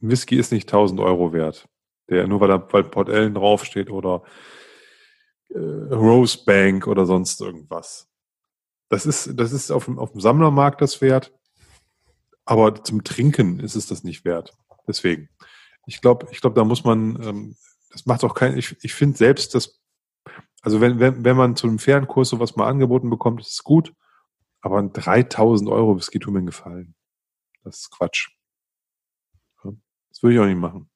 [0.03, 1.69] ein Whisky ist nicht 1000 Euro wert.
[2.09, 4.23] Der, nur weil da weil Port Ellen draufsteht oder
[5.51, 8.09] äh, Rose Bank oder sonst irgendwas.
[8.89, 11.38] Das ist, das ist auf dem, auf dem Sammlermarkt das wert.
[12.49, 14.57] Aber zum Trinken ist es das nicht wert.
[14.87, 15.29] Deswegen.
[15.85, 17.57] Ich glaube, ich glaube, da muss man, ähm,
[17.91, 19.83] das macht auch kein, ich, ich finde selbst das,
[20.63, 23.65] also wenn, wenn, wenn man zu einem fairen Kurs sowas mal angeboten bekommt, ist es
[23.65, 23.95] gut.
[24.63, 26.95] Aber ein 3000 Euro Whisky tut mir gefallen.
[27.65, 28.31] Das ist Quatsch.
[29.63, 30.89] Das würde ich auch nicht machen.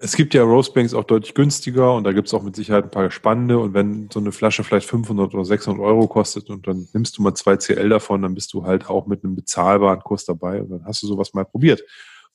[0.00, 2.90] Es gibt ja Rosebanks auch deutlich günstiger und da gibt es auch mit Sicherheit ein
[2.90, 3.58] paar spannende.
[3.58, 7.22] Und wenn so eine Flasche vielleicht 500 oder 600 Euro kostet und dann nimmst du
[7.22, 10.70] mal zwei CL davon, dann bist du halt auch mit einem bezahlbaren Kurs dabei und
[10.70, 11.82] dann hast du sowas mal probiert.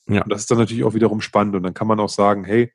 [0.06, 0.22] Ja.
[0.22, 1.56] Und das ist dann natürlich auch wiederum spannend.
[1.56, 2.70] Und dann kann man auch sagen, hey,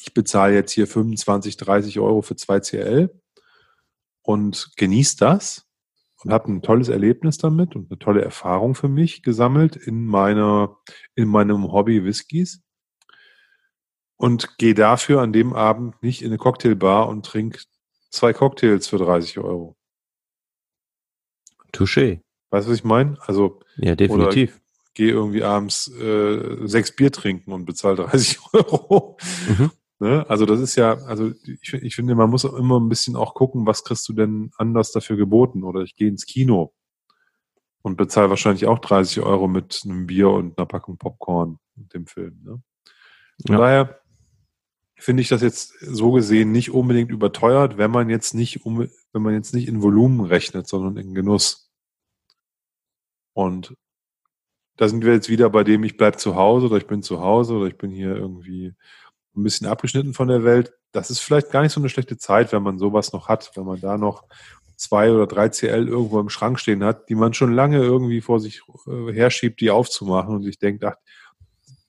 [0.00, 3.10] ich bezahle jetzt hier 25, 30 Euro für zwei CL
[4.20, 5.66] und genieße das
[6.22, 10.76] und habe ein tolles Erlebnis damit und eine tolle Erfahrung für mich gesammelt in meiner,
[11.14, 12.62] in meinem Hobby Whiskys
[14.22, 17.58] und gehe dafür an dem Abend nicht in eine Cocktailbar und trinke
[18.08, 19.76] zwei Cocktails für 30 Euro.
[21.72, 22.20] Touché.
[22.50, 23.16] Weißt du, was ich meine?
[23.26, 24.60] Also Ja, definitiv.
[24.94, 29.16] gehe irgendwie abends äh, sechs Bier trinken und bezahle 30 Euro.
[29.48, 29.70] Mhm.
[29.98, 30.24] Ne?
[30.28, 33.34] Also das ist ja, also ich, ich finde, man muss auch immer ein bisschen auch
[33.34, 35.64] gucken, was kriegst du denn anders dafür geboten?
[35.64, 36.72] Oder ich gehe ins Kino.
[37.82, 42.06] Und bezahle wahrscheinlich auch 30 Euro mit einem Bier und einer Packung Popcorn mit dem
[42.06, 42.40] Film.
[42.44, 42.62] Ne?
[43.46, 43.58] Von Ja.
[43.58, 44.01] daher
[45.02, 49.22] finde ich das jetzt so gesehen nicht unbedingt überteuert, wenn man jetzt nicht um, wenn
[49.22, 51.70] man jetzt nicht in Volumen rechnet, sondern in Genuss.
[53.34, 53.74] Und
[54.76, 57.20] da sind wir jetzt wieder bei dem, ich bleib zu Hause oder ich bin zu
[57.20, 58.74] Hause oder ich bin hier irgendwie
[59.36, 60.72] ein bisschen abgeschnitten von der Welt.
[60.92, 63.64] Das ist vielleicht gar nicht so eine schlechte Zeit, wenn man sowas noch hat, wenn
[63.64, 64.24] man da noch
[64.76, 68.40] zwei oder drei CL irgendwo im Schrank stehen hat, die man schon lange irgendwie vor
[68.40, 70.96] sich äh, herschiebt, die aufzumachen und sich denkt, ach,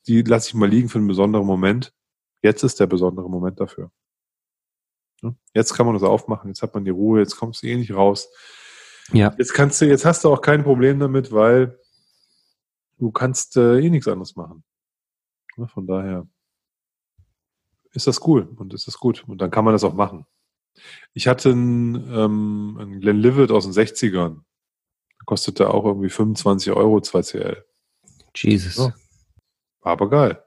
[0.07, 1.93] die lasse ich mal liegen für einen besonderen Moment.
[2.43, 3.89] Jetzt ist der besondere Moment dafür.
[5.53, 7.93] Jetzt kann man das aufmachen, jetzt hat man die Ruhe, jetzt kommst du eh nicht
[7.93, 8.29] raus.
[9.13, 9.33] Ja.
[9.37, 11.79] Jetzt kannst du, jetzt hast du auch kein Problem damit, weil
[12.97, 14.63] du kannst äh, eh nichts anderes machen.
[15.67, 16.27] Von daher
[17.91, 19.23] ist das cool und ist das gut.
[19.27, 20.25] Und dann kann man das auch machen.
[21.13, 24.41] Ich hatte einen, ähm, einen Glenlivet aus den 60ern.
[25.25, 27.63] Kostete auch irgendwie 25 Euro 2CL.
[28.35, 28.77] Jesus.
[28.77, 28.93] Ja.
[29.81, 30.42] War aber geil.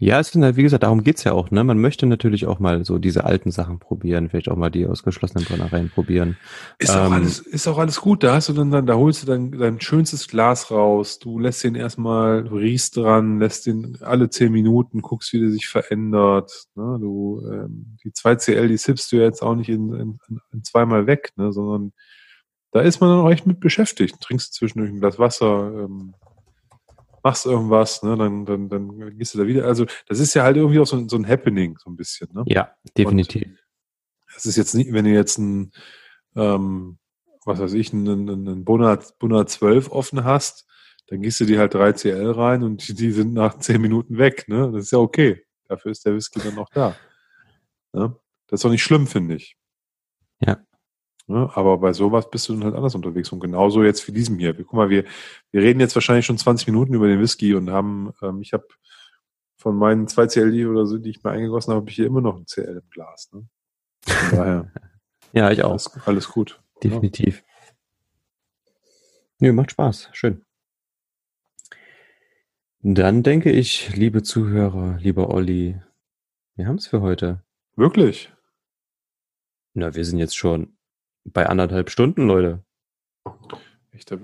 [0.00, 1.64] Ja, es sind halt, wie gesagt, darum geht's ja auch, ne?
[1.64, 5.02] Man möchte natürlich auch mal so diese alten Sachen probieren, vielleicht auch mal die aus
[5.02, 6.36] geschlossenen Brennereien probieren.
[6.78, 8.22] Ist auch Ähm, alles, ist auch alles gut.
[8.22, 11.18] Da hast du dann, dann da holst du dann dein schönstes Glas raus.
[11.18, 15.50] Du lässt den erstmal, du riechst dran, lässt den alle zehn Minuten, guckst, wie der
[15.50, 16.66] sich verändert.
[16.76, 16.98] Ne?
[17.00, 20.18] Du, ähm, die 2CL, die sippst du ja jetzt auch nicht in, in,
[20.52, 21.52] in zweimal weg, ne?
[21.52, 21.92] sondern
[22.70, 24.20] da ist man dann auch echt mit beschäftigt.
[24.20, 26.14] Trinkst zwischendurch ein Glas Wasser, ähm,
[27.28, 28.16] machst irgendwas, ne?
[28.16, 29.64] dann, dann, dann gehst du da wieder.
[29.66, 32.28] Also das ist ja halt irgendwie auch so, ein- so ein Happening, so ein bisschen.
[32.32, 32.44] Ne?
[32.46, 33.42] Ja, definitiv.
[34.36, 35.72] Es ist jetzt nicht, wenn du jetzt ein,
[36.36, 36.98] ähm,
[37.44, 38.98] was weiß ich, einen, einen, Buna
[39.46, 40.66] 12 offen hast,
[41.08, 44.18] dann gehst du die halt 3 CL rein und die, die sind nach 10 Minuten
[44.18, 44.46] weg.
[44.48, 44.70] Ne?
[44.72, 45.44] Das ist ja okay.
[45.66, 46.96] Dafür ist der Whisky dann auch da.
[47.92, 48.14] Ne?
[48.46, 49.56] Das ist doch nicht schlimm, finde ich.
[50.40, 50.58] Ja.
[51.28, 51.50] Ne?
[51.54, 53.30] Aber bei sowas bist du dann halt anders unterwegs.
[53.30, 54.54] Und genauso jetzt wie diesem hier.
[54.54, 55.04] Guck mal, wir,
[55.50, 58.66] wir reden jetzt wahrscheinlich schon 20 Minuten über den Whisky und haben, ähm, ich habe
[59.56, 62.06] von meinen 2 CL die oder so, die ich mir eingegossen habe, habe ich hier
[62.06, 63.30] immer noch ein CL im Glas.
[63.32, 63.46] Ne?
[64.06, 64.72] Von daher.
[65.34, 65.72] Ja, ich auch.
[65.72, 66.58] Alles, alles gut.
[66.82, 67.44] Definitiv.
[69.40, 70.08] Nö, macht Spaß.
[70.12, 70.42] Schön.
[72.80, 75.78] Dann denke ich, liebe Zuhörer, lieber Olli,
[76.54, 77.44] wir haben es für heute.
[77.76, 78.32] Wirklich?
[79.74, 80.77] Na, wir sind jetzt schon
[81.24, 82.62] bei anderthalb Stunden, Leute.
[83.24, 83.60] Hab,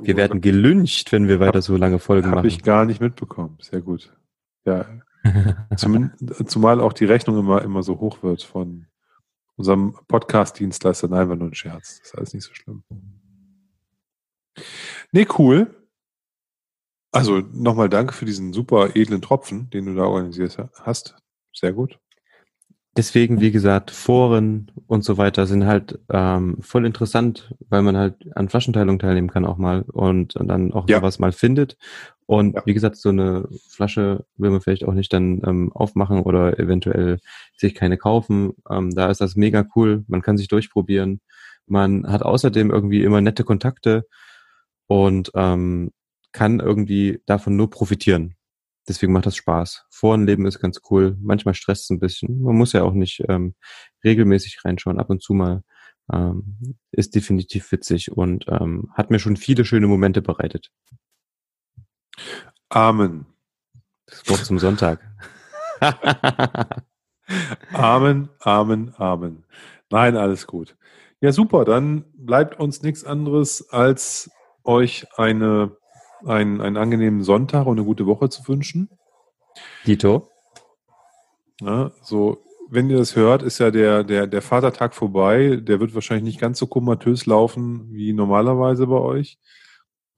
[0.02, 2.46] Wir werden gelüncht, wenn wir weiter so lange Folgen Habe machen.
[2.46, 3.58] ich gar nicht mitbekommen.
[3.60, 4.16] Sehr gut.
[4.64, 4.86] Ja,
[5.76, 6.12] zum,
[6.46, 8.86] zumal auch die Rechnung immer, immer so hoch wird von
[9.56, 11.08] unserem Podcast-Dienstleister.
[11.08, 11.98] Nein, war nur ein Scherz.
[11.98, 12.84] Das ist alles nicht so schlimm.
[15.12, 15.74] Nee, cool.
[17.12, 21.16] Also nochmal danke für diesen super edlen Tropfen, den du da organisiert hast.
[21.52, 21.98] Sehr gut.
[22.96, 28.14] Deswegen, wie gesagt, Foren und so weiter sind halt ähm, voll interessant, weil man halt
[28.36, 30.98] an Flaschenteilung teilnehmen kann auch mal und, und dann auch Ja.
[30.98, 31.76] sowas mal findet.
[32.26, 32.62] Und Ja.
[32.66, 37.18] wie gesagt, so eine Flasche will man vielleicht auch nicht dann ähm, aufmachen oder eventuell
[37.56, 38.52] sich keine kaufen.
[38.70, 40.04] Ähm, da ist das mega cool.
[40.06, 41.20] Man kann sich durchprobieren.
[41.66, 44.06] Man hat außerdem irgendwie immer nette Kontakte
[44.86, 45.90] und ähm,
[46.32, 48.36] kann irgendwie davon nur profitieren.
[48.88, 49.86] Deswegen macht das Spaß.
[49.90, 51.16] Forenleben ist ganz cool.
[51.20, 52.42] Manchmal stresst es ein bisschen.
[52.42, 53.54] Man muss ja auch nicht ähm,
[54.04, 54.98] regelmäßig reinschauen.
[54.98, 55.62] Ab und zu mal
[56.12, 60.70] ähm, ist definitiv witzig und ähm, hat mir schon viele schöne Momente bereitet.
[62.68, 63.26] Amen.
[64.06, 65.00] Das Wort zum Sonntag.
[67.72, 69.44] Amen, Amen, Amen.
[69.90, 70.76] Nein, alles gut.
[71.20, 71.64] Ja, super.
[71.64, 74.30] Dann bleibt uns nichts anderes, als
[74.62, 75.76] euch eine,
[76.26, 78.88] einen, einen angenehmen Sonntag und eine gute Woche zu wünschen.
[79.86, 80.30] Dito.
[81.60, 85.56] Ja, so, wenn ihr das hört, ist ja der, der, der Vatertag vorbei.
[85.62, 89.38] Der wird wahrscheinlich nicht ganz so komatös laufen wie normalerweise bei euch.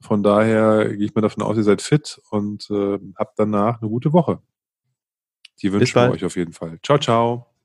[0.00, 3.90] Von daher gehe ich mal davon aus, ihr seid fit und äh, habt danach eine
[3.90, 4.40] gute Woche.
[5.62, 6.78] Die wünschen wir euch auf jeden Fall.
[6.82, 7.55] Ciao, ciao.